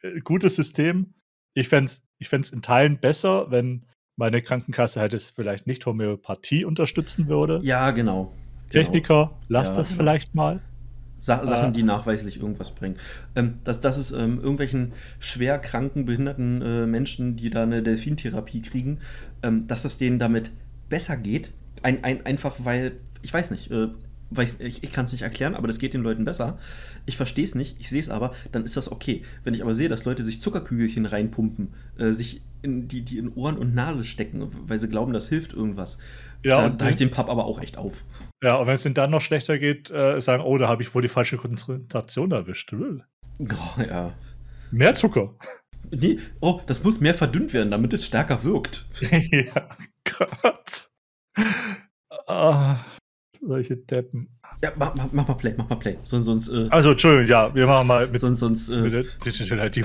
äh, 0.00 0.20
gutes 0.20 0.56
System. 0.56 1.12
Ich 1.52 1.68
fände 1.68 1.90
es 1.90 2.02
ich 2.18 2.28
fänd's 2.28 2.50
in 2.50 2.62
Teilen 2.62 2.98
besser, 2.98 3.50
wenn 3.50 3.84
meine 4.16 4.42
Krankenkasse 4.42 5.00
halt 5.00 5.14
es 5.14 5.30
vielleicht 5.30 5.66
nicht 5.66 5.84
Homöopathie 5.86 6.64
unterstützen 6.64 7.28
würde. 7.28 7.60
Ja, 7.62 7.90
genau. 7.90 8.32
Techniker, 8.70 9.32
lass 9.48 9.68
Ja, 9.70 9.74
das 9.76 9.88
genau. 9.88 10.00
vielleicht 10.00 10.34
mal. 10.34 10.60
Sa 11.18 11.46
Sachen, 11.46 11.68
Äh. 11.70 11.72
die 11.72 11.82
nachweislich 11.84 12.38
irgendwas 12.40 12.72
bringen. 12.74 12.96
Ähm, 13.36 13.58
dass, 13.64 13.80
dass 13.80 13.96
es 13.96 14.10
ähm, 14.10 14.38
irgendwelchen 14.40 14.92
schwer 15.20 15.58
kranken, 15.58 16.04
behinderten 16.04 16.62
äh, 16.62 16.86
Menschen, 16.86 17.36
die 17.36 17.48
da 17.50 17.62
eine 17.62 17.82
Delfintherapie 17.82 18.60
kriegen, 18.62 18.98
ähm, 19.42 19.66
dass 19.68 19.84
es 19.84 19.98
denen 19.98 20.18
damit 20.18 20.50
besser 20.88 21.16
geht. 21.16 21.52
Ein, 21.82 22.02
ein, 22.02 22.26
einfach 22.26 22.56
weil, 22.58 22.92
ich 23.22 23.32
weiß 23.32 23.52
nicht, 23.52 23.70
äh, 23.70 23.88
weiß, 24.36 24.56
ich, 24.60 24.82
ich 24.82 24.92
kann 24.92 25.04
es 25.06 25.12
nicht 25.12 25.22
erklären, 25.22 25.54
aber 25.54 25.66
das 25.66 25.78
geht 25.78 25.94
den 25.94 26.02
Leuten 26.02 26.24
besser. 26.24 26.58
Ich 27.06 27.16
verstehe 27.16 27.44
es 27.44 27.54
nicht, 27.54 27.76
ich 27.80 27.88
sehe 27.90 28.00
es 28.00 28.08
aber, 28.08 28.32
dann 28.52 28.64
ist 28.64 28.76
das 28.76 28.90
okay. 28.90 29.22
Wenn 29.44 29.54
ich 29.54 29.62
aber 29.62 29.74
sehe, 29.74 29.88
dass 29.88 30.04
Leute 30.04 30.22
sich 30.24 30.40
Zuckerkügelchen 30.42 31.06
reinpumpen, 31.06 31.74
äh, 31.98 32.12
sich 32.12 32.42
in 32.62 32.88
die, 32.88 33.02
die 33.02 33.18
in 33.18 33.32
Ohren 33.34 33.58
und 33.58 33.74
Nase 33.74 34.04
stecken, 34.04 34.48
weil 34.66 34.78
sie 34.78 34.88
glauben, 34.88 35.12
das 35.12 35.28
hilft 35.28 35.52
irgendwas, 35.52 35.98
Ja, 36.44 36.62
da, 36.62 36.68
da 36.68 36.88
ich 36.90 36.96
den 36.96 37.10
Papp 37.10 37.28
aber 37.28 37.44
auch 37.44 37.60
echt 37.60 37.76
auf. 37.76 38.04
ja, 38.42 38.54
und 38.56 38.66
wenn 38.66 38.74
es 38.74 38.84
ihnen 38.86 38.94
dann 38.94 39.10
noch 39.10 39.20
schlechter 39.20 39.58
geht, 39.58 39.90
äh, 39.90 40.20
sagen, 40.20 40.42
oh, 40.44 40.56
da 40.58 40.68
habe 40.68 40.82
ich 40.82 40.94
wohl 40.94 41.02
die 41.02 41.08
falsche 41.08 41.36
Konzentration 41.36 42.30
erwischt. 42.30 42.72
Oh, 42.72 43.82
ja. 43.82 44.12
Mehr 44.70 44.94
Zucker. 44.94 45.34
Nee, 45.90 46.18
oh, 46.40 46.60
das 46.66 46.84
muss 46.84 47.00
mehr 47.00 47.14
verdünnt 47.14 47.52
werden, 47.52 47.70
damit 47.70 47.92
es 47.92 48.06
stärker 48.06 48.44
wirkt. 48.44 48.86
ja, 49.10 49.68
Gott. 50.04 50.88
Ah, 52.28 52.76
solche 53.46 53.76
Deppen. 53.76 54.28
Ja, 54.62 54.72
mach, 54.76 54.94
mach, 54.94 55.06
mach 55.12 55.28
mal 55.28 55.34
Play, 55.34 55.54
mach 55.56 55.68
mal 55.68 55.76
Play. 55.76 55.98
Sonst, 56.04 56.24
sonst, 56.26 56.48
äh, 56.48 56.68
Also, 56.70 56.92
Entschuldigung, 56.92 57.28
ja, 57.28 57.54
wir 57.54 57.66
machen 57.66 57.86
mal 57.88 58.06
mit, 58.08 58.20
sonst, 58.20 58.40
sonst 58.40 58.68
äh, 58.68 58.80
mit 58.80 58.92
der 58.92 59.04
Digital 59.24 59.66
ID. 59.66 59.84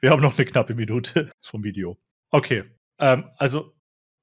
Wir 0.00 0.10
haben 0.10 0.22
noch 0.22 0.36
eine 0.36 0.44
knappe 0.46 0.74
Minute 0.74 1.30
vom 1.42 1.62
Video. 1.62 1.96
Okay, 2.30 2.64
ähm, 2.98 3.24
also 3.36 3.72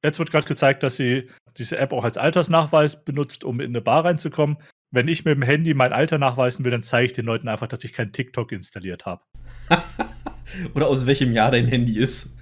jetzt 0.03 0.19
wird 0.19 0.31
gerade 0.31 0.47
gezeigt, 0.47 0.83
dass 0.83 0.95
sie 0.97 1.29
diese 1.57 1.77
App 1.77 1.91
auch 1.93 2.03
als 2.03 2.17
Altersnachweis 2.17 3.03
benutzt, 3.03 3.43
um 3.43 3.59
in 3.59 3.67
eine 3.71 3.81
Bar 3.81 4.05
reinzukommen. 4.05 4.57
Wenn 4.91 5.07
ich 5.07 5.25
mit 5.25 5.35
dem 5.35 5.41
Handy 5.41 5.73
mein 5.73 5.91
Alter 5.93 6.17
nachweisen 6.17 6.63
will, 6.63 6.71
dann 6.71 6.83
zeige 6.83 7.07
ich 7.07 7.13
den 7.13 7.25
Leuten 7.25 7.47
einfach, 7.47 7.67
dass 7.67 7.83
ich 7.83 7.93
kein 7.93 8.11
TikTok 8.13 8.51
installiert 8.51 9.05
habe. 9.05 9.23
oder 10.75 10.87
aus 10.87 11.05
welchem 11.05 11.33
Jahr 11.33 11.51
dein 11.51 11.67
Handy 11.67 11.97
ist. 11.97 12.37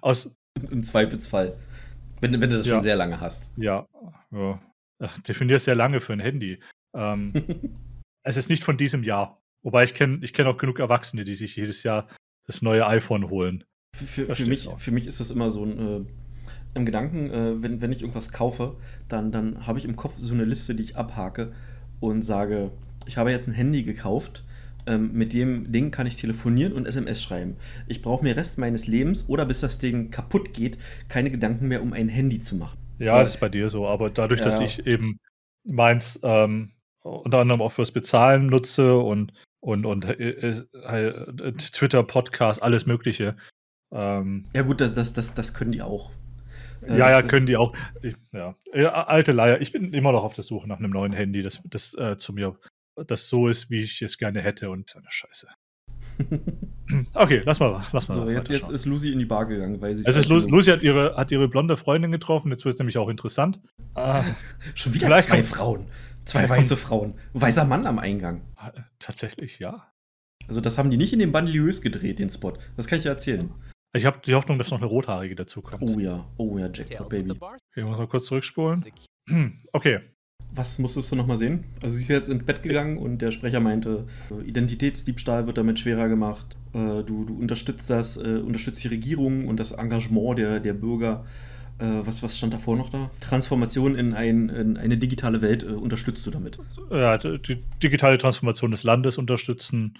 Aus, 0.00 0.30
Im, 0.70 0.82
Zweifelsfall. 0.82 1.56
Wenn, 2.20 2.32
wenn 2.40 2.50
du 2.50 2.58
das 2.58 2.66
Ja. 2.66 2.74
schon 2.74 2.82
sehr 2.82 2.96
lange 2.96 3.20
hast. 3.20 3.50
ja, 3.56 3.86
ja. 4.32 4.60
Ach, 5.00 5.18
definier 5.20 5.58
sehr 5.58 5.74
lange 5.74 6.00
für 6.00 6.12
ein 6.12 6.20
Handy. 6.20 6.58
Ähm, 6.94 7.32
es 8.22 8.36
ist 8.36 8.48
nicht 8.48 8.64
von 8.64 8.76
diesem 8.76 9.04
Jahr. 9.04 9.40
Wobei 9.62 9.84
ich 9.84 9.94
kenne 9.94 10.18
ich 10.22 10.32
kenn 10.32 10.46
auch 10.46 10.56
genug 10.56 10.78
Erwachsene, 10.78 11.24
die 11.24 11.34
sich 11.34 11.56
jedes 11.56 11.82
Jahr 11.82 12.08
das 12.46 12.62
neue 12.62 12.86
iPhone 12.86 13.30
holen. 13.30 13.64
Für, 13.96 14.06
für, 14.26 14.36
für, 14.36 14.46
mich, 14.46 14.68
für 14.76 14.90
mich 14.90 15.06
ist 15.06 15.20
das 15.20 15.30
immer 15.30 15.50
so 15.50 15.64
ein, 15.64 15.78
äh, 15.78 16.00
im 16.74 16.86
Gedanken, 16.86 17.30
äh, 17.30 17.62
wenn, 17.62 17.80
wenn 17.80 17.92
ich 17.92 18.00
irgendwas 18.00 18.30
kaufe, 18.30 18.76
dann, 19.08 19.32
dann 19.32 19.66
habe 19.66 19.78
ich 19.78 19.84
im 19.84 19.96
Kopf 19.96 20.14
so 20.16 20.34
eine 20.34 20.44
Liste, 20.44 20.74
die 20.74 20.82
ich 20.82 20.96
abhake 20.96 21.52
und 22.00 22.22
sage, 22.22 22.70
ich 23.06 23.16
habe 23.16 23.30
jetzt 23.30 23.48
ein 23.48 23.54
Handy 23.54 23.82
gekauft, 23.82 24.44
ähm, 24.86 25.12
mit 25.12 25.32
dem 25.32 25.72
Ding 25.72 25.90
kann 25.90 26.06
ich 26.06 26.16
telefonieren 26.16 26.72
und 26.72 26.86
SMS 26.86 27.22
schreiben. 27.22 27.56
Ich 27.86 28.02
brauche 28.02 28.22
mir 28.22 28.36
Rest 28.36 28.58
meines 28.58 28.86
Lebens 28.86 29.28
oder 29.28 29.44
bis 29.44 29.60
das 29.60 29.78
Ding 29.78 30.10
kaputt 30.10 30.54
geht, 30.54 30.78
keine 31.08 31.30
Gedanken 31.30 31.68
mehr, 31.68 31.82
um 31.82 31.92
ein 31.92 32.08
Handy 32.08 32.40
zu 32.40 32.56
machen. 32.56 32.78
Ja, 32.98 33.18
das 33.20 33.30
ist 33.30 33.40
bei 33.40 33.48
dir 33.48 33.68
so, 33.70 33.86
aber 33.86 34.10
dadurch, 34.10 34.40
dass 34.40 34.58
Ja. 34.58 34.64
ich 34.64 34.86
eben 34.86 35.20
meins 35.64 36.18
ähm, 36.22 36.72
unter 37.02 37.38
anderem 37.38 37.62
auch 37.62 37.72
fürs 37.72 37.92
Bezahlen 37.92 38.46
nutze 38.46 38.98
und, 38.98 39.32
und, 39.60 39.86
und 39.86 40.04
äh, 40.04 40.30
äh, 40.30 41.52
Twitter, 41.52 42.02
Podcast, 42.02 42.62
alles 42.62 42.86
Mögliche. 42.86 43.36
Ähm, 43.92 44.44
Ja 44.54 44.62
gut, 44.62 44.80
das, 44.80 44.92
das, 44.92 45.12
das, 45.12 45.34
das 45.34 45.54
können 45.54 45.72
die 45.72 45.82
auch. 45.82 46.12
Äh, 46.82 46.98
ja, 46.98 47.10
ja, 47.10 47.22
können 47.22 47.46
die 47.46 47.56
auch. 47.56 47.74
Ich, 48.02 48.14
ja. 48.32 48.54
ja, 48.74 49.06
alte 49.06 49.32
Leier. 49.32 49.60
Ich 49.60 49.72
bin 49.72 49.92
immer 49.92 50.12
noch 50.12 50.24
auf 50.24 50.34
der 50.34 50.44
Suche 50.44 50.68
nach 50.68 50.78
einem 50.78 50.90
neuen 50.90 51.12
Handy, 51.12 51.42
das, 51.42 51.60
das 51.64 51.94
äh, 51.94 52.16
zu 52.18 52.32
mir, 52.32 52.58
das 53.06 53.28
so 53.28 53.48
ist, 53.48 53.70
wie 53.70 53.80
ich 53.82 54.02
es 54.02 54.18
gerne 54.18 54.40
hätte 54.40 54.70
und 54.70 54.94
eine 54.96 55.10
Scheiße. 55.10 55.48
Okay, 57.14 57.42
lass 57.44 57.60
mal, 57.60 57.82
lass 57.92 58.08
mal. 58.08 58.14
So, 58.14 58.28
jetzt, 58.30 58.50
jetzt 58.50 58.70
ist 58.70 58.86
Lucy 58.86 59.12
in 59.12 59.18
die 59.18 59.24
Bar 59.26 59.46
gegangen, 59.46 59.80
weil 59.80 59.94
sie. 59.94 60.04
es 60.06 60.16
ist 60.16 60.26
Lu 60.28 60.38
Lucy 60.38 60.70
hat 60.70 60.82
ihre, 60.82 61.16
hat 61.16 61.30
ihre 61.30 61.48
blonde 61.48 61.76
Freundin 61.76 62.10
getroffen, 62.12 62.50
jetzt 62.50 62.64
wird 62.64 62.74
es 62.74 62.78
nämlich 62.78 62.96
auch 62.98 63.08
interessant. 63.08 63.60
Ah, 63.94 64.24
Schon 64.74 64.94
wieder 64.94 65.06
Vielleicht 65.06 65.28
zwei 65.28 65.42
Frauen. 65.42 65.86
Zwei 66.24 66.48
weiße 66.48 66.76
Frauen. 66.76 67.14
Weißer 67.34 67.64
Mann 67.64 67.86
am 67.86 67.98
Eingang. 67.98 68.42
tatsächlich, 68.98 69.58
ja. 69.58 69.92
Also, 70.46 70.60
das 70.60 70.78
haben 70.78 70.90
die 70.90 70.96
nicht 70.96 71.12
in 71.12 71.18
den 71.18 71.32
Banlieues 71.32 71.82
gedreht, 71.82 72.18
den 72.18 72.30
Spot. 72.30 72.54
Das 72.76 72.86
kann 72.86 72.98
ich 72.98 73.04
dir 73.04 73.10
erzählen. 73.10 73.50
Ich 73.94 74.04
habe 74.06 74.20
die 74.24 74.34
Hoffnung, 74.34 74.58
dass 74.58 74.70
noch 74.70 74.78
eine 74.78 74.86
rothaarige 74.86 75.34
dazukommt. 75.34 75.82
Oh 75.82 75.98
ja, 75.98 76.26
oh 76.36 76.58
ja, 76.58 76.68
Jackpot 76.72 77.08
Baby. 77.08 77.32
Okay, 77.32 77.56
ich 77.76 77.84
muss 77.84 77.96
mal 77.98 78.06
kurz 78.06 78.26
zurückspulen. 78.26 78.82
Hm, 79.28 79.56
Okay. 79.72 80.00
Was 80.52 80.78
musstest 80.78 81.12
du 81.12 81.16
nochmal 81.16 81.36
sehen? 81.36 81.64
Also, 81.82 81.96
sie 81.96 82.02
ist 82.02 82.08
jetzt 82.08 82.28
ins 82.28 82.44
Bett 82.44 82.62
gegangen 82.62 82.98
und 82.98 83.18
der 83.18 83.30
Sprecher 83.30 83.60
meinte, 83.60 84.06
äh, 84.30 84.48
Identitätsdiebstahl 84.48 85.46
wird 85.46 85.58
damit 85.58 85.78
schwerer 85.78 86.08
gemacht. 86.08 86.56
Äh, 86.74 87.02
Du, 87.04 87.24
du 87.24 87.38
unterstützt 87.38 87.88
das, 87.90 88.16
äh, 88.16 88.40
unterstützt 88.44 88.82
die 88.82 88.88
Regierung 88.88 89.46
und 89.46 89.60
das 89.60 89.72
Engagement 89.72 90.38
der, 90.38 90.60
der 90.60 90.74
Bürger. 90.74 91.24
Was, 91.80 92.24
was 92.24 92.36
stand 92.36 92.52
davor 92.52 92.76
noch 92.76 92.90
da? 92.90 93.08
Transformation 93.20 93.94
in, 93.94 94.12
ein, 94.12 94.48
in 94.48 94.76
eine 94.76 94.98
digitale 94.98 95.42
Welt 95.42 95.62
unterstütst 95.62 96.26
du 96.26 96.32
damit. 96.32 96.58
Ja, 96.90 97.16
die 97.18 97.38
die 97.40 97.62
digitale 97.80 98.18
Transformation 98.18 98.72
des 98.72 98.82
Landes 98.82 99.16
unterstützen. 99.16 99.96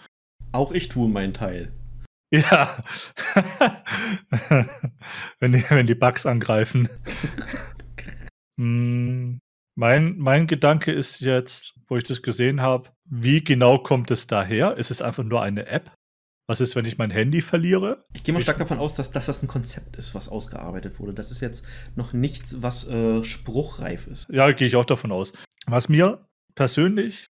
Auch 0.51 0.73
ich 0.73 0.89
tue 0.89 1.09
meinen 1.09 1.35
Teil. 1.35 1.71
Ja. 2.33 2.83
wenn, 5.39 5.53
die, 5.53 5.63
wenn 5.69 5.87
die 5.87 5.95
Bugs 5.95 6.27
angreifen. 6.27 6.89
Hm, 8.59 9.39
mein, 9.79 10.19
mein 10.19 10.49
Gedanke 10.49 10.91
ist 10.91 11.21
jetzt, 11.21 11.75
wo 11.87 11.97
ich 11.97 12.03
das 12.03 12.21
gesehen 12.21 12.61
habe, 12.61 12.91
wie 13.05 13.45
genau 13.45 13.79
kommt 13.79 14.11
es 14.11 14.27
daher? 14.27 14.77
Ist 14.77 14.91
es 14.91 15.01
einfach 15.01 15.23
nur 15.23 15.41
eine 15.41 15.67
App? 15.69 15.93
Was 16.49 16.61
ist, 16.61 16.75
wenn 16.75 16.85
ich 16.85 16.99
mein 16.99 17.13
Handy 17.13 17.43
verliere? 17.43 18.05
Ich 18.13 18.25
gehe 18.25 18.35
mal 18.35 18.43
stark 18.43 18.59
davon 18.59 18.79
aus, 18.79 18.97
dass, 18.97 19.13
dass 19.13 19.27
das 19.27 19.41
ein 19.41 19.47
Konzept 19.47 19.97
ist, 19.97 20.17
was 20.17 20.29
ausgearbeitet 20.29 20.99
wurde. 20.99 21.15
Das 21.15 21.31
ist 21.31 21.41
jetzt 21.41 21.65
noch 21.95 22.13
nichts, 22.13 22.61
was 22.61 22.89
äh, 22.89 23.23
spruchreif 23.23 24.09
ist. 24.09 24.27
Ja, 24.31 24.51
gehe 24.51 24.67
ich 24.67 24.75
auch 24.75 24.85
davon 24.85 25.13
aus. 25.13 25.33
Was 25.67 25.89
mir 25.89 26.27
persönlich 26.57 27.29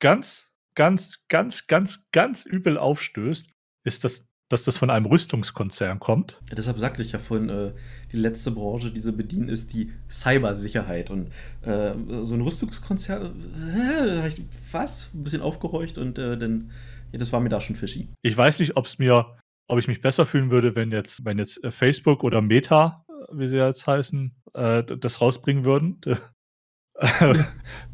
ganz, 0.00 0.52
ganz, 0.74 1.20
ganz, 1.28 1.66
ganz, 1.66 2.00
ganz 2.12 2.44
übel 2.44 2.76
aufstößt, 2.76 3.48
ist, 3.84 4.04
dass, 4.04 4.28
dass 4.50 4.64
das 4.64 4.76
von 4.76 4.90
einem 4.90 5.06
Rüstungskonzern 5.06 6.00
kommt. 6.00 6.40
Deshalb 6.54 6.78
sagte 6.78 7.02
ich 7.02 7.12
ja 7.12 7.18
vorhin, 7.18 7.48
äh, 7.48 7.70
die 8.12 8.16
letzte 8.16 8.50
Branche, 8.50 8.90
die 8.90 9.00
sie 9.00 9.12
bedienen, 9.12 9.48
ist 9.48 9.72
die 9.72 9.92
Cybersicherheit. 10.10 11.08
Und 11.08 11.28
äh, 11.62 11.92
so 12.22 12.34
ein 12.34 12.40
Rüstungskonzern, 12.40 13.32
äh, 13.74 14.06
da 14.06 14.28
was? 14.72 15.10
Ein 15.14 15.22
bisschen 15.24 15.40
aufgehorcht 15.40 15.98
und 15.98 16.18
äh, 16.18 16.36
dann, 16.36 16.72
ja, 17.12 17.18
das 17.18 17.32
war 17.32 17.40
mir 17.40 17.48
da 17.48 17.60
schon 17.60 17.76
fishy. 17.76 18.08
Ich 18.22 18.36
weiß 18.36 18.58
nicht, 18.58 18.76
ob 18.76 18.86
es 18.86 18.98
mir, 18.98 19.36
ob 19.68 19.78
ich 19.78 19.86
mich 19.86 20.00
besser 20.02 20.26
fühlen 20.26 20.50
würde, 20.50 20.74
wenn 20.74 20.90
jetzt, 20.90 21.24
wenn 21.24 21.38
jetzt 21.38 21.62
äh, 21.62 21.70
Facebook 21.70 22.24
oder 22.24 22.42
Meta, 22.42 23.04
äh, 23.08 23.12
wie 23.32 23.46
sie 23.46 23.56
jetzt 23.56 23.86
heißen, 23.86 24.34
das 24.52 25.20
rausbringen 25.20 25.64
würden. 25.64 26.00
da 26.02 26.16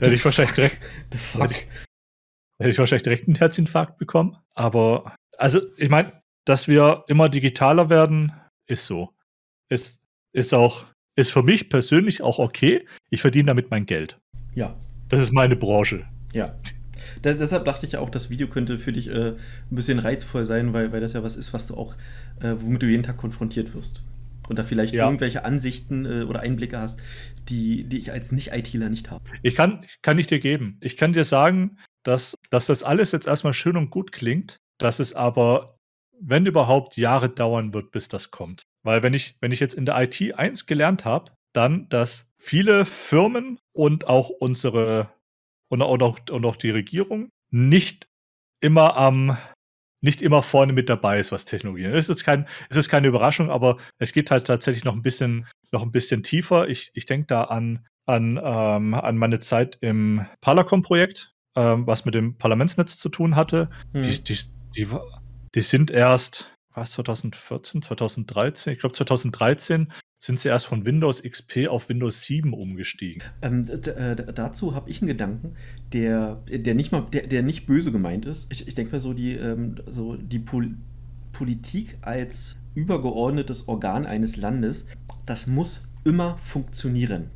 hätte 0.01 0.14
ich 0.14 0.25
wahrscheinlich 0.25 0.55
direkt, 0.55 0.81
The 1.12 1.19
fuck? 1.19 1.51
hätte 1.51 2.71
ich 2.71 2.79
wahrscheinlich 2.79 3.03
direkt 3.03 3.29
einen 3.29 3.37
Herzinfarkt 3.37 3.99
bekommen. 3.99 4.38
Aber, 4.55 5.14
also, 5.37 5.61
ich 5.77 5.90
meine, 5.90 6.12
dass 6.47 6.67
wir 6.69 7.05
immer 7.09 7.29
digitaler 7.29 7.91
werden, 7.91 8.33
ist 8.67 8.87
so. 8.87 9.11
Ist, 9.69 10.01
ist 10.33 10.55
auch, 10.55 10.87
ist 11.17 11.31
für 11.33 11.43
mich 11.43 11.69
persönlich 11.69 12.23
auch 12.23 12.39
okay. 12.39 12.87
Ich 13.11 13.21
verdiene 13.21 13.49
damit 13.49 13.71
mein 13.71 13.85
Geld. 13.85 14.18
Ja, 14.55 14.75
Das 15.11 15.20
ist 15.20 15.33
meine 15.33 15.57
Branche. 15.57 16.07
ja. 16.33 16.55
Da, 17.23 17.33
deshalb 17.35 17.64
dachte 17.66 17.87
ich 17.87 17.93
ja 17.93 18.01
auch, 18.01 18.11
das 18.11 18.31
Video 18.31 18.49
könnte 18.49 18.79
für 18.79 18.93
dich 18.93 19.09
äh, 19.09 19.29
ein 19.31 19.37
bisschen 19.70 19.99
reizvoll 20.01 20.45
sein, 20.45 20.73
weil, 20.73 20.91
weil 20.93 21.01
das 21.01 21.12
ja 21.12 21.23
was 21.23 21.37
ist, 21.37 21.53
was 21.53 21.66
du 21.68 21.75
auch, 21.77 21.95
äh, 22.41 22.55
womit 22.59 22.83
du 22.83 22.87
jeden 22.87 23.03
Tag 23.05 23.16
konfrontiert 23.18 23.75
wirst. 23.75 24.03
Und 24.49 24.59
da 24.59 24.64
vielleicht 24.64 24.93
Ja. 24.95 25.05
irgendwelche 25.05 25.45
Ansichten 25.45 26.05
äh, 26.05 26.23
oder 26.25 26.41
Einblicke 26.41 26.79
hast, 26.81 27.01
die, 27.49 27.85
die 27.85 27.99
ich 27.99 28.12
als 28.12 28.33
Nicht-ITler 28.33 28.89
nicht 28.89 29.11
habe. 29.11 29.25
Ich 29.43 29.55
kann, 29.55 29.85
kann 30.03 30.18
ich 30.18 30.27
dir 30.27 30.41
geben. 30.41 30.79
Ich 30.81 30.97
kann 30.97 31.12
dir 31.12 31.25
sagen, 31.25 31.79
dass, 32.03 32.37
dass 32.51 32.66
das 32.66 32.83
alles 32.83 33.12
jetzt 33.12 33.27
erstmal 33.27 33.53
schön 33.53 33.77
und 33.77 33.91
gut 33.91 34.11
klingt, 34.11 34.59
dass 34.79 34.99
es 34.99 35.12
aber, 35.14 35.76
wenn 36.21 36.47
überhaupt, 36.47 36.97
Jahre 36.97 37.29
dauern 37.29 37.75
wird, 37.75 37.91
bis 37.91 38.09
das 38.09 38.31
kommt. 38.31 38.62
Weil 38.83 39.03
wenn 39.03 39.14
ich, 39.14 39.37
wenn 39.41 39.53
ich 39.53 39.61
jetzt 39.61 39.75
in 39.75 39.87
der 39.87 40.01
IT 40.01 40.35
eins 40.39 40.67
gelernt 40.67 41.05
habe, 41.05 41.33
dann, 41.53 41.89
dass 41.89 42.27
viele 42.39 42.85
Firmen 42.85 43.59
und 43.73 44.09
auch 44.09 44.29
unsere 44.29 45.11
und 45.69 45.83
auch, 45.83 46.19
und 46.31 46.45
auch 46.45 46.57
die 46.57 46.71
Regierung 46.71 47.31
nicht 47.51 48.09
immer 48.61 48.97
am 48.97 49.37
nicht 50.03 50.23
immer 50.23 50.43
vorne 50.43 50.73
mit 50.73 50.89
dabei 50.89 51.19
ist, 51.19 51.33
was 51.33 51.47
Technologie 51.47 51.85
ist. 51.85 52.09
Es 52.09 52.09
ist, 52.09 52.25
kein, 52.25 52.47
es 52.69 52.77
ist 52.77 52.89
keine 52.89 53.09
Überraschung, 53.09 53.51
aber 53.51 53.79
es 53.99 54.12
geht 54.12 54.31
halt 54.31 54.47
tatsächlich 54.47 54.85
noch 54.85 54.95
ein 54.95 55.03
bisschen, 55.03 55.47
noch 55.73 55.83
ein 55.83 55.91
bisschen 55.91 56.23
tiefer. 56.23 56.69
Ich, 56.69 56.91
ich 56.95 57.07
denke 57.07 57.27
da 57.27 57.45
an, 57.45 57.87
an, 58.05 58.39
ähm, 58.43 58.95
an 58.95 59.17
meine 59.17 59.41
Zeit 59.41 59.79
im 59.81 60.27
Parlacom-Projekt, 60.43 61.35
ähm, 61.57 61.87
was 61.87 62.05
mit 62.05 62.14
dem 62.14 62.37
Parlamentsnetz 62.37 62.99
zu 62.99 63.09
tun 63.09 63.35
hatte. 63.35 63.69
Hm. 63.95 64.03
Die, 64.03 64.23
die, 64.23 64.39
die, 64.77 64.89
die 65.57 65.63
sind 65.63 65.91
erst, 65.91 66.51
was, 66.75 66.93
2014, 66.93 67.81
2013? 67.81 68.75
Ich 68.75 68.79
glaube 68.79 68.95
2013 68.95 69.91
sind 70.19 70.39
sie 70.39 70.49
erst 70.49 70.67
von 70.67 70.85
Windows 70.85 71.23
XP 71.23 71.69
auf 71.69 71.89
Windows 71.89 72.23
7 72.23 72.53
umgestiegen. 72.53 73.23
Ähm, 73.41 73.67
äh, 73.69 74.17
dazu 74.35 74.75
habe 74.75 74.91
ich 74.91 75.01
einen 75.01 75.09
Gedanken, 75.09 75.55
der, 75.93 76.43
der, 76.47 76.75
nicht 76.75 76.93
mal, 76.93 77.07
der, 77.13 77.27
der 77.27 77.43
nicht 77.43 77.67
böse 77.67 77.91
gemeint 77.91 78.27
ist. 78.27 78.53
Ich, 78.53 78.69
ich 78.69 78.75
denke 78.75 78.93
mal 78.93 79.01
so, 79.01 79.15
die, 79.15 79.33
ähm, 79.33 79.77
so 79.87 80.17
die 80.17 80.39
Pol 80.39 80.77
Politik 81.33 81.99
als 82.01 82.57
übergeordnetes 82.75 83.69
Organ 83.69 84.07
eines 84.07 84.37
Landes, 84.37 84.87
das 85.27 85.47
muss 85.47 85.87
immer 86.05 86.39
funktionieren. 86.39 87.31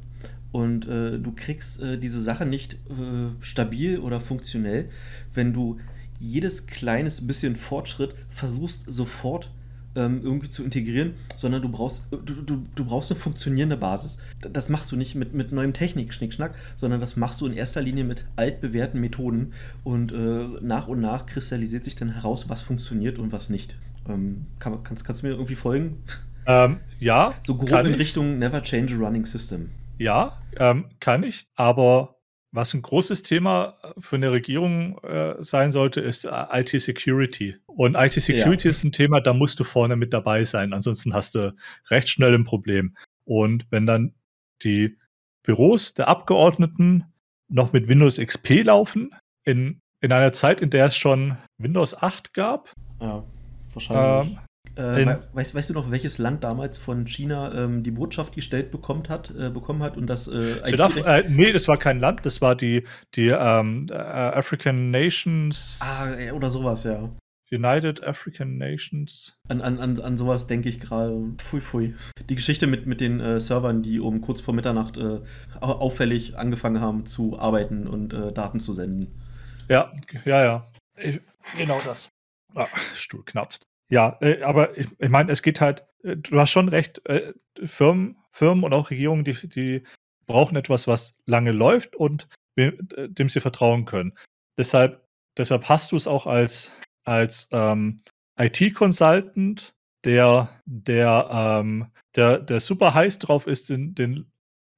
Und 0.53 0.89
äh, 0.89 1.19
du 1.19 1.33
kriegst 1.33 1.81
äh, 1.81 1.99
diese 1.99 2.23
Sache 2.23 2.47
nicht 2.47 2.75
äh, 2.75 3.31
stabil 3.41 3.99
oder 3.99 4.21
funktionell, 4.21 4.89
wenn 5.35 5.53
du 5.53 5.79
jedes 6.21 6.67
kleines 6.67 7.27
bisschen 7.27 7.57
Fortschritt 7.57 8.15
versuchst 8.29 8.83
sofort 8.87 9.51
ähm, 9.97 10.21
irgendwie 10.23 10.49
zu 10.49 10.63
integrieren, 10.63 11.15
sondern 11.37 11.63
du 11.63 11.69
brauchst, 11.69 12.07
du, 12.11 12.19
du, 12.19 12.65
du 12.75 12.85
brauchst 12.85 13.11
eine 13.11 13.19
funktionierende 13.19 13.77
Basis. 13.77 14.19
Das 14.41 14.69
machst 14.69 14.93
du 14.93 14.97
nicht 14.97 15.15
mit, 15.15 15.35
mit 15.35 15.51
neuem 15.53 15.73
Technik-Schnickschnack, 15.73 16.55
sondern 16.77 17.01
das 17.01 17.17
machst 17.17 17.41
du 17.41 17.47
in 17.47 17.53
erster 17.53 17.81
Linie 17.81 18.05
mit 18.05 18.27
altbewährten 18.37 19.01
Methoden 19.01 19.53
und 19.83 20.13
äh, 20.13 20.47
nach 20.61 20.87
und 20.87 21.01
nach 21.01 21.27
kristallisiert 21.27 21.85
sich 21.85 21.97
dann 21.97 22.11
heraus, 22.11 22.49
was 22.49 22.63
funktioniert 22.63 23.19
und 23.19 23.33
was 23.33 23.51
nicht. 23.51 23.77
Ähm, 24.09 24.47
kann, 24.59 24.83
kannst, 24.85 25.05
kannst 25.05 25.23
du 25.23 25.27
mir 25.27 25.33
irgendwie 25.33 25.57
folgen? 25.57 26.03
Ähm, 26.47 26.79
ja. 26.99 27.35
So 27.45 27.57
grob 27.57 27.87
in 27.87 27.95
Richtung 27.95 28.39
Never 28.39 28.63
Change 28.63 28.95
a 28.95 28.99
Running 28.99 29.27
System. 29.27 29.71
Ja, 29.99 30.41
ähm, 30.57 30.87
kann 31.01 31.23
ich, 31.23 31.47
aber 31.57 32.20
was 32.53 32.75
ein 32.75 32.83
großes 32.83 33.23
Thema 33.23 33.77
äh, 33.83 34.01
für 34.01 34.17
eine 34.17 34.33
Regierung 34.33 34.99
äh, 34.99 35.37
sein 35.41 35.73
sollte, 35.73 36.01
ist 36.01 36.25
äh, 36.25 36.31
IT-Security. 36.53 37.57
Und 37.67 37.95
IT-Security 37.95 38.69
ja. 38.69 38.71
ist 38.71 38.85
ein 38.85 38.93
Thema, 38.93 39.21
da 39.21 39.33
musst 39.33 39.61
du 39.61 39.65
vorne 39.65 39.97
mit 39.97 40.13
dabei 40.13 40.45
sein. 40.45 40.73
Ansonsten 40.73 41.15
hast 41.15 41.35
du 41.35 41.55
recht 41.91 42.09
schnell 42.09 42.35
ein 42.35 42.45
Problem. 42.45 42.97
Und 43.25 43.67
wenn 43.71 43.87
dann 43.87 44.15
die 44.63 44.99
Büros 45.43 45.95
der 45.95 46.09
Abgeordneten 46.09 47.05
noch 47.49 47.73
mit 47.73 47.89
Windows 47.89 48.17
XP 48.19 48.65
laufen, 48.65 49.15
in, 49.45 49.81
in 50.01 50.13
einer 50.13 50.33
Zeit, 50.33 50.61
in 50.61 50.71
der 50.71 50.87
es 50.87 50.97
schon 50.97 51.37
Windows 51.59 51.95
8 51.95 52.35
gab, 52.35 52.73
ja, 53.01 53.25
wahrscheinlich. 53.73 54.37
Ähm, 54.37 54.39
äh, 54.77 55.17
weißt, 55.33 55.55
weißt, 55.55 55.71
du 55.71 55.75
noch, 55.75 55.91
welches 55.91 56.19
Land 56.19 56.45
damals 56.45 56.79
von 56.79 57.07
China 57.07 57.53
ähm, 57.55 57.83
die 57.83 57.91
Botschaft 57.91 58.35
gestellt 58.35 58.71
bekommen 58.71 59.03
hat, 59.09 59.31
äh, 59.31 59.51
bekommen 59.51 59.83
hat 59.83 59.97
und 59.97 60.07
das 60.07 60.29
äh, 60.29 60.65
Südaf 60.65 60.97
äh, 60.97 61.25
Nee, 61.29 61.53
das 61.53 61.69
war 61.69 61.77
kein 61.77 61.99
Land, 61.99 62.25
das 62.25 62.41
war 62.41 62.55
die, 62.55 62.85
die 63.15 63.29
ähm, 63.29 63.87
äh, 63.91 63.95
African 63.95 64.91
Nations. 64.91 65.79
Ah, 65.83 66.33
oder 66.33 66.51
sowas, 66.51 66.85
ja. 66.85 67.11
United 67.53 68.05
African 68.05 68.59
Nations. 68.59 69.35
An, 69.49 69.61
an, 69.61 69.79
an, 69.81 70.01
an 70.01 70.17
sowas 70.17 70.47
denke 70.47 70.69
ich 70.69 70.79
gerade. 70.79 71.35
Pfui, 71.39 71.61
pfui. 71.61 71.95
Die 72.29 72.37
Geschichte 72.37 72.69
mit, 72.69 72.87
mit 72.87 73.01
den 73.01 73.19
äh, 73.19 73.41
Servern, 73.41 73.83
die 73.83 73.99
um 73.99 74.21
kurz 74.21 74.41
vor 74.41 74.55
Mitternacht 74.55 74.97
äh, 74.97 75.21
auffällig 75.61 76.39
angefangen 76.39 76.81
haben 76.81 77.07
zu 77.07 77.39
arbeiten 77.39 77.89
und 77.89 78.13
äh, 78.13 78.33
Daten 78.33 78.61
zu 78.61 78.73
senden. 78.73 79.21
Ja, 79.69 79.93
ja, 80.25 80.45
ja. 80.45 80.73
Ich, 80.97 81.21
genau 81.59 81.81
das. 81.85 82.11
Ah, 82.55 82.67
Stuhl 82.95 83.25
knapst. 83.25 83.70
Ja, 83.91 84.17
äh, 84.21 84.43
aber 84.43 84.79
ich, 84.79 84.87
ich 84.99 85.09
meine, 85.09 85.31
es 85.33 85.43
geht 85.43 85.61
halt, 85.61 85.85
äh, 86.03 86.17
du 86.17 86.39
hast 86.39 86.51
schon 86.51 86.69
recht, 86.69 87.05
äh, 87.07 87.35
Firmen, 87.65 88.17
Firmen 88.31 88.65
und 88.65 88.73
auch 88.73 88.91
Regierungen, 88.91 89.25
die, 89.25 89.35
die 89.49 89.83
brauchen 90.27 90.57
etwas, 90.57 90.87
was 90.87 91.17
lange 91.27 91.53
läuft 91.53 91.97
und 91.97 92.29
dem 92.57 93.29
sie 93.29 93.41
vertrauen 93.41 93.87
können. 93.87 94.13
Deshalb, 94.59 95.07
deshalb 95.37 95.69
hast 95.69 95.93
du 95.93 95.97
es 95.97 96.07
auch 96.07 96.27
als, 96.27 96.75
als 97.05 97.49
ähm, 97.53 98.03
IT-Consultant, 98.39 99.75
der, 100.05 100.61
der, 100.67 101.29
ähm, 101.33 101.87
der, 102.17 102.39
der 102.39 102.61
super 102.61 102.93
heiß 102.93 103.19
drauf 103.19 103.47
ist, 103.47 103.71
den, 103.71 103.95
den, 103.95 104.31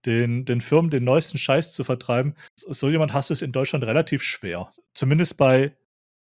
den, 0.07 0.45
den 0.45 0.61
Firmen 0.61 0.91
den 0.91 1.05
neuesten 1.05 1.39
Scheiß 1.39 1.73
zu 1.73 1.83
vertreiben. 1.83 2.35
So 2.57 2.89
jemand 2.89 3.13
hast 3.13 3.31
du 3.31 3.35
es 3.35 3.43
in 3.43 3.53
Deutschland 3.53 3.85
relativ 3.85 4.23
schwer. 4.23 4.73
Zumindest 4.95 5.37
bei, 5.37 5.77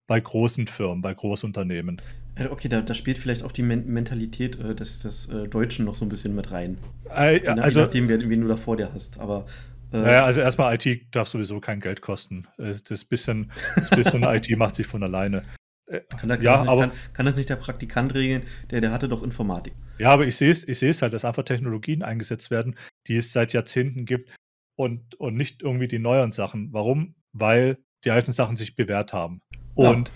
bei 0.07 0.19
großen 0.19 0.67
Firmen, 0.67 1.01
bei 1.01 1.13
Großunternehmen. 1.13 1.97
Äh, 2.39 2.47
okay, 2.47 2.69
da, 2.69 2.81
da, 2.81 2.93
spielt 2.93 3.19
vielleicht 3.19 3.43
auch 3.43 3.51
die 3.51 3.63
Men 3.63 3.85
Mentalität 3.87 4.59
äh, 4.59 4.73
des, 4.73 4.99
des 4.99 5.29
äh, 5.29 5.47
Deutschen 5.47 5.85
noch 5.85 5.95
so 5.95 6.05
ein 6.05 6.09
bisschen 6.09 6.35
mit 6.35 6.51
rein. 6.51 6.77
Äh, 7.09 7.45
also, 7.47 7.79
je 7.79 7.85
nachdem, 7.85 8.09
wen, 8.09 8.29
wen, 8.29 8.41
du 8.41 8.47
da 8.47 8.55
vor 8.55 8.77
dir 8.77 8.93
hast. 8.93 9.19
Aber, 9.19 9.45
äh, 9.91 9.97
naja, 9.97 10.25
also 10.25 10.41
erstmal 10.41 10.75
IT 10.75 11.15
darf 11.15 11.27
sowieso 11.27 11.59
kein 11.59 11.79
Geld 11.79 12.01
kosten. 12.01 12.47
Das 12.57 13.05
bisschen, 13.05 13.51
das 13.75 13.89
bisschen 13.89 14.23
IT 14.23 14.49
macht 14.57 14.75
sich 14.75 14.87
von 14.87 15.03
alleine. 15.03 15.43
Äh, 15.87 16.01
kann, 16.17 16.29
da, 16.29 16.35
kann, 16.35 16.45
ja, 16.45 16.51
das 16.53 16.61
nicht, 16.61 16.69
aber, 16.69 16.81
kann, 16.81 16.91
kann, 17.13 17.25
das 17.25 17.35
nicht 17.35 17.49
der 17.49 17.55
Praktikant 17.57 18.13
regeln? 18.13 18.43
Der, 18.71 18.79
der 18.81 18.91
hatte 18.91 19.09
doch 19.09 19.23
Informatik. 19.23 19.73
Ja, 19.97 20.11
aber 20.11 20.25
ich 20.25 20.37
sehe 20.37 20.51
es 20.51 20.63
ich 20.63 21.01
halt, 21.01 21.13
dass 21.13 21.25
einfach 21.25 21.43
Technologien 21.43 22.03
eingesetzt 22.03 22.51
werden, 22.51 22.75
die 23.07 23.17
es 23.17 23.33
seit 23.33 23.53
Jahrzehnten 23.53 24.05
gibt 24.05 24.29
und, 24.77 25.15
und 25.15 25.35
nicht 25.35 25.61
irgendwie 25.61 25.87
die 25.87 25.99
neuen 25.99 26.31
Sachen. 26.31 26.71
Warum? 26.71 27.15
Weil 27.33 27.79
die 28.05 28.11
alten 28.11 28.31
Sachen 28.31 28.55
sich 28.55 28.75
bewährt 28.75 29.11
haben. 29.11 29.41
Und, 29.75 30.11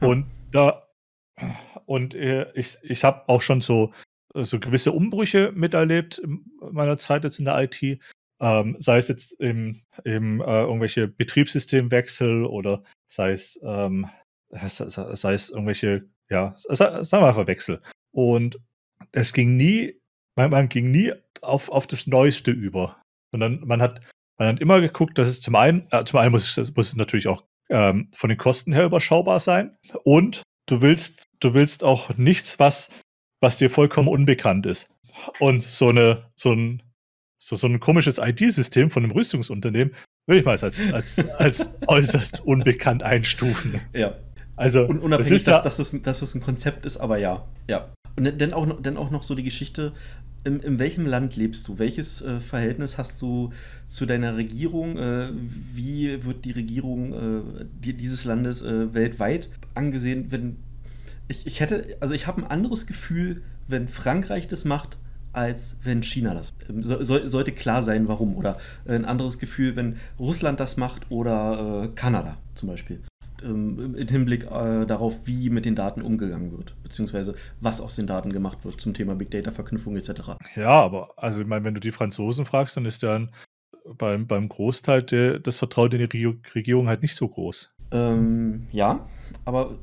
ja. 0.00 0.08
und 0.08 0.26
da 0.50 0.88
und 1.88 2.14
äh, 2.14 2.52
ich, 2.52 2.76
ich 2.82 3.02
habe 3.02 3.26
auch 3.28 3.40
schon 3.40 3.62
so, 3.62 3.92
so 4.34 4.60
gewisse 4.60 4.92
Umbrüche 4.92 5.52
miterlebt 5.54 6.18
in 6.18 6.44
meiner 6.70 6.98
Zeit 6.98 7.24
jetzt 7.24 7.38
in 7.38 7.46
der 7.46 7.58
IT. 7.62 7.98
Ähm, 8.40 8.76
sei 8.78 8.98
es 8.98 9.08
jetzt 9.08 9.32
im, 9.40 9.80
im 10.04 10.42
äh, 10.42 10.60
irgendwelche 10.60 11.08
Betriebssystemwechsel 11.08 12.44
oder 12.44 12.84
sei 13.06 13.32
es, 13.32 13.58
ähm, 13.62 14.06
sei 14.50 15.32
es 15.32 15.48
irgendwelche, 15.48 16.10
ja, 16.28 16.54
sagen 16.56 17.06
wir 17.10 17.26
einfach 17.26 17.46
Wechsel. 17.46 17.80
Und 18.12 18.60
es 19.12 19.32
ging 19.32 19.56
nie, 19.56 19.98
man, 20.36 20.50
man 20.50 20.68
ging 20.68 20.90
nie 20.90 21.14
auf, 21.40 21.70
auf 21.70 21.86
das 21.86 22.06
Neueste 22.06 22.50
über. 22.50 23.00
Sondern 23.32 23.60
man 23.64 23.80
hat, 23.80 24.02
man 24.38 24.48
hat 24.48 24.60
immer 24.60 24.82
geguckt, 24.82 25.16
dass 25.16 25.28
es 25.28 25.40
zum 25.40 25.56
einen, 25.56 25.88
äh, 25.90 26.04
zum 26.04 26.18
einen 26.20 26.32
muss 26.32 26.58
es, 26.58 26.76
muss 26.76 26.88
es 26.88 26.96
natürlich 26.96 27.28
auch 27.28 27.44
ähm, 27.70 28.10
von 28.14 28.28
den 28.28 28.38
Kosten 28.38 28.74
her 28.74 28.84
überschaubar 28.84 29.40
sein 29.40 29.76
und 30.04 30.42
du 30.68 30.82
willst, 30.82 31.24
du 31.40 31.54
willst 31.54 31.82
auch 31.82 32.16
nichts, 32.16 32.58
was, 32.58 32.88
was 33.40 33.56
dir 33.56 33.70
vollkommen 33.70 34.08
unbekannt 34.08 34.66
ist. 34.66 34.88
Und 35.40 35.62
so 35.62 35.88
eine, 35.88 36.30
so 36.36 36.52
ein, 36.52 36.82
so, 37.38 37.56
so 37.56 37.66
ein 37.66 37.80
komisches 37.80 38.18
IT-System 38.18 38.90
von 38.90 39.02
einem 39.02 39.12
Rüstungsunternehmen 39.12 39.94
würde 40.26 40.40
ich 40.40 40.44
mal 40.44 40.52
als, 40.52 40.80
als, 40.92 41.18
als 41.38 41.70
äußerst 41.86 42.40
unbekannt 42.40 43.02
einstufen. 43.02 43.80
Ja. 43.92 44.14
Also, 44.56 44.86
Und 44.86 44.98
unabhängig, 44.98 45.44
das 45.44 45.62
dass, 45.62 45.76
dass, 45.76 45.94
es, 45.94 46.02
dass 46.02 46.22
es 46.22 46.34
ein 46.34 46.42
Konzept 46.42 46.84
ist, 46.84 46.98
aber 46.98 47.18
ja. 47.18 47.46
Ja. 47.68 47.92
Und 48.16 48.40
dann 48.40 48.52
auch, 48.52 48.66
dann 48.82 48.96
auch 48.96 49.10
noch 49.10 49.22
so 49.22 49.34
die 49.34 49.44
Geschichte, 49.44 49.92
in, 50.44 50.60
in 50.60 50.78
welchem 50.78 51.06
Land 51.06 51.36
lebst 51.36 51.68
du? 51.68 51.78
Welches 51.78 52.22
äh, 52.22 52.40
Verhältnis 52.40 52.98
hast 52.98 53.20
du 53.22 53.50
zu 53.86 54.06
deiner 54.06 54.36
Regierung? 54.36 54.96
Äh, 54.96 55.28
wie 55.74 56.24
wird 56.24 56.44
die 56.44 56.52
Regierung 56.52 57.12
äh, 57.12 57.64
die, 57.84 57.94
dieses 57.94 58.24
Landes 58.24 58.62
äh, 58.62 58.92
weltweit 58.94 59.48
angesehen? 59.74 60.26
Wenn 60.30 60.56
ich, 61.28 61.46
ich 61.46 61.60
hätte, 61.60 61.96
also 62.00 62.14
ich 62.14 62.26
habe 62.26 62.42
ein 62.42 62.50
anderes 62.50 62.86
Gefühl, 62.86 63.42
wenn 63.66 63.88
Frankreich 63.88 64.48
das 64.48 64.64
macht, 64.64 64.96
als 65.32 65.76
wenn 65.82 66.02
China 66.02 66.34
das. 66.34 66.54
Ähm, 66.68 66.82
so, 66.82 67.02
sollte 67.02 67.52
klar 67.52 67.82
sein, 67.82 68.08
warum. 68.08 68.36
Oder 68.36 68.58
ein 68.86 69.04
anderes 69.04 69.38
Gefühl, 69.38 69.76
wenn 69.76 69.96
Russland 70.18 70.60
das 70.60 70.76
macht 70.76 71.10
oder 71.10 71.84
äh, 71.84 71.88
Kanada 71.94 72.38
zum 72.54 72.68
Beispiel 72.68 73.00
ähm, 73.42 73.94
im 73.96 74.08
Hinblick 74.08 74.44
äh, 74.44 74.86
darauf, 74.86 75.26
wie 75.26 75.50
mit 75.50 75.64
den 75.64 75.74
Daten 75.74 76.02
umgegangen 76.02 76.52
wird, 76.52 76.74
beziehungsweise 76.82 77.34
was 77.60 77.80
aus 77.80 77.96
den 77.96 78.06
Daten 78.06 78.32
gemacht 78.32 78.64
wird 78.64 78.80
zum 78.80 78.94
Thema 78.94 79.14
Big 79.14 79.30
Data, 79.30 79.50
Verknüpfung 79.50 79.96
etc. 79.96 80.36
Ja, 80.56 80.70
aber 80.70 81.10
also 81.16 81.40
ich 81.40 81.46
meine, 81.46 81.64
wenn 81.64 81.74
du 81.74 81.80
die 81.80 81.92
Franzosen 81.92 82.44
fragst, 82.44 82.76
dann 82.76 82.84
ist 82.84 83.02
dann 83.02 83.30
beim, 83.96 84.26
beim 84.26 84.48
Großteil 84.48 85.02
der, 85.02 85.38
das 85.38 85.56
Vertrauen 85.56 85.92
in 85.92 86.08
die 86.08 86.38
Regierung 86.54 86.88
halt 86.88 87.02
nicht 87.02 87.14
so 87.14 87.28
groß. 87.28 87.72
Ähm, 87.90 88.66
ja, 88.72 89.06
aber 89.44 89.78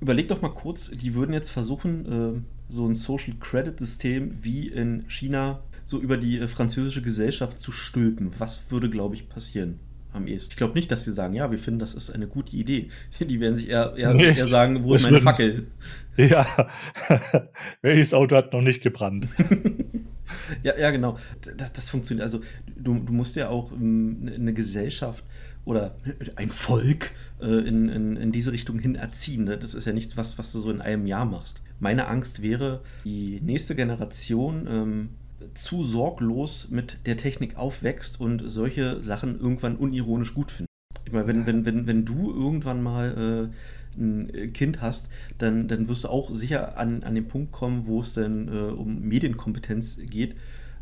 überleg 0.00 0.28
doch 0.28 0.42
mal 0.42 0.52
kurz, 0.52 0.90
die 0.90 1.14
würden 1.14 1.32
jetzt 1.32 1.50
versuchen, 1.50 2.06
äh, 2.36 2.40
so 2.68 2.86
ein 2.86 2.94
Social 2.94 3.34
Credit 3.40 3.78
System 3.78 4.30
wie 4.42 4.68
in 4.68 5.04
China 5.08 5.62
so 5.84 6.00
über 6.00 6.16
die 6.16 6.38
äh, 6.38 6.48
französische 6.48 7.02
Gesellschaft 7.02 7.58
zu 7.58 7.72
stülpen. 7.72 8.30
Was 8.38 8.70
würde, 8.70 8.88
glaube 8.88 9.14
ich, 9.14 9.28
passieren? 9.28 9.80
Am 10.14 10.26
ehesten. 10.26 10.52
Ich 10.52 10.56
glaube 10.56 10.74
nicht, 10.74 10.90
dass 10.90 11.04
sie 11.04 11.12
sagen, 11.12 11.34
ja, 11.34 11.50
wir 11.50 11.58
finden, 11.58 11.80
das 11.80 11.94
ist 11.94 12.10
eine 12.10 12.26
gute 12.26 12.56
Idee. 12.56 12.88
Die 13.20 13.40
werden 13.40 13.56
sich 13.56 13.68
eher, 13.68 13.94
eher, 13.96 14.14
eher 14.14 14.46
sagen, 14.46 14.84
wo 14.84 14.94
ist 14.94 15.04
meine 15.04 15.20
Fackel? 15.20 15.66
Ja, 16.16 16.46
welches 17.82 18.14
Auto 18.14 18.36
hat 18.36 18.52
noch 18.52 18.60
nicht 18.60 18.80
gebrannt? 18.80 19.26
ja, 20.62 20.78
ja, 20.78 20.92
genau. 20.92 21.18
Das, 21.56 21.72
das 21.72 21.88
funktioniert. 21.88 22.22
Also 22.22 22.40
du, 22.76 23.00
du 23.00 23.12
musst 23.12 23.34
ja 23.34 23.48
auch 23.48 23.72
ähm, 23.72 24.30
eine 24.32 24.54
Gesellschaft 24.54 25.24
oder 25.64 25.96
ein 26.36 26.50
Volk 26.50 27.10
äh, 27.40 27.46
in, 27.46 27.88
in, 27.88 28.16
in 28.16 28.30
diese 28.30 28.52
Richtung 28.52 28.78
hin 28.78 28.94
erziehen. 28.94 29.42
Ne? 29.42 29.58
Das 29.58 29.74
ist 29.74 29.86
ja 29.86 29.92
nicht 29.92 30.16
was, 30.16 30.38
was 30.38 30.52
du 30.52 30.60
so 30.60 30.70
in 30.70 30.80
einem 30.80 31.06
Jahr 31.06 31.24
machst. 31.24 31.62
Meine 31.80 32.06
Angst 32.06 32.42
wäre, 32.42 32.82
die 33.04 33.40
nächste 33.42 33.74
Generation 33.74 34.68
ähm, 34.70 35.08
zu 35.54 35.82
sorglos 35.82 36.68
mit 36.70 37.06
der 37.06 37.16
Technik 37.16 37.56
aufwächst 37.56 38.20
und 38.20 38.42
solche 38.46 39.02
Sachen 39.02 39.38
irgendwann 39.38 39.76
unironisch 39.76 40.34
gut 40.34 40.50
findet. 40.50 40.70
Ich 41.06 41.12
meine, 41.12 41.26
wenn, 41.26 41.46
wenn, 41.46 41.64
wenn, 41.66 41.86
wenn 41.86 42.04
du 42.04 42.32
irgendwann 42.32 42.82
mal 42.82 43.50
äh, 43.50 44.00
ein 44.00 44.52
Kind 44.52 44.80
hast, 44.80 45.08
dann, 45.38 45.68
dann 45.68 45.88
wirst 45.88 46.04
du 46.04 46.08
auch 46.08 46.32
sicher 46.32 46.78
an, 46.78 47.02
an 47.02 47.14
den 47.14 47.28
Punkt 47.28 47.52
kommen, 47.52 47.86
wo 47.86 48.00
es 48.00 48.14
dann 48.14 48.48
äh, 48.48 48.72
um 48.72 49.00
Medienkompetenz 49.02 49.98
geht, 50.08 50.34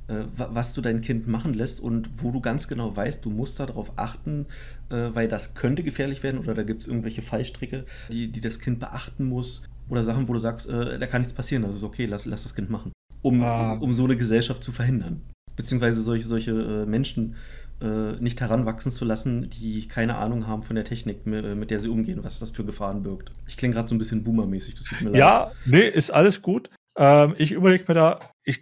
äh, 0.08 0.24
was 0.36 0.74
du 0.74 0.80
dein 0.80 1.00
Kind 1.00 1.26
machen 1.26 1.54
lässt 1.54 1.80
und 1.80 2.22
wo 2.22 2.30
du 2.30 2.40
ganz 2.40 2.68
genau 2.68 2.94
weißt, 2.94 3.24
du 3.24 3.30
musst 3.30 3.60
darauf 3.60 3.92
achten, 3.96 4.46
äh, 4.90 5.10
weil 5.12 5.28
das 5.28 5.54
könnte 5.54 5.82
gefährlich 5.82 6.22
werden 6.22 6.38
oder 6.38 6.54
da 6.54 6.62
gibt 6.62 6.82
es 6.82 6.88
irgendwelche 6.88 7.22
Fallstricke, 7.22 7.84
die, 8.10 8.28
die 8.28 8.40
das 8.40 8.60
Kind 8.60 8.80
beachten 8.80 9.24
muss 9.24 9.64
oder 9.88 10.02
Sachen, 10.02 10.28
wo 10.28 10.32
du 10.32 10.38
sagst, 10.38 10.68
äh, 10.68 10.98
da 10.98 11.06
kann 11.06 11.22
nichts 11.22 11.34
passieren, 11.34 11.62
das 11.64 11.74
ist 11.74 11.82
okay, 11.82 12.06
lass, 12.06 12.24
lass 12.24 12.44
das 12.44 12.54
Kind 12.54 12.70
machen 12.70 12.92
um, 13.22 13.42
ah. 13.42 13.72
um 13.74 13.94
so 13.94 14.04
eine 14.04 14.16
Gesellschaft 14.16 14.62
zu 14.62 14.72
verhindern. 14.72 15.22
Beziehungsweise 15.56 16.00
solche, 16.00 16.26
solche 16.26 16.50
äh, 16.50 16.86
Menschen 16.86 17.36
äh, 17.80 18.12
nicht 18.20 18.40
heranwachsen 18.40 18.92
zu 18.92 19.04
lassen, 19.04 19.50
die 19.50 19.88
keine 19.88 20.16
Ahnung 20.16 20.46
haben 20.46 20.62
von 20.62 20.76
der 20.76 20.84
Technik, 20.84 21.26
mit, 21.26 21.56
mit 21.56 21.70
der 21.70 21.80
sie 21.80 21.88
umgehen, 21.88 22.24
was 22.24 22.38
das 22.38 22.50
für 22.50 22.64
Gefahren 22.64 23.02
birgt. 23.02 23.32
Ich 23.46 23.56
klinge 23.56 23.74
gerade 23.74 23.88
so 23.88 23.94
ein 23.94 23.98
bisschen 23.98 24.24
boomermäßig, 24.24 24.74
das 24.74 24.84
tut 24.84 25.02
mir 25.02 25.10
leid. 25.10 25.18
Ja, 25.18 25.52
nee, 25.64 25.88
ist 25.88 26.10
alles 26.10 26.42
gut. 26.42 26.70
Ähm, 26.96 27.34
ich 27.38 27.52
überlege 27.52 27.84
mir 27.88 27.94
da, 27.94 28.20
ich, 28.44 28.60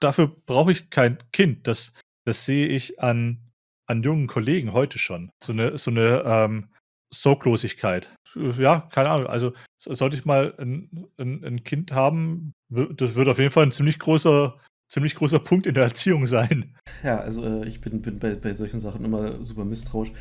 dafür 0.00 0.34
brauche 0.46 0.72
ich 0.72 0.90
kein 0.90 1.18
Kind. 1.32 1.66
Das, 1.66 1.92
das 2.24 2.44
sehe 2.44 2.66
ich 2.66 3.00
an, 3.00 3.52
an 3.86 4.02
jungen 4.02 4.26
Kollegen 4.26 4.72
heute 4.72 4.98
schon. 4.98 5.30
So 5.42 5.52
eine, 5.52 5.76
so 5.78 5.90
eine 5.90 6.22
ähm, 6.24 6.68
Sorglosigkeit. 7.12 8.14
Ja, 8.58 8.88
keine 8.92 9.10
Ahnung. 9.10 9.26
Also 9.26 9.52
sollte 9.78 10.16
ich 10.16 10.24
mal 10.24 10.54
ein, 10.58 11.08
ein, 11.18 11.44
ein, 11.44 11.64
Kind 11.64 11.92
haben, 11.92 12.54
das 12.68 13.14
wird 13.14 13.28
auf 13.28 13.38
jeden 13.38 13.50
Fall 13.50 13.66
ein 13.66 13.72
ziemlich 13.72 13.98
großer, 13.98 14.56
ziemlich 14.88 15.14
großer 15.14 15.38
Punkt 15.38 15.66
in 15.66 15.74
der 15.74 15.84
Erziehung 15.84 16.26
sein. 16.26 16.74
Ja, 17.02 17.18
also 17.18 17.44
äh, 17.44 17.68
ich 17.68 17.80
bin, 17.80 18.00
bin 18.00 18.18
bei, 18.18 18.34
bei 18.34 18.52
solchen 18.54 18.80
Sachen 18.80 19.04
immer 19.04 19.44
super 19.44 19.64
misstrauisch. 19.64 20.12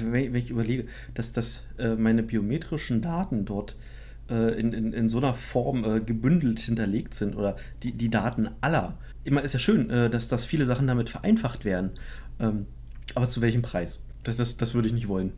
Wenn, 0.00 0.34
ich 0.34 0.50
überlege, 0.50 0.86
dass, 1.14 1.32
dass 1.32 1.66
äh, 1.78 1.94
meine 1.94 2.22
biometrischen 2.22 3.02
Daten 3.02 3.44
dort 3.44 3.76
äh, 4.28 4.58
in, 4.58 4.72
in, 4.72 4.92
in 4.92 5.08
so 5.08 5.18
einer 5.18 5.34
Form 5.34 6.04
gebündelt 6.04 6.60
hinterlegt 6.60 7.14
sind 7.14 7.36
oder 7.36 7.56
die, 7.82 7.92
die 7.92 8.10
Daten 8.10 8.50
aller. 8.60 8.98
Immer 9.22 9.42
ist 9.42 9.52
ja 9.52 9.60
schön, 9.60 9.88
dass, 9.88 10.28
dass 10.28 10.46
viele 10.46 10.64
Sachen 10.64 10.86
damit 10.86 11.10
vereinfacht 11.10 11.66
werden. 11.66 11.92
Ähm, 12.38 12.66
aber 13.14 13.28
zu 13.28 13.42
welchem 13.42 13.62
Preis? 13.62 14.02
Das, 14.22 14.36
das, 14.36 14.56
das 14.56 14.74
würde 14.74 14.88
ich 14.88 14.94
nicht 14.94 15.08
wollen. 15.08 15.32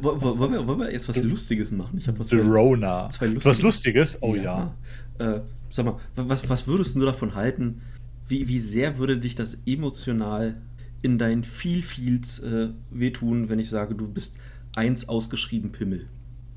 Wollen 0.00 0.52
wir, 0.52 0.66
wollen 0.66 0.80
wir 0.80 0.92
jetzt 0.92 1.08
was 1.08 1.16
Lustiges 1.16 1.70
machen? 1.70 1.98
Ich 1.98 2.08
habe 2.08 2.18
was. 2.18 2.32
Verona. 2.32 3.08
Zwei 3.10 3.26
Lustiges. 3.26 3.44
Was 3.44 3.62
Lustiges? 3.62 4.18
Oh 4.22 4.34
ja. 4.34 4.74
ja. 5.20 5.36
Äh, 5.36 5.40
sag 5.70 5.86
mal, 5.86 6.00
was, 6.16 6.48
was 6.48 6.66
würdest 6.66 6.96
du 6.96 7.04
davon 7.04 7.34
halten? 7.34 7.82
Wie, 8.26 8.48
wie 8.48 8.58
sehr 8.58 8.98
würde 8.98 9.18
dich 9.18 9.34
das 9.34 9.58
emotional 9.66 10.60
in 11.02 11.18
deinen 11.18 11.44
Vielfields 11.44 12.40
äh, 12.40 12.70
wehtun, 12.90 13.48
wenn 13.48 13.58
ich 13.58 13.70
sage, 13.70 13.94
du 13.94 14.08
bist 14.08 14.36
eins 14.74 15.08
ausgeschrieben 15.08 15.70
Pimmel? 15.70 16.08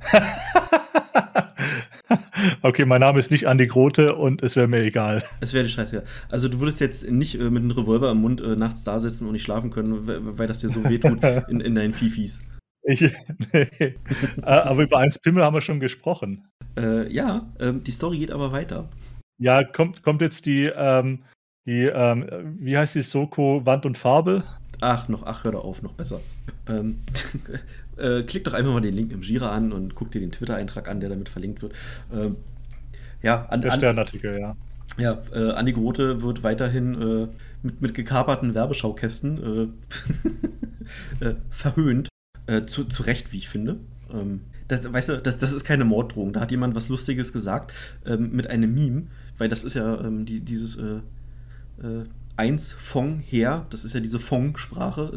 okay, 2.61 2.85
mein 2.85 3.01
Name 3.01 3.19
ist 3.19 3.31
nicht 3.31 3.47
Andi 3.47 3.67
Grote 3.67 4.15
und 4.15 4.41
es 4.43 4.55
wäre 4.55 4.67
mir 4.67 4.83
egal. 4.83 5.23
Es 5.39 5.53
wäre 5.53 5.63
die 5.63 5.69
Scheiße, 5.69 5.95
ja. 5.97 6.01
Also 6.29 6.47
du 6.47 6.59
würdest 6.59 6.79
jetzt 6.79 7.09
nicht 7.09 7.35
äh, 7.35 7.49
mit 7.49 7.63
einem 7.63 7.71
Revolver 7.71 8.11
im 8.11 8.19
Mund 8.19 8.41
äh, 8.41 8.55
nachts 8.55 8.83
da 8.83 8.99
sitzen 8.99 9.25
und 9.25 9.33
nicht 9.33 9.43
schlafen 9.43 9.71
können, 9.71 10.37
weil 10.37 10.47
das 10.47 10.59
dir 10.59 10.69
so 10.69 10.83
wehtut 10.83 11.19
in, 11.49 11.61
in 11.61 11.75
deinen 11.75 11.93
Fifis. 11.93 12.45
Ich, 12.83 13.01
nee. 13.51 13.67
Äh, 13.81 13.95
aber 14.41 14.83
über 14.83 14.97
eins 14.97 15.19
Pimmel 15.19 15.43
haben 15.43 15.53
wir 15.53 15.61
schon 15.61 15.79
gesprochen. 15.79 16.47
Äh, 16.77 17.11
ja, 17.11 17.47
ähm, 17.59 17.83
die 17.83 17.91
Story 17.91 18.19
geht 18.19 18.31
aber 18.31 18.51
weiter. 18.51 18.87
Ja, 19.39 19.63
kommt, 19.63 20.03
kommt 20.03 20.21
jetzt 20.21 20.45
die, 20.45 20.71
ähm, 20.73 21.23
die 21.65 21.83
ähm, 21.85 22.55
wie 22.59 22.77
heißt 22.77 22.95
die 22.95 23.01
Soko 23.03 23.65
Wand 23.65 23.85
und 23.85 23.97
Farbe? 23.97 24.43
Ach, 24.79 25.09
noch, 25.09 25.23
ach, 25.25 25.43
hör 25.43 25.51
doch 25.51 25.63
auf, 25.63 25.81
noch 25.81 25.93
besser. 25.93 26.21
Äh, 27.97 28.23
klick 28.23 28.43
doch 28.43 28.53
einfach 28.53 28.73
mal 28.73 28.81
den 28.81 28.93
Link 28.93 29.11
im 29.11 29.21
Jira 29.21 29.51
an 29.51 29.71
und 29.71 29.95
guck 29.95 30.11
dir 30.11 30.21
den 30.21 30.31
Twitter-Eintrag 30.31 30.87
an, 30.87 30.99
der 30.99 31.09
damit 31.09 31.29
verlinkt 31.29 31.61
wird. 31.61 31.73
Ähm, 32.13 32.35
ja, 33.21 33.45
an, 33.45 33.61
der 33.61 33.71
Sternartikel, 33.71 34.39
ja. 34.39 34.55
Ja, 34.97 35.21
äh, 35.33 35.51
Andi 35.51 35.73
Grote 35.73 36.21
wird 36.21 36.43
weiterhin 36.43 36.93
äh, 36.95 37.27
mit, 37.61 37.81
mit 37.81 37.93
gekaperten 37.93 38.55
Werbeschaukästen 38.55 39.71
äh, 41.21 41.25
äh 41.25 41.35
verhöhnt. 41.49 42.09
Äh, 42.47 42.65
zu, 42.65 42.85
zu 42.85 43.03
Recht, 43.03 43.33
wie 43.33 43.37
ich 43.37 43.49
finde. 43.49 43.77
Ähm, 44.11 44.41
das, 44.67 44.91
weißt 44.91 45.09
du, 45.09 45.17
das, 45.17 45.37
das 45.37 45.51
ist 45.51 45.65
keine 45.65 45.85
Morddrohung. 45.85 46.33
Da 46.33 46.39
hat 46.39 46.51
jemand 46.51 46.75
was 46.75 46.89
Lustiges 46.89 47.33
gesagt 47.33 47.73
ähm, 48.05 48.31
mit 48.31 48.49
einem 48.49 48.73
Meme, 48.73 49.07
weil 49.37 49.49
das 49.49 49.63
ist 49.63 49.75
ja 49.75 49.99
ähm, 49.99 50.25
die, 50.25 50.39
dieses 50.39 50.77
äh, 50.77 51.01
eins 52.37 52.71
Fong 52.71 53.19
her, 53.19 53.65
das 53.69 53.83
ist 53.83 53.93
ja 53.93 53.99
diese 53.99 54.19
Fong-Sprache, 54.19 55.11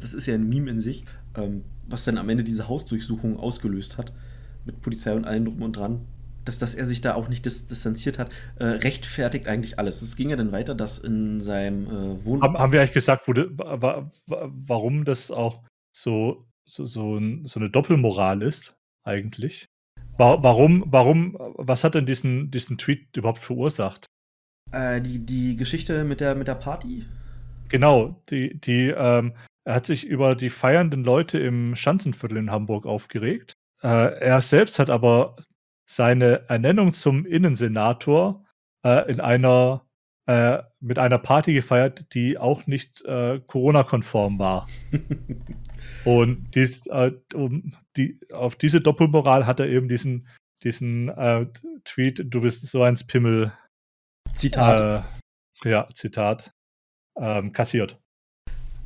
das 0.00 0.14
ist 0.14 0.26
ja 0.26 0.34
ein 0.34 0.48
Meme 0.48 0.70
in 0.70 0.80
sich, 0.80 1.04
ähm, 1.34 1.62
was 1.88 2.04
dann 2.04 2.18
am 2.18 2.28
Ende 2.28 2.44
diese 2.44 2.68
Hausdurchsuchung 2.68 3.38
ausgelöst 3.38 3.98
hat, 3.98 4.12
mit 4.64 4.80
Polizei 4.82 5.14
und 5.14 5.24
allem 5.24 5.44
drum 5.44 5.62
und 5.62 5.76
dran. 5.76 6.00
Dass, 6.44 6.58
dass 6.60 6.76
er 6.76 6.86
sich 6.86 7.00
da 7.00 7.14
auch 7.14 7.28
nicht 7.28 7.44
dis 7.44 7.66
distanziert 7.66 8.20
hat, 8.20 8.30
äh, 8.60 8.66
rechtfertigt 8.66 9.48
eigentlich 9.48 9.80
alles. 9.80 10.00
Es 10.02 10.14
ging 10.14 10.30
ja 10.30 10.36
dann 10.36 10.52
weiter, 10.52 10.76
dass 10.76 10.98
in 10.98 11.40
seinem 11.40 11.86
äh, 11.86 12.24
Wohnung. 12.24 12.42
Haben, 12.42 12.56
haben 12.56 12.72
wir 12.72 12.80
eigentlich 12.80 12.92
gesagt, 12.92 13.26
wurde, 13.26 13.50
wa 13.58 14.08
wa 14.28 14.50
warum 14.52 15.04
das 15.04 15.32
auch 15.32 15.64
so, 15.92 16.46
so, 16.64 16.84
so, 16.84 17.16
ein, 17.16 17.44
so, 17.46 17.58
eine 17.58 17.68
Doppelmoral 17.68 18.42
ist, 18.42 18.76
eigentlich? 19.04 19.66
Warum, 20.18 20.84
warum, 20.86 21.36
was 21.56 21.84
hat 21.84 21.94
denn 21.94 22.06
diesen, 22.06 22.50
diesen 22.50 22.78
Tweet 22.78 23.16
überhaupt 23.16 23.38
verursacht? 23.38 24.06
Äh, 24.72 25.00
die, 25.00 25.18
die 25.18 25.56
Geschichte 25.56 26.04
mit 26.04 26.20
der, 26.20 26.34
mit 26.34 26.48
der 26.48 26.54
Party? 26.54 27.04
Genau, 27.68 28.22
die, 28.30 28.58
die, 28.60 28.94
ähm, 28.96 29.32
er 29.66 29.74
hat 29.74 29.86
sich 29.86 30.06
über 30.06 30.36
die 30.36 30.50
feiernden 30.50 31.02
Leute 31.02 31.38
im 31.40 31.74
Schanzenviertel 31.74 32.38
in 32.38 32.52
Hamburg 32.52 32.86
aufgeregt. 32.86 33.52
Äh, 33.82 34.18
er 34.20 34.40
selbst 34.40 34.78
hat 34.78 34.90
aber 34.90 35.36
seine 35.88 36.48
Ernennung 36.48 36.94
zum 36.94 37.26
Innensenator 37.26 38.44
äh, 38.84 39.10
in 39.10 39.18
einer 39.20 39.84
äh, 40.26 40.62
mit 40.80 41.00
einer 41.00 41.18
Party 41.18 41.52
gefeiert, 41.52 42.14
die 42.14 42.38
auch 42.38 42.66
nicht 42.66 43.04
äh, 43.04 43.40
Corona-konform 43.46 44.38
war. 44.38 44.68
Und 46.04 46.54
dies, 46.54 46.86
äh, 46.86 47.12
um 47.34 47.74
die, 47.96 48.20
auf 48.32 48.54
diese 48.54 48.80
Doppelmoral 48.80 49.46
hat 49.46 49.58
er 49.58 49.66
eben 49.66 49.88
diesen, 49.88 50.28
diesen 50.62 51.08
äh, 51.08 51.46
Tweet, 51.84 52.22
du 52.24 52.40
bist 52.40 52.66
so 52.66 52.82
ein 52.82 52.96
Pimmel, 53.06 53.52
Zitat. 54.34 55.04
Ja, 55.64 55.88
Zitat. 55.92 56.52
Ähm, 57.18 57.52
kassiert. 57.52 57.98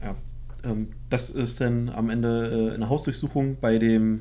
Ja. 0.02 0.14
Ähm, 0.64 0.88
das 1.08 1.30
ist 1.30 1.60
dann 1.60 1.88
am 1.88 2.10
Ende 2.10 2.70
äh, 2.70 2.74
eine 2.74 2.88
Hausdurchsuchung 2.88 3.58
bei 3.60 3.78
dem 3.78 4.20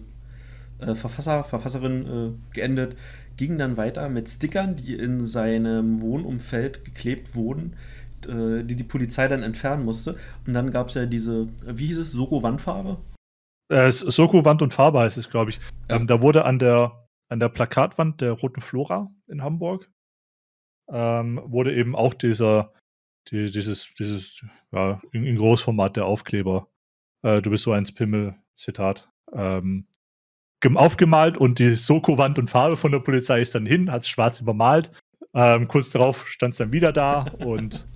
äh, 0.80 0.96
Verfasser, 0.96 1.44
Verfasserin 1.44 2.06
äh, 2.06 2.54
geendet. 2.54 2.96
Ging 3.38 3.58
dann 3.58 3.78
weiter 3.78 4.10
mit 4.10 4.30
Stickern, 4.30 4.76
die 4.76 4.96
in 4.96 5.26
seinem 5.26 6.02
Wohnumfeld 6.02 6.84
geklebt 6.84 7.36
wurden, 7.36 7.76
äh, 8.28 8.64
die 8.64 8.76
die 8.76 8.84
Polizei 8.84 9.28
dann 9.28 9.44
entfernen 9.44 9.86
musste. 9.86 10.18
Und 10.46 10.54
dann 10.54 10.72
gab 10.72 10.90
es 10.90 10.96
ja 10.96 11.06
diese, 11.06 11.48
wie 11.66 11.88
hieß 11.88 12.00
es, 12.00 12.12
Soko-Wandfarbe? 12.12 12.98
Äh, 13.72 13.92
Soko 13.92 14.44
Wand 14.46 14.62
und 14.62 14.74
Farbe 14.74 15.00
heißt 15.00 15.18
es, 15.18 15.30
glaube 15.30 15.52
ich. 15.52 15.60
Ja. 15.90 15.98
Ähm, 15.98 16.08
da 16.08 16.22
wurde 16.22 16.44
an 16.44 16.60
der, 16.60 17.08
an 17.30 17.40
der 17.40 17.50
Plakatwand 17.50 18.20
der 18.20 18.32
Roten 18.32 18.62
Flora 18.62 19.12
in 19.28 19.44
Hamburg 19.44 19.90
ähm, 20.92 21.42
wurde 21.46 21.76
eben 21.76 21.96
auch 21.96 22.14
dieser, 22.14 22.74
die, 23.28 23.52
dieses, 23.52 23.94
dieses, 23.98 24.44
ja, 24.72 25.02
in, 25.12 25.26
in, 25.26 25.36
Großformat 25.36 25.98
der 25.98 26.06
Aufkleber, 26.06 26.68
äh, 27.24 27.42
du 27.42 27.50
bist 27.50 27.64
so 27.64 27.72
ein 27.72 27.86
Pimmel, 27.86 28.36
Zitat, 28.56 29.10
ähm, 29.34 29.88
aufgemalt 30.76 31.38
und 31.38 31.60
die 31.60 31.76
Soko-Wand 31.76 32.38
und 32.40 32.50
Farbe 32.50 32.78
von 32.78 32.92
der 32.92 33.00
Polizei 33.00 33.42
ist 33.42 33.56
dann 33.56 33.66
hin, 33.66 33.92
hat 33.92 34.02
es 34.02 34.10
schwarz 34.10 34.42
übermalt. 34.42 34.92
Ähm, 35.34 35.68
kurz 35.68 35.92
darauf 35.92 36.28
stand 36.28 36.54
es 36.54 36.58
dann 36.58 36.74
wieder 36.74 36.92
da 36.92 37.22
und 37.40 37.88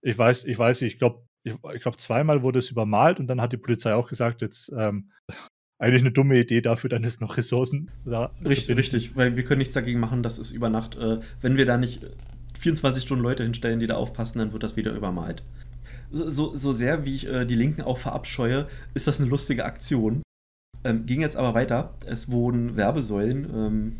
ich 0.00 0.16
weiß, 0.16 0.44
ich 0.44 0.58
weiß, 0.58 0.82
ich 0.82 0.98
glaube, 0.98 1.26
ich, 1.42 1.54
ich 1.74 1.82
glaube, 1.82 1.96
zweimal 1.96 2.42
wurde 2.42 2.60
es 2.60 2.70
übermalt 2.70 3.18
und 3.18 3.26
dann 3.26 3.40
hat 3.40 3.52
die 3.52 3.58
Polizei 3.58 3.94
auch 3.94 4.08
gesagt, 4.08 4.42
jetzt 4.42 4.72
ähm, 4.76 5.10
eigentlich 5.78 6.02
eine 6.02 6.12
dumme 6.12 6.38
Idee 6.38 6.60
dafür, 6.60 6.90
dann 6.90 7.04
ist 7.04 7.20
noch 7.20 7.36
Ressourcen 7.36 7.90
da. 8.04 8.32
Richtig, 8.44 8.76
richtig, 8.76 9.16
weil 9.16 9.36
wir 9.36 9.44
können 9.44 9.58
nichts 9.58 9.74
dagegen 9.74 10.00
machen, 10.00 10.22
dass 10.22 10.38
es 10.38 10.50
über 10.50 10.70
Nacht, 10.70 10.96
äh, 10.96 11.20
wenn 11.40 11.56
wir 11.56 11.66
da 11.66 11.76
nicht 11.76 12.06
24 12.58 13.02
Stunden 13.02 13.22
Leute 13.22 13.42
hinstellen, 13.42 13.80
die 13.80 13.86
da 13.86 13.94
aufpassen, 13.94 14.38
dann 14.38 14.52
wird 14.52 14.62
das 14.62 14.76
wieder 14.76 14.92
übermalt. 14.92 15.42
so, 16.10 16.56
so 16.56 16.72
sehr 16.72 17.04
wie 17.04 17.14
ich 17.14 17.26
äh, 17.26 17.44
die 17.44 17.54
Linken 17.54 17.82
auch 17.82 17.98
verabscheue, 17.98 18.68
ist 18.94 19.06
das 19.06 19.20
eine 19.20 19.28
lustige 19.28 19.64
Aktion. 19.64 20.22
Ähm, 20.84 21.06
ging 21.06 21.20
jetzt 21.20 21.36
aber 21.36 21.54
weiter. 21.54 21.94
Es 22.06 22.30
wurden 22.30 22.76
Werbesäulen, 22.76 23.44
ähm, 23.54 23.96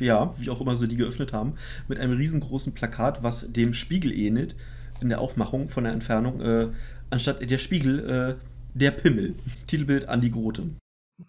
ja, 0.00 0.34
wie 0.38 0.50
auch 0.50 0.60
immer 0.60 0.76
so 0.76 0.86
die 0.86 0.96
geöffnet 0.96 1.32
haben, 1.32 1.54
mit 1.88 1.98
einem 1.98 2.16
riesengroßen 2.16 2.74
Plakat, 2.74 3.22
was 3.22 3.52
dem 3.52 3.74
Spiegel 3.74 4.12
ähnelt, 4.12 4.56
in 5.00 5.08
der 5.08 5.20
Aufmachung 5.20 5.68
von 5.68 5.84
der 5.84 5.92
Entfernung, 5.92 6.40
äh, 6.40 6.68
anstatt 7.10 7.48
der 7.48 7.58
Spiegel, 7.58 8.38
äh, 8.38 8.44
der 8.74 8.90
Pimmel. 8.92 9.34
Titelbild 9.66 10.08
Andi 10.08 10.30
Grote. 10.30 10.62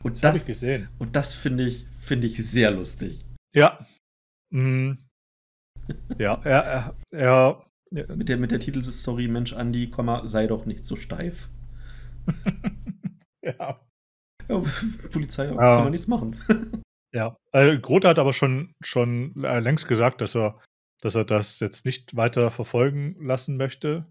Und 0.03 0.13
Das, 0.15 0.21
das, 0.21 0.29
habe 0.29 0.37
ich 0.39 0.45
gesehen. 0.45 0.87
und 0.99 1.15
das 1.15 1.33
finde 1.33 1.67
ich, 1.67 1.85
finde 1.99 2.27
ich 2.27 2.45
sehr 2.45 2.71
lustig. 2.71 3.23
Ja. 3.55 3.85
Mm. 4.51 4.93
Ja, 6.17 6.41
er, 6.43 6.63
er, 6.63 6.95
er 7.11 7.65
Mit 8.15 8.29
der, 8.29 8.37
mit 8.37 8.51
der 8.51 8.59
Titelstory 8.59 9.27
Mensch 9.27 9.53
Andi, 9.53 9.89
Komma, 9.89 10.27
sei 10.27 10.47
doch 10.47 10.65
nicht 10.65 10.85
so 10.85 10.95
steif. 10.95 11.49
ja. 13.41 13.79
Ja, 14.47 14.63
Polizei 15.11 15.45
Ja. 15.45 15.55
kann 15.55 15.83
man 15.83 15.91
nichts 15.91 16.07
machen. 16.07 16.35
Ja, 17.11 17.35
äh, 17.53 17.79
Grote 17.79 18.07
hat 18.07 18.19
aber 18.19 18.33
schon, 18.33 18.75
schon 18.81 19.43
äh, 19.43 19.59
längst 19.59 19.87
gesagt, 19.87 20.21
dass 20.21 20.35
er, 20.35 20.59
dass 21.01 21.15
er 21.15 21.25
das 21.25 21.59
jetzt 21.59 21.83
nicht 21.83 22.15
weiter 22.15 22.51
verfolgen 22.51 23.15
lassen 23.19 23.57
möchte. 23.57 24.05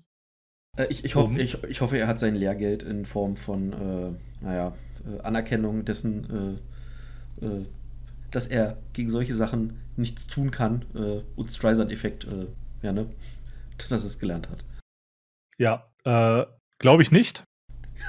Äh, 0.77 0.87
ich, 0.91 1.05
ich, 1.05 1.15
hoffe, 1.15 1.41
ich, 1.41 1.63
ich 1.63 1.81
hoffe, 1.81 1.97
er 1.97 2.09
hat 2.09 2.19
sein 2.19 2.35
Lehrgeld 2.35 2.83
in 2.83 3.05
Form 3.05 3.37
von, 3.37 3.73
äh, 3.73 4.45
naja, 4.45 4.77
Anerkennung 5.23 5.85
dessen, 5.85 6.59
äh, 7.41 7.65
dass 8.33 8.49
er 8.49 8.79
gegen 8.95 9.11
solche 9.11 9.37
Sachen 9.37 9.81
nichts 9.99 10.27
tun 10.27 10.51
kann 10.51 10.85
äh, 10.95 11.23
und 11.37 11.51
Streisand-Effekt, 11.51 12.25
äh, 12.25 12.47
ja, 12.83 12.93
ne? 12.93 13.11
Dass 13.89 14.03
er 14.03 14.09
es 14.09 14.19
gelernt 14.19 14.49
hat. 14.49 14.65
Ja, 15.59 15.91
äh, 16.05 16.47
glaube 16.79 17.03
ich 17.03 17.11
nicht. 17.11 17.45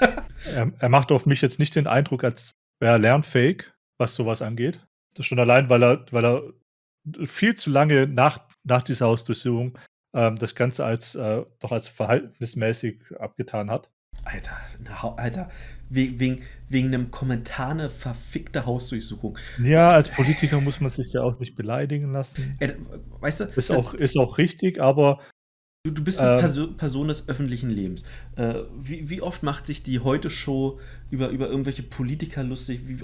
er, 0.00 0.72
er 0.78 0.88
macht 0.88 1.12
auf 1.12 1.26
mich 1.26 1.42
jetzt 1.42 1.58
nicht 1.58 1.74
den 1.76 1.86
Eindruck, 1.86 2.24
als 2.24 2.52
wäre 2.80 2.94
er 2.94 2.98
lernfähig, 2.98 3.72
was 3.98 4.14
sowas 4.14 4.42
angeht. 4.42 4.80
Das 5.14 5.26
schon 5.26 5.38
allein, 5.38 5.68
weil 5.68 5.82
er, 5.82 6.06
weil 6.10 6.24
er 6.24 6.42
viel 7.24 7.56
zu 7.56 7.70
lange 7.70 8.06
nach, 8.06 8.40
nach 8.64 8.82
dieser 8.82 9.06
Hausdurchsuchung 9.06 9.78
ähm, 10.14 10.36
das 10.36 10.54
Ganze 10.54 10.84
als 10.84 11.14
äh, 11.14 11.44
doch 11.58 11.72
als 11.72 11.88
verhältnismäßig 11.88 13.02
abgetan 13.18 13.70
hat. 13.70 13.90
Alter, 14.24 14.56
eine 14.78 15.02
Hau- 15.02 15.14
Alter, 15.16 15.50
we- 15.88 16.18
wegen, 16.18 16.42
wegen 16.68 16.88
einem 16.88 17.10
Kommentar 17.10 17.70
eine 17.70 17.90
verfickte 17.90 18.66
Hausdurchsuchung. 18.66 19.38
Ja, 19.62 19.90
als 19.90 20.08
Politiker 20.08 20.60
muss 20.60 20.80
man 20.80 20.90
sich 20.90 21.12
ja 21.12 21.22
auch 21.22 21.38
nicht 21.38 21.56
beleidigen 21.56 22.12
lassen. 22.12 22.56
Ey, 22.58 22.74
weißt 23.20 23.40
du, 23.40 23.44
Ist 23.56 23.70
auch, 23.70 23.94
ist 23.94 24.16
auch 24.18 24.38
richtig, 24.38 24.80
aber 24.80 25.20
Du, 25.86 25.92
du 25.92 26.04
bist 26.04 26.20
eine 26.20 26.34
Ähm. 26.34 26.40
Perso 26.40 26.66
Person 26.74 27.08
des 27.08 27.26
öffentlichen 27.26 27.70
Lebens. 27.70 28.04
Äh, 28.36 28.54
wie, 28.78 29.08
wie 29.08 29.22
oft 29.22 29.42
macht 29.42 29.66
sich 29.66 29.82
die 29.82 30.00
Heute-Show 30.00 30.78
über, 31.10 31.28
über 31.30 31.48
irgendwelche 31.48 31.82
Politiker 31.82 32.44
lustig? 32.44 32.82
Wie, 32.86 33.00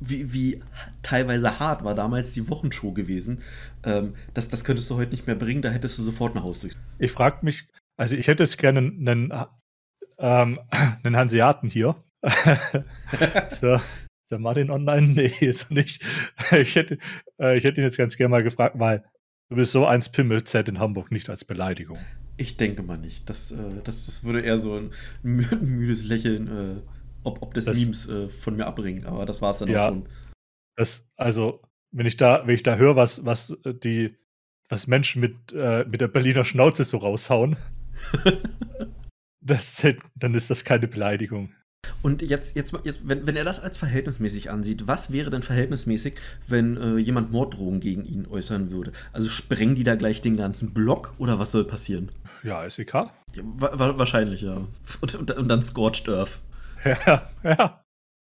wie, 0.00 0.32
wie 0.34 0.62
teilweise 1.02 1.58
hart 1.58 1.84
war 1.84 1.94
damals 1.94 2.32
die 2.32 2.46
Wochenshow 2.50 2.92
gewesen? 2.92 3.40
Ähm, 3.82 4.12
das, 4.34 4.50
das 4.50 4.62
könntest 4.62 4.90
du 4.90 4.96
heute 4.96 5.12
nicht 5.12 5.26
mehr 5.26 5.36
bringen, 5.36 5.62
da 5.62 5.70
hättest 5.70 5.98
du 5.98 6.02
sofort 6.02 6.36
ein 6.36 6.42
Haus 6.42 6.60
durch. 6.60 6.74
ich 6.98 7.12
frage 7.12 7.38
mich, 7.46 7.66
also 7.96 8.14
ich 8.14 8.26
hätte 8.26 8.42
jetzt 8.42 8.58
gerne 8.58 8.80
einen, 8.80 9.32
ähm, 10.18 10.58
einen 11.02 11.16
Hanseaten 11.16 11.68
hier. 11.70 11.96
ist, 13.46 13.62
der, 13.62 13.80
Martin 14.38 14.70
online? 14.70 15.06
Nee, 15.14 15.32
ist 15.40 15.70
er 15.70 15.74
nicht. 15.74 16.02
Ich 16.52 16.74
hätte, 16.76 16.98
äh, 17.40 17.56
ich 17.56 17.64
hätte 17.64 17.80
ihn 17.80 17.84
jetzt 17.84 17.96
ganz 17.98 18.16
gerne 18.16 18.30
mal 18.30 18.42
gefragt, 18.42 18.78
weil 18.78 19.04
du 19.50 19.56
bist 19.56 19.72
so 19.72 19.86
eins 19.86 20.08
Pimmel 20.08 20.44
zählt 20.44 20.68
in 20.68 20.78
Hamburg 20.78 21.10
nicht 21.12 21.30
als 21.30 21.44
Beleidigung. 21.44 21.98
Ich 22.36 22.56
denke 22.56 22.82
mal 22.82 22.98
nicht. 22.98 23.28
Das, 23.30 23.50
äh, 23.52 23.56
das, 23.84 24.06
das 24.06 24.24
würde 24.24 24.40
eher 24.40 24.58
so 24.58 24.76
ein, 24.76 24.90
mü- 25.24 25.50
ein 25.52 25.68
müdes 25.68 26.04
Lächeln, 26.04 26.46
äh, 26.48 26.80
ob, 27.24 27.42
ob 27.42 27.54
des 27.54 27.64
Das- 27.64 27.78
Memes 27.78 28.08
von 28.40 28.56
mir 28.56 28.66
abbringen. 28.66 29.04
Aber 29.06 29.26
das 29.26 29.40
war 29.42 29.50
es 29.50 29.58
dann 29.58 29.68
Ja. 29.68 29.84
auch 29.86 29.88
schon. 29.88 30.08
Das, 30.76 31.08
also, 31.16 31.62
wenn 31.90 32.06
ich 32.06 32.16
da, 32.16 32.46
wenn 32.46 32.54
ich 32.54 32.62
da 32.62 32.76
höre, 32.76 32.94
was, 32.94 33.24
was 33.24 33.56
die, 33.64 34.16
was 34.68 34.86
Menschen 34.86 35.20
mit, 35.20 35.34
mit 35.88 36.00
der 36.00 36.06
Berliner 36.08 36.44
Schnauze 36.44 36.84
so 36.84 36.98
raushauen, 36.98 37.56
das, 39.48 39.86
dann 40.14 40.34
ist 40.34 40.50
das 40.50 40.64
keine 40.64 40.88
Beleidigung. 40.88 41.52
Und 42.02 42.22
jetzt, 42.22 42.56
jetzt, 42.56 42.74
jetzt 42.84 43.08
wenn, 43.08 43.26
wenn 43.26 43.36
er 43.36 43.44
das 43.44 43.60
als 43.60 43.76
verhältnismäßig 43.76 44.50
ansieht, 44.50 44.86
was 44.86 45.12
wäre 45.12 45.30
denn 45.30 45.42
verhältnismäßig, 45.42 46.14
wenn 46.46 46.76
äh, 46.76 46.96
jemand 46.98 47.30
Morddrohungen 47.30 47.80
gegen 47.80 48.04
ihn 48.04 48.26
äußern 48.26 48.70
würde? 48.70 48.92
Also 49.12 49.28
sprengen 49.28 49.74
die 49.74 49.84
da 49.84 49.94
gleich 49.94 50.20
den 50.20 50.36
ganzen 50.36 50.74
Block 50.74 51.14
oder 51.18 51.38
was 51.38 51.52
soll 51.52 51.64
passieren? 51.64 52.10
Ja, 52.42 52.64
ist 52.64 52.78
egal. 52.78 53.10
Ja, 53.34 53.42
wa 53.44 53.78
wa 53.78 53.98
wahrscheinlich, 53.98 54.42
ja. 54.42 54.66
Und, 55.00 55.14
und, 55.14 55.30
und 55.30 55.48
dann 55.48 55.62
Scorched 55.62 56.08
Earth. 56.08 56.40
Ja, 56.84 57.30
ja. 57.42 57.84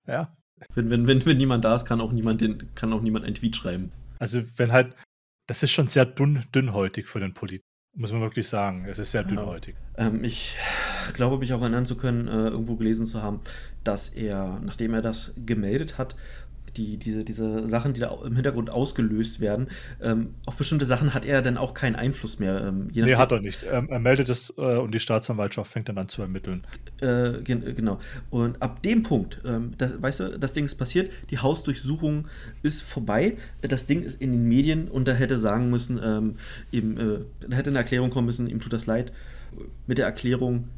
Ja. 0.07 0.35
Wenn, 0.75 0.89
wenn, 0.89 1.07
wenn, 1.07 1.25
wenn 1.25 1.37
niemand 1.37 1.63
da 1.65 1.75
ist, 1.75 1.85
kann 1.85 2.01
auch 2.01 2.11
niemand, 2.11 2.41
den, 2.41 2.73
kann 2.75 2.91
auch 2.93 3.01
niemand 3.01 3.25
einen 3.25 3.35
Tweet 3.35 3.55
schreiben. 3.55 3.91
Also, 4.19 4.41
wenn 4.57 4.71
halt, 4.71 4.95
das 5.47 5.63
ist 5.63 5.71
schon 5.71 5.87
sehr 5.87 6.05
dünn, 6.05 6.43
dünnhäutig 6.53 7.07
für 7.07 7.19
den 7.19 7.33
Politiker, 7.33 7.67
muss 7.95 8.11
man 8.11 8.21
wirklich 8.21 8.47
sagen. 8.47 8.85
Es 8.85 8.99
ist 8.99 9.11
sehr 9.11 9.23
dünnhäutig. 9.23 9.75
Ähm, 9.97 10.23
ich 10.23 10.55
glaube, 11.13 11.37
mich 11.37 11.53
auch 11.53 11.61
erinnern 11.61 11.85
zu 11.85 11.95
können, 11.95 12.27
äh, 12.27 12.47
irgendwo 12.47 12.75
gelesen 12.75 13.05
zu 13.05 13.21
haben, 13.21 13.41
dass 13.83 14.09
er, 14.09 14.59
nachdem 14.63 14.93
er 14.93 15.01
das 15.01 15.33
gemeldet 15.45 15.97
hat, 15.97 16.15
die, 16.77 16.97
diese, 16.97 17.23
diese 17.23 17.67
Sachen, 17.67 17.93
die 17.93 17.99
da 18.01 18.17
im 18.25 18.35
Hintergrund 18.35 18.69
ausgelöst 18.69 19.39
werden, 19.39 19.67
ähm, 20.01 20.33
auf 20.45 20.57
bestimmte 20.57 20.85
Sachen 20.85 21.13
hat 21.13 21.25
er 21.25 21.41
dann 21.41 21.57
auch 21.57 21.73
keinen 21.73 21.95
Einfluss 21.95 22.39
mehr. 22.39 22.65
Ähm, 22.67 22.89
Nee, 22.93 23.15
hat 23.15 23.31
er 23.31 23.41
nicht. 23.41 23.65
Ähm, 23.69 23.89
er 23.89 23.99
meldet 23.99 24.29
es 24.29 24.53
äh, 24.57 24.77
und 24.77 24.93
die 24.93 24.99
Staatsanwaltschaft 24.99 25.71
fängt 25.71 25.89
dann 25.89 25.97
an 25.97 26.09
zu 26.09 26.21
ermitteln. 26.21 26.65
Äh, 27.01 27.41
gen 27.43 27.75
genau. 27.75 27.99
Und 28.29 28.61
ab 28.61 28.81
dem 28.83 29.03
Punkt, 29.03 29.41
ähm, 29.45 29.73
das, 29.77 30.01
weißt 30.01 30.19
du, 30.21 30.39
das 30.39 30.53
Ding 30.53 30.65
ist 30.65 30.75
passiert, 30.75 31.11
die 31.29 31.39
Hausdurchsuchung 31.39 32.27
ist 32.61 32.81
vorbei, 32.81 33.37
das 33.61 33.85
Ding 33.85 34.03
ist 34.03 34.21
in 34.21 34.31
den 34.31 34.47
Medien 34.47 34.87
und 34.87 35.07
da 35.07 35.13
hätte 35.13 35.37
sagen 35.37 35.69
müssen, 35.69 35.99
ähm, 36.03 36.35
ihm, 36.71 36.97
äh, 36.97 37.47
da 37.47 37.55
hätte 37.55 37.69
eine 37.69 37.79
Erklärung 37.79 38.09
kommen 38.09 38.25
müssen, 38.25 38.47
ihm 38.47 38.59
tut 38.59 38.73
das 38.73 38.85
leid, 38.85 39.11
mit 39.85 39.97
der 39.97 40.05
Erklärung, 40.05 40.69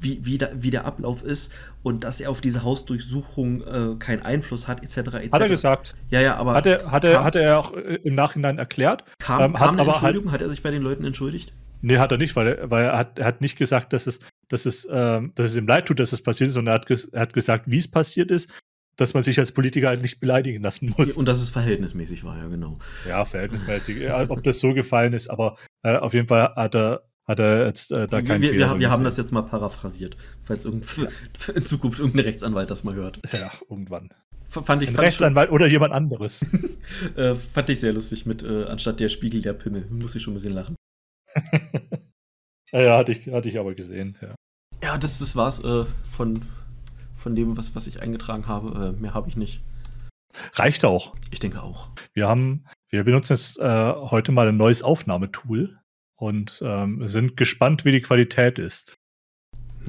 wie, 0.00 0.24
wie, 0.24 0.38
da, 0.38 0.48
wie 0.54 0.70
der 0.70 0.84
Ablauf 0.84 1.22
ist 1.22 1.52
und 1.82 2.04
dass 2.04 2.20
er 2.20 2.30
auf 2.30 2.40
diese 2.40 2.62
Hausdurchsuchung 2.64 3.62
äh, 3.62 3.96
keinen 3.98 4.22
Einfluss 4.22 4.68
hat, 4.68 4.82
etc. 4.82 5.14
etc. 5.14 5.32
Hat 5.32 5.40
er 5.40 5.48
gesagt. 5.48 5.94
Ja, 6.10 6.20
ja, 6.20 6.36
aber 6.36 6.54
Hat 6.54 6.66
er, 6.66 6.90
hat 6.90 7.04
er, 7.04 7.12
kam, 7.12 7.24
hat 7.24 7.36
er 7.36 7.58
auch 7.58 7.74
äh, 7.74 7.98
im 8.02 8.14
Nachhinein 8.14 8.58
erklärt. 8.58 9.04
kam, 9.18 9.42
ähm, 9.42 9.52
kam 9.54 9.72
hat 9.72 9.80
aber 9.80 9.92
Entschuldigung? 9.92 10.32
Hat 10.32 10.42
er 10.42 10.50
sich 10.50 10.62
bei 10.62 10.70
den 10.70 10.82
Leuten 10.82 11.04
entschuldigt? 11.04 11.52
Nee, 11.82 11.98
hat 11.98 12.12
er 12.12 12.18
nicht, 12.18 12.36
weil 12.36 12.48
er, 12.48 12.70
weil 12.70 12.84
er, 12.84 12.98
hat, 12.98 13.18
er 13.18 13.26
hat 13.26 13.40
nicht 13.40 13.56
gesagt, 13.56 13.92
dass 13.92 14.06
es, 14.06 14.20
dass, 14.48 14.66
es, 14.66 14.86
ähm, 14.90 15.32
dass 15.34 15.46
es 15.46 15.56
ihm 15.56 15.66
leid 15.66 15.86
tut, 15.86 15.98
dass 15.98 16.12
es 16.12 16.22
passiert 16.22 16.48
ist, 16.48 16.54
sondern 16.54 16.74
er 16.74 16.80
hat, 16.80 16.86
ges 16.86 17.06
er 17.06 17.20
hat 17.22 17.32
gesagt, 17.32 17.64
wie 17.68 17.78
es 17.78 17.88
passiert 17.88 18.30
ist, 18.30 18.50
dass 18.96 19.14
man 19.14 19.22
sich 19.22 19.38
als 19.38 19.52
Politiker 19.52 19.88
halt 19.88 20.02
nicht 20.02 20.20
beleidigen 20.20 20.62
lassen 20.62 20.94
muss. 20.96 21.16
Und 21.16 21.26
dass 21.26 21.40
es 21.40 21.48
verhältnismäßig 21.48 22.22
war, 22.22 22.36
ja, 22.36 22.48
genau. 22.48 22.78
Ja, 23.08 23.24
verhältnismäßig. 23.24 24.10
Ob 24.28 24.42
das 24.44 24.60
so 24.60 24.74
gefallen 24.74 25.14
ist, 25.14 25.28
aber 25.28 25.56
äh, 25.82 25.96
auf 25.96 26.12
jeden 26.12 26.28
Fall 26.28 26.54
hat 26.54 26.74
er, 26.74 27.02
hat 27.30 27.38
er 27.38 27.66
jetzt 27.66 27.92
äh, 27.92 28.06
da 28.06 28.18
wir, 28.18 28.24
keinen 28.24 28.42
wir, 28.42 28.50
Fehler 28.50 28.72
wir, 28.74 28.80
wir 28.80 28.90
haben 28.90 29.04
das 29.04 29.16
jetzt 29.16 29.32
mal 29.32 29.42
paraphrasiert, 29.42 30.16
falls 30.42 30.64
irgend, 30.64 30.86
in 31.54 31.64
Zukunft 31.64 31.98
irgendein 32.00 32.24
Rechtsanwalt 32.24 32.70
das 32.70 32.84
mal 32.84 32.94
hört. 32.94 33.20
Ja, 33.32 33.50
irgendwann. 33.68 34.10
F- 34.48 34.64
Fand 34.64 34.82
ich, 34.82 34.88
Ein 34.88 34.94
fand, 34.96 35.08
ich 35.08 35.14
schon, 35.14 35.24
Rechtsanwalt 35.24 35.50
oder 35.50 35.66
jemand 35.68 35.92
anderes. 35.92 36.44
äh, 37.16 37.34
fand 37.36 37.70
ich 37.70 37.80
sehr 37.80 37.92
lustig 37.92 38.26
mit 38.26 38.42
äh, 38.42 38.64
anstatt 38.64 39.00
der 39.00 39.08
Spiegel 39.08 39.42
der 39.42 39.52
Pimmel. 39.52 39.86
Muss 39.90 40.14
ich 40.14 40.22
schon 40.22 40.32
ein 40.32 40.34
bisschen 40.34 40.54
lachen. 40.54 40.74
ja, 42.72 42.80
ja, 42.80 42.98
hatte 42.98 43.12
ich, 43.12 43.28
hatte 43.28 43.48
ich 43.48 43.58
aber 43.58 43.74
gesehen. 43.74 44.16
Ja. 44.20 44.34
Ja, 44.82 44.98
das, 44.98 45.18
das 45.18 45.36
war's 45.36 45.62
äh, 45.62 45.84
von, 46.10 46.42
von 47.16 47.36
dem, 47.36 47.56
was, 47.56 47.74
was 47.76 47.86
ich 47.86 48.02
eingetragen 48.02 48.48
habe. 48.48 48.94
Äh, 48.98 49.00
mehr 49.00 49.14
habe 49.14 49.28
ich 49.28 49.36
nicht. 49.36 49.60
Reicht 50.54 50.84
auch. 50.84 51.14
Ich 51.30 51.40
denke 51.40 51.62
auch. 51.62 51.88
Wir 52.12 52.28
haben, 52.28 52.64
wir 52.88 53.04
benutzen 53.04 53.34
jetzt 53.34 53.58
äh, 53.58 53.92
heute 53.92 54.32
mal 54.32 54.48
ein 54.48 54.56
neues 54.56 54.82
Aufnahmetool 54.82 55.79
und 56.20 56.60
ähm, 56.62 57.06
sind 57.08 57.36
gespannt, 57.36 57.84
wie 57.84 57.92
die 57.92 58.02
Qualität 58.02 58.58
ist. 58.58 58.98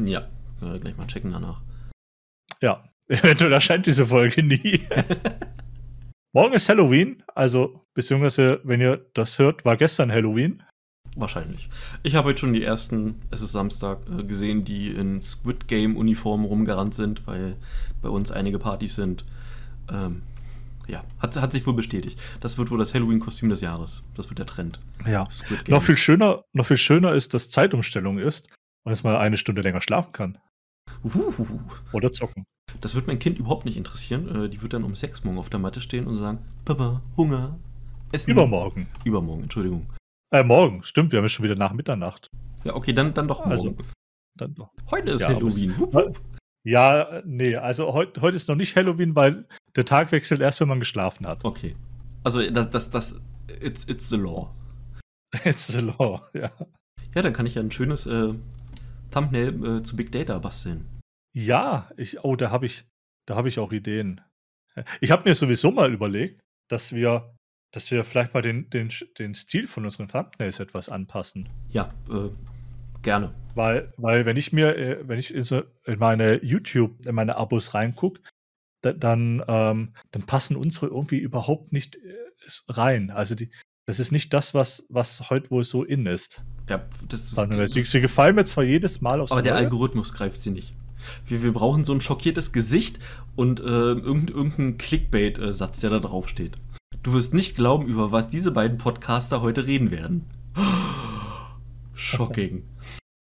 Ja, 0.02 0.30
äh, 0.62 0.80
gleich 0.80 0.96
mal 0.96 1.06
checken 1.06 1.32
danach. 1.32 1.62
Ja, 2.62 2.90
eventuell 3.08 3.52
erscheint 3.52 3.86
diese 3.86 4.06
Folge 4.06 4.42
nie. 4.42 4.88
Morgen 6.34 6.54
ist 6.54 6.70
Halloween, 6.70 7.22
also 7.36 7.86
beziehungsweise, 7.94 8.62
wenn 8.64 8.80
ihr 8.80 9.06
das 9.14 9.38
hört, 9.40 9.66
war 9.66 9.76
gestern 9.76 10.10
Halloween. 10.10 10.64
Wahrscheinlich. 11.18 11.68
Ich 12.04 12.16
habe 12.16 12.30
heute 12.30 12.40
schon 12.40 12.54
die 12.54 12.64
ersten, 12.64 13.16
es 13.30 13.42
ist 13.42 13.52
Samstag, 13.52 14.00
äh, 14.10 14.24
gesehen, 14.24 14.64
die 14.64 14.92
in 14.92 15.22
Squid 15.22 15.68
Game 15.68 15.98
Uniformen 15.98 16.46
rumgerannt 16.46 16.94
sind, 16.94 17.28
weil 17.28 17.58
bei 18.02 18.08
uns 18.08 18.32
einige 18.32 18.58
Partys 18.58 18.96
sind. 18.96 19.26
Ähm, 19.92 20.22
ja, 20.92 21.04
hat, 21.20 21.36
hat 21.38 21.54
sich 21.54 21.66
wohl 21.66 21.74
bestätigt. 21.74 22.20
Das 22.42 22.58
wird 22.58 22.70
wohl 22.70 22.78
das 22.78 22.94
Halloween-Kostüm 22.94 23.50
des 23.50 23.62
Jahres. 23.62 24.04
Das 24.14 24.30
wird 24.30 24.40
der 24.40 24.46
Trend. 24.46 24.80
Ja. 25.08 25.28
Noch 25.68 25.82
viel 25.82 25.98
schöner, 25.98 26.44
noch 26.54 26.66
viel 26.66 26.78
schöner 26.78 27.14
ist, 27.14 27.34
dass 27.34 27.50
Zeitumstellung 27.50 28.20
ist 28.20 28.50
und 28.84 28.92
dass 28.92 29.04
man 29.04 29.16
eine 29.16 29.38
Stunde 29.38 29.62
länger 29.62 29.82
schlafen 29.82 30.12
kann. 30.12 30.38
Uhuhuhu. 31.04 31.60
Oder 31.94 32.12
zocken. 32.12 32.44
Das 32.82 32.96
wird 32.96 33.08
mein 33.08 33.20
Kind 33.20 33.40
überhaupt 33.40 33.66
nicht 33.66 33.78
interessieren. 33.78 34.46
Äh, 34.46 34.50
die 34.50 34.62
wird 34.62 34.74
dann 34.74 34.84
um 34.84 34.96
sechs 34.96 35.24
morgen 35.24 35.38
auf 35.38 35.50
der 35.50 35.60
Matte 35.60 35.80
stehen 35.82 36.08
und 36.08 36.18
sagen: 36.18 36.40
Papa, 36.66 37.02
Hunger. 37.16 37.58
Essen. 38.12 38.32
Übermorgen. 38.32 38.88
Übermorgen, 39.06 39.44
Entschuldigung. 39.44 39.88
Äh, 40.34 40.44
morgen, 40.44 40.84
stimmt, 40.84 41.12
wir 41.12 41.18
haben 41.18 41.26
ja 41.26 41.30
schon 41.30 41.44
wieder 41.44 41.56
nach 41.56 41.74
Mitternacht. 41.74 42.30
Ja, 42.64 42.76
okay, 42.76 42.94
dann, 42.94 43.14
dann 43.14 43.28
doch 43.28 43.40
morgen. 43.40 43.52
Also, 43.52 43.76
dann 44.38 44.54
doch. 44.56 44.70
Heute 44.90 45.12
ist 45.12 45.22
Ja, 45.22 45.30
Halloween. 45.30 45.78
Wupp, 45.78 45.94
wupp. 45.94 46.22
Ja, 46.64 47.22
nee, 47.26 47.56
also 47.56 47.94
heute 47.94 48.22
heut 48.22 48.36
ist 48.36 48.48
noch 48.48 48.56
nicht 48.56 48.76
Halloween, 48.76 49.16
weil 49.16 49.46
der 49.76 49.86
Tag 49.86 50.12
wechselt 50.12 50.42
erst, 50.42 50.62
wenn 50.62 50.68
man 50.68 50.80
geschlafen 50.80 51.26
hat. 51.28 51.44
Okay. 51.44 51.76
Also, 52.24 52.48
das, 52.52 52.70
das, 52.70 52.90
das, 52.90 53.22
it's, 53.62 53.88
it's 53.88 54.10
the 54.10 54.18
law. 54.18 54.54
It's 55.46 55.68
the 55.68 55.80
law, 55.80 56.28
ja. 56.34 56.52
Ja, 57.16 57.22
dann 57.22 57.32
kann 57.32 57.46
ich 57.46 57.56
ja 57.56 57.62
ein 57.62 57.72
schönes 57.72 58.06
äh, 58.06 58.34
Thumbnail 59.12 59.78
äh, 59.78 59.84
zu 59.84 59.96
Big 59.96 60.12
Data 60.12 60.38
basteln. 60.40 60.86
Ja, 61.34 61.90
ich, 61.96 62.24
oh, 62.24 62.36
da 62.36 62.52
habe 62.52 62.66
ich, 62.66 62.86
da 63.26 63.36
habe 63.38 63.48
ich 63.48 63.58
auch 63.58 63.72
Ideen. 63.72 64.20
Ich 65.00 65.12
habe 65.12 65.30
mir 65.30 65.36
sowieso 65.36 65.72
mal 65.72 65.94
überlegt, 65.94 66.42
dass 66.70 66.94
wir, 66.94 67.34
dass 67.74 67.90
wir 67.92 68.04
vielleicht 68.04 68.34
mal 68.34 68.42
den, 68.42 68.70
den, 68.70 68.92
den 69.20 69.36
Stil 69.36 69.68
von 69.68 69.86
unseren 69.86 70.10
Thumbnails 70.10 70.60
etwas 70.60 70.90
anpassen. 70.90 71.50
Ja, 71.70 71.90
äh, 72.10 72.30
gerne. 73.02 73.34
Weil, 73.56 73.94
weil 73.98 74.26
wenn 74.26 74.38
ich 74.38 74.54
mir, 74.54 74.78
äh, 74.78 75.08
wenn 75.08 75.20
ich 75.20 75.34
in, 75.34 75.66
meine 76.00 76.44
YouTube, 76.44 77.06
in 77.06 77.16
meine 77.16 77.36
Abos 77.36 77.74
reingucke, 77.74 78.22
da, 78.82 78.94
dann, 78.94 79.44
ähm, 79.48 79.94
dann 80.12 80.24
passen 80.24 80.56
unsere 80.56 80.88
irgendwie 80.88 81.20
überhaupt 81.20 81.74
nicht 81.74 81.96
äh, 81.98 82.00
rein. 82.70 83.12
Also 83.12 83.36
die, 83.36 83.52
das 83.86 84.00
ist 84.00 84.12
nicht 84.12 84.34
das, 84.34 84.54
was, 84.54 84.86
was 84.90 85.30
heute 85.30 85.52
wohl 85.52 85.64
so 85.64 85.84
in 85.84 86.06
ist. 86.06 86.44
Ja, 86.70 86.84
das 87.10 87.22
ist. 87.22 87.74
Sie, 87.74 87.82
sie 87.82 88.02
gefallen 88.02 88.36
mir 88.36 88.46
zwar 88.46 88.64
jedes 88.64 89.02
Mal 89.02 89.20
aufs 89.20 89.32
aber 89.32 89.42
der 89.42 89.54
Neue. 89.54 89.64
Algorithmus 89.64 90.14
greift 90.14 90.42
sie 90.42 90.52
nicht. 90.52 90.74
Wir, 91.26 91.42
wir 91.42 91.52
brauchen 91.52 91.84
so 91.84 91.94
ein 91.94 92.02
schockiertes 92.02 92.52
Gesicht 92.52 93.00
und 93.36 93.60
äh, 93.60 93.64
irgendein, 93.64 94.28
irgendein 94.28 94.78
Clickbait-Satz, 94.78 95.80
der 95.82 95.90
da 95.90 96.00
drauf 96.00 96.30
steht. 96.30 96.56
Du 97.04 97.14
wirst 97.14 97.34
nicht 97.34 97.56
glauben, 97.56 97.88
über 97.88 98.12
was 98.12 98.30
diese 98.30 98.52
beiden 98.52 98.78
Podcaster 98.78 99.42
heute 99.42 99.66
reden 99.66 99.92
werden. 99.92 100.26
Shocking. 101.96 102.64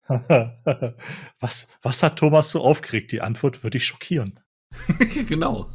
was, 1.39 1.67
was 1.81 2.03
hat 2.03 2.17
Thomas 2.19 2.49
so 2.49 2.61
aufgeregt? 2.61 3.11
Die 3.11 3.21
Antwort 3.21 3.63
würde 3.63 3.77
ich 3.77 3.85
schockieren. 3.85 4.39
genau. 5.27 5.69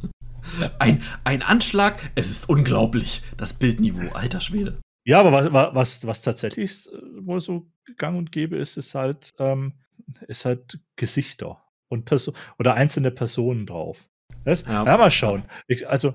Ein, 0.79 1.01
ein 1.23 1.41
Anschlag, 1.41 2.11
es 2.15 2.29
ist 2.29 2.49
unglaublich. 2.49 3.21
Das 3.37 3.53
Bildniveau, 3.53 4.09
alter 4.13 4.41
Schwede. 4.41 4.79
Ja, 5.05 5.19
aber 5.19 5.31
was, 5.31 5.53
wa- 5.53 5.71
was, 5.73 6.07
was 6.07 6.21
tatsächlich 6.21 6.87
äh, 6.91 6.97
wohl 7.25 7.39
so 7.41 7.69
gang 7.97 8.17
und 8.17 8.31
gäbe 8.31 8.57
ist, 8.57 8.77
ist 8.77 8.95
halt, 8.95 9.29
ähm, 9.39 9.73
ist 10.27 10.45
halt 10.45 10.79
Gesichter 10.95 11.61
und 11.89 12.05
Perso 12.05 12.33
oder 12.59 12.73
einzelne 12.75 13.11
Personen 13.11 13.65
drauf. 13.65 14.07
Das, 14.45 14.63
Ja. 14.65 14.85
ja. 14.85 14.97
mal 14.97 15.11
schauen. 15.11 15.43
Ich, 15.67 15.87
also, 15.89 16.13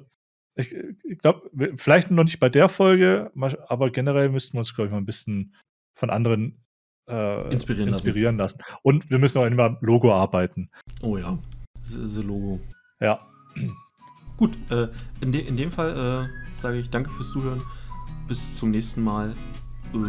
ich, 0.56 0.74
ich 1.04 1.18
glaube, 1.18 1.50
vielleicht 1.76 2.10
noch 2.10 2.24
nicht 2.24 2.40
bei 2.40 2.48
der 2.48 2.68
Folge, 2.68 3.30
aber 3.68 3.90
generell 3.90 4.28
müssten 4.28 4.54
wir 4.54 4.60
uns, 4.60 4.74
glaube 4.74 4.86
ich, 4.88 4.92
mal 4.92 4.98
ein 4.98 5.06
bisschen 5.06 5.54
von 5.98 6.10
anderen 6.10 6.62
äh, 7.08 7.52
Inspirieren 7.52 7.90
lassen. 7.90 8.06
inspirieren 8.06 8.36
lassen. 8.36 8.58
Und 8.82 9.10
wir 9.10 9.18
müssen 9.18 9.38
auch 9.38 9.46
immer 9.46 9.64
am 9.64 9.76
Logo 9.80 10.12
arbeiten. 10.12 10.70
Oh 11.02 11.16
ja. 11.16 11.38
The, 11.82 12.22
Logo. 12.22 12.60
Ja. 13.00 13.20
Gut, 14.36 14.56
äh, 14.70 14.88
in, 15.20 15.32
de 15.32 15.40
in 15.46 15.56
dem 15.56 15.70
Fall 15.70 16.28
äh, 16.28 16.62
sage 16.62 16.78
ich 16.78 16.90
danke 16.90 17.10
fürs 17.10 17.30
Zuhören. 17.30 17.62
Bis 18.26 18.56
zum 18.56 18.70
nächsten 18.70 19.02
Mal. 19.02 19.34
Äh, 19.94 20.06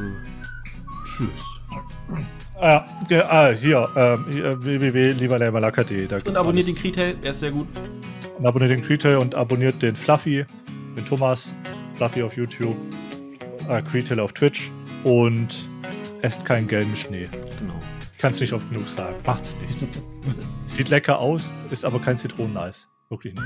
tschüss. 1.05 1.29
Ah, 2.59 2.85
ja, 3.09 3.49
hier, 3.51 3.89
hier 4.31 4.57
www.lieberleimalaka.de. 4.61 6.07
Und 6.25 6.35
abonniert 6.35 6.67
den 6.67 6.73
alles. 6.73 6.81
Kritail, 6.81 7.15
er 7.21 7.29
ist 7.29 7.39
sehr 7.39 7.51
gut. 7.51 7.67
Und 8.37 8.45
abonniert 8.45 8.71
den 8.71 8.81
Creetail 8.81 9.17
und 9.17 9.35
abonniert 9.35 9.81
den 9.81 9.95
Fluffy, 9.95 10.45
den 10.97 11.05
Thomas, 11.05 11.55
Fluffy 11.95 12.23
auf 12.23 12.35
YouTube, 12.35 12.75
äh, 13.69 13.81
Creetail 13.81 14.19
auf 14.19 14.33
Twitch 14.33 14.71
und 15.03 15.68
esst 16.21 16.45
keinen 16.45 16.67
gelben 16.67 16.95
Schnee. 16.95 17.29
Genau. 17.59 17.79
Ich 18.11 18.17
kann 18.17 18.31
es 18.31 18.39
nicht 18.39 18.53
oft 18.53 18.69
genug 18.69 18.87
sagen. 18.89 19.15
Macht's 19.25 19.55
nicht. 19.61 19.87
Sieht 20.65 20.89
lecker 20.89 21.19
aus, 21.19 21.53
ist 21.71 21.85
aber 21.85 21.99
kein 21.99 22.17
Zitroneneis. 22.17 22.89
Wirklich 23.09 23.33
nicht. 23.33 23.45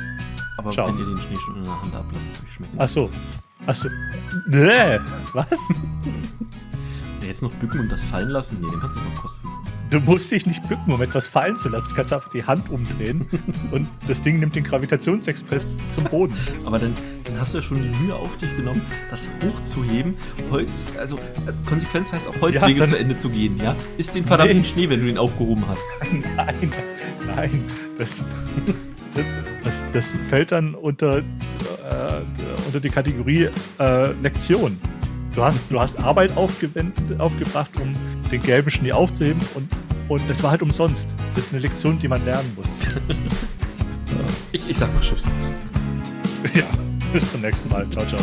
Aber 0.58 0.72
Ciao. 0.72 0.88
wenn 0.88 0.98
ihr 0.98 1.06
den 1.06 1.18
Schnee 1.18 1.38
schon 1.38 1.58
in 1.58 1.64
der 1.64 1.82
Hand 1.82 1.94
habt, 1.94 2.14
lasst 2.14 2.34
es 2.34 2.44
euch 2.44 2.54
schmecken. 2.54 2.76
Ach 2.78 2.88
so. 2.88 3.10
Ach 3.66 3.76
so. 3.76 3.90
Nee. 4.48 5.00
Was? 5.34 5.48
Ja, 7.24 7.30
Jetzt 7.30 7.42
noch 7.42 7.54
bücken 7.56 7.80
und 7.80 7.90
das 7.92 8.02
fallen 8.04 8.30
lassen? 8.30 8.58
Nee, 8.62 8.68
dann 8.70 8.80
kannst 8.82 8.98
du 8.98 9.02
es 9.02 9.08
auch 9.08 9.22
kosten. 9.22 9.48
Du 9.90 10.00
musst 10.02 10.30
dich 10.32 10.46
nicht 10.46 10.68
bücken, 10.68 10.92
um 10.92 11.02
etwas 11.02 11.26
fallen 11.28 11.56
zu 11.58 11.70
lassen. 11.70 11.88
Du 11.90 11.96
kannst 11.96 12.12
einfach 12.14 12.30
die 12.30 12.44
Hand 12.44 12.70
umdrehen 12.70 13.28
und 13.72 13.88
das 14.08 14.22
Ding 14.22 14.40
nimmt 14.40 14.56
den 14.56 14.64
Gravitationsexpress 14.64 15.78
zum 15.90 16.04
Boden. 16.06 16.34
Aber 16.66 16.80
dann, 16.80 16.94
dann 17.24 17.40
hast 17.40 17.54
du 17.54 17.60
ja 17.60 17.64
schon 17.64 17.82
die 17.82 17.98
Mühe 18.04 18.16
auf 18.16 18.36
dich 18.38 18.54
genommen, 18.56 18.82
das 19.10 19.30
hochzuheben. 19.44 20.16
Holz, 20.52 20.84
also 20.98 21.16
äh, 21.18 21.54
Konsequenz 21.68 22.12
heißt 22.12 22.28
auch 22.28 22.42
Holzwege 22.42 22.80
dann- 22.80 22.90
zu 22.90 22.98
Ende 23.00 23.16
zu 23.18 23.30
gehen, 23.30 23.58
ja? 23.58 23.76
Ist 23.98 24.14
den 24.16 24.26
verdammten 24.26 24.58
Nee. 24.60 24.64
Schnee, 24.66 24.90
wenn 24.90 25.00
du 25.00 25.06
den 25.06 25.18
aufgehoben 25.18 25.64
hast. 25.68 25.86
Nein, 26.36 26.72
nein, 27.36 27.64
das, 27.98 28.24
das, 29.64 29.86
das 29.94 30.14
fällt 30.30 30.52
dann 30.52 30.76
unter, 30.76 31.20
äh, 31.20 31.22
unter 32.66 32.80
die 32.80 32.90
Kategorie 32.90 33.48
äh, 33.80 34.12
Lektion. 34.22 34.78
Du 35.36 35.44
hast, 35.44 35.64
du 35.70 35.80
hast 35.80 35.98
Arbeit 36.00 36.36
aufgebracht, 36.38 37.72
um 37.82 37.92
den 38.32 38.42
gelben 38.42 38.70
Schnee 38.70 38.92
aufzuheben 38.92 39.42
und, 39.56 39.68
und 40.08 40.22
das 40.30 40.44
war 40.44 40.52
halt 40.52 40.62
umsonst. 40.62 41.08
Das 41.34 41.46
ist 41.46 41.54
eine 41.54 41.62
Lektion, 41.62 41.98
die 41.98 42.08
man 42.08 42.24
lernen 42.24 42.52
muss. 42.56 42.68
Ich, 44.52 44.70
ich 44.70 44.78
sag 44.78 44.94
mal 44.94 45.02
Tschüss. 45.02 45.24
ja, 46.54 46.66
bis 47.12 47.32
zum 47.32 47.42
nächsten 47.42 47.70
Mal. 47.70 47.90
Ciao, 47.90 48.06
ciao. 48.06 48.22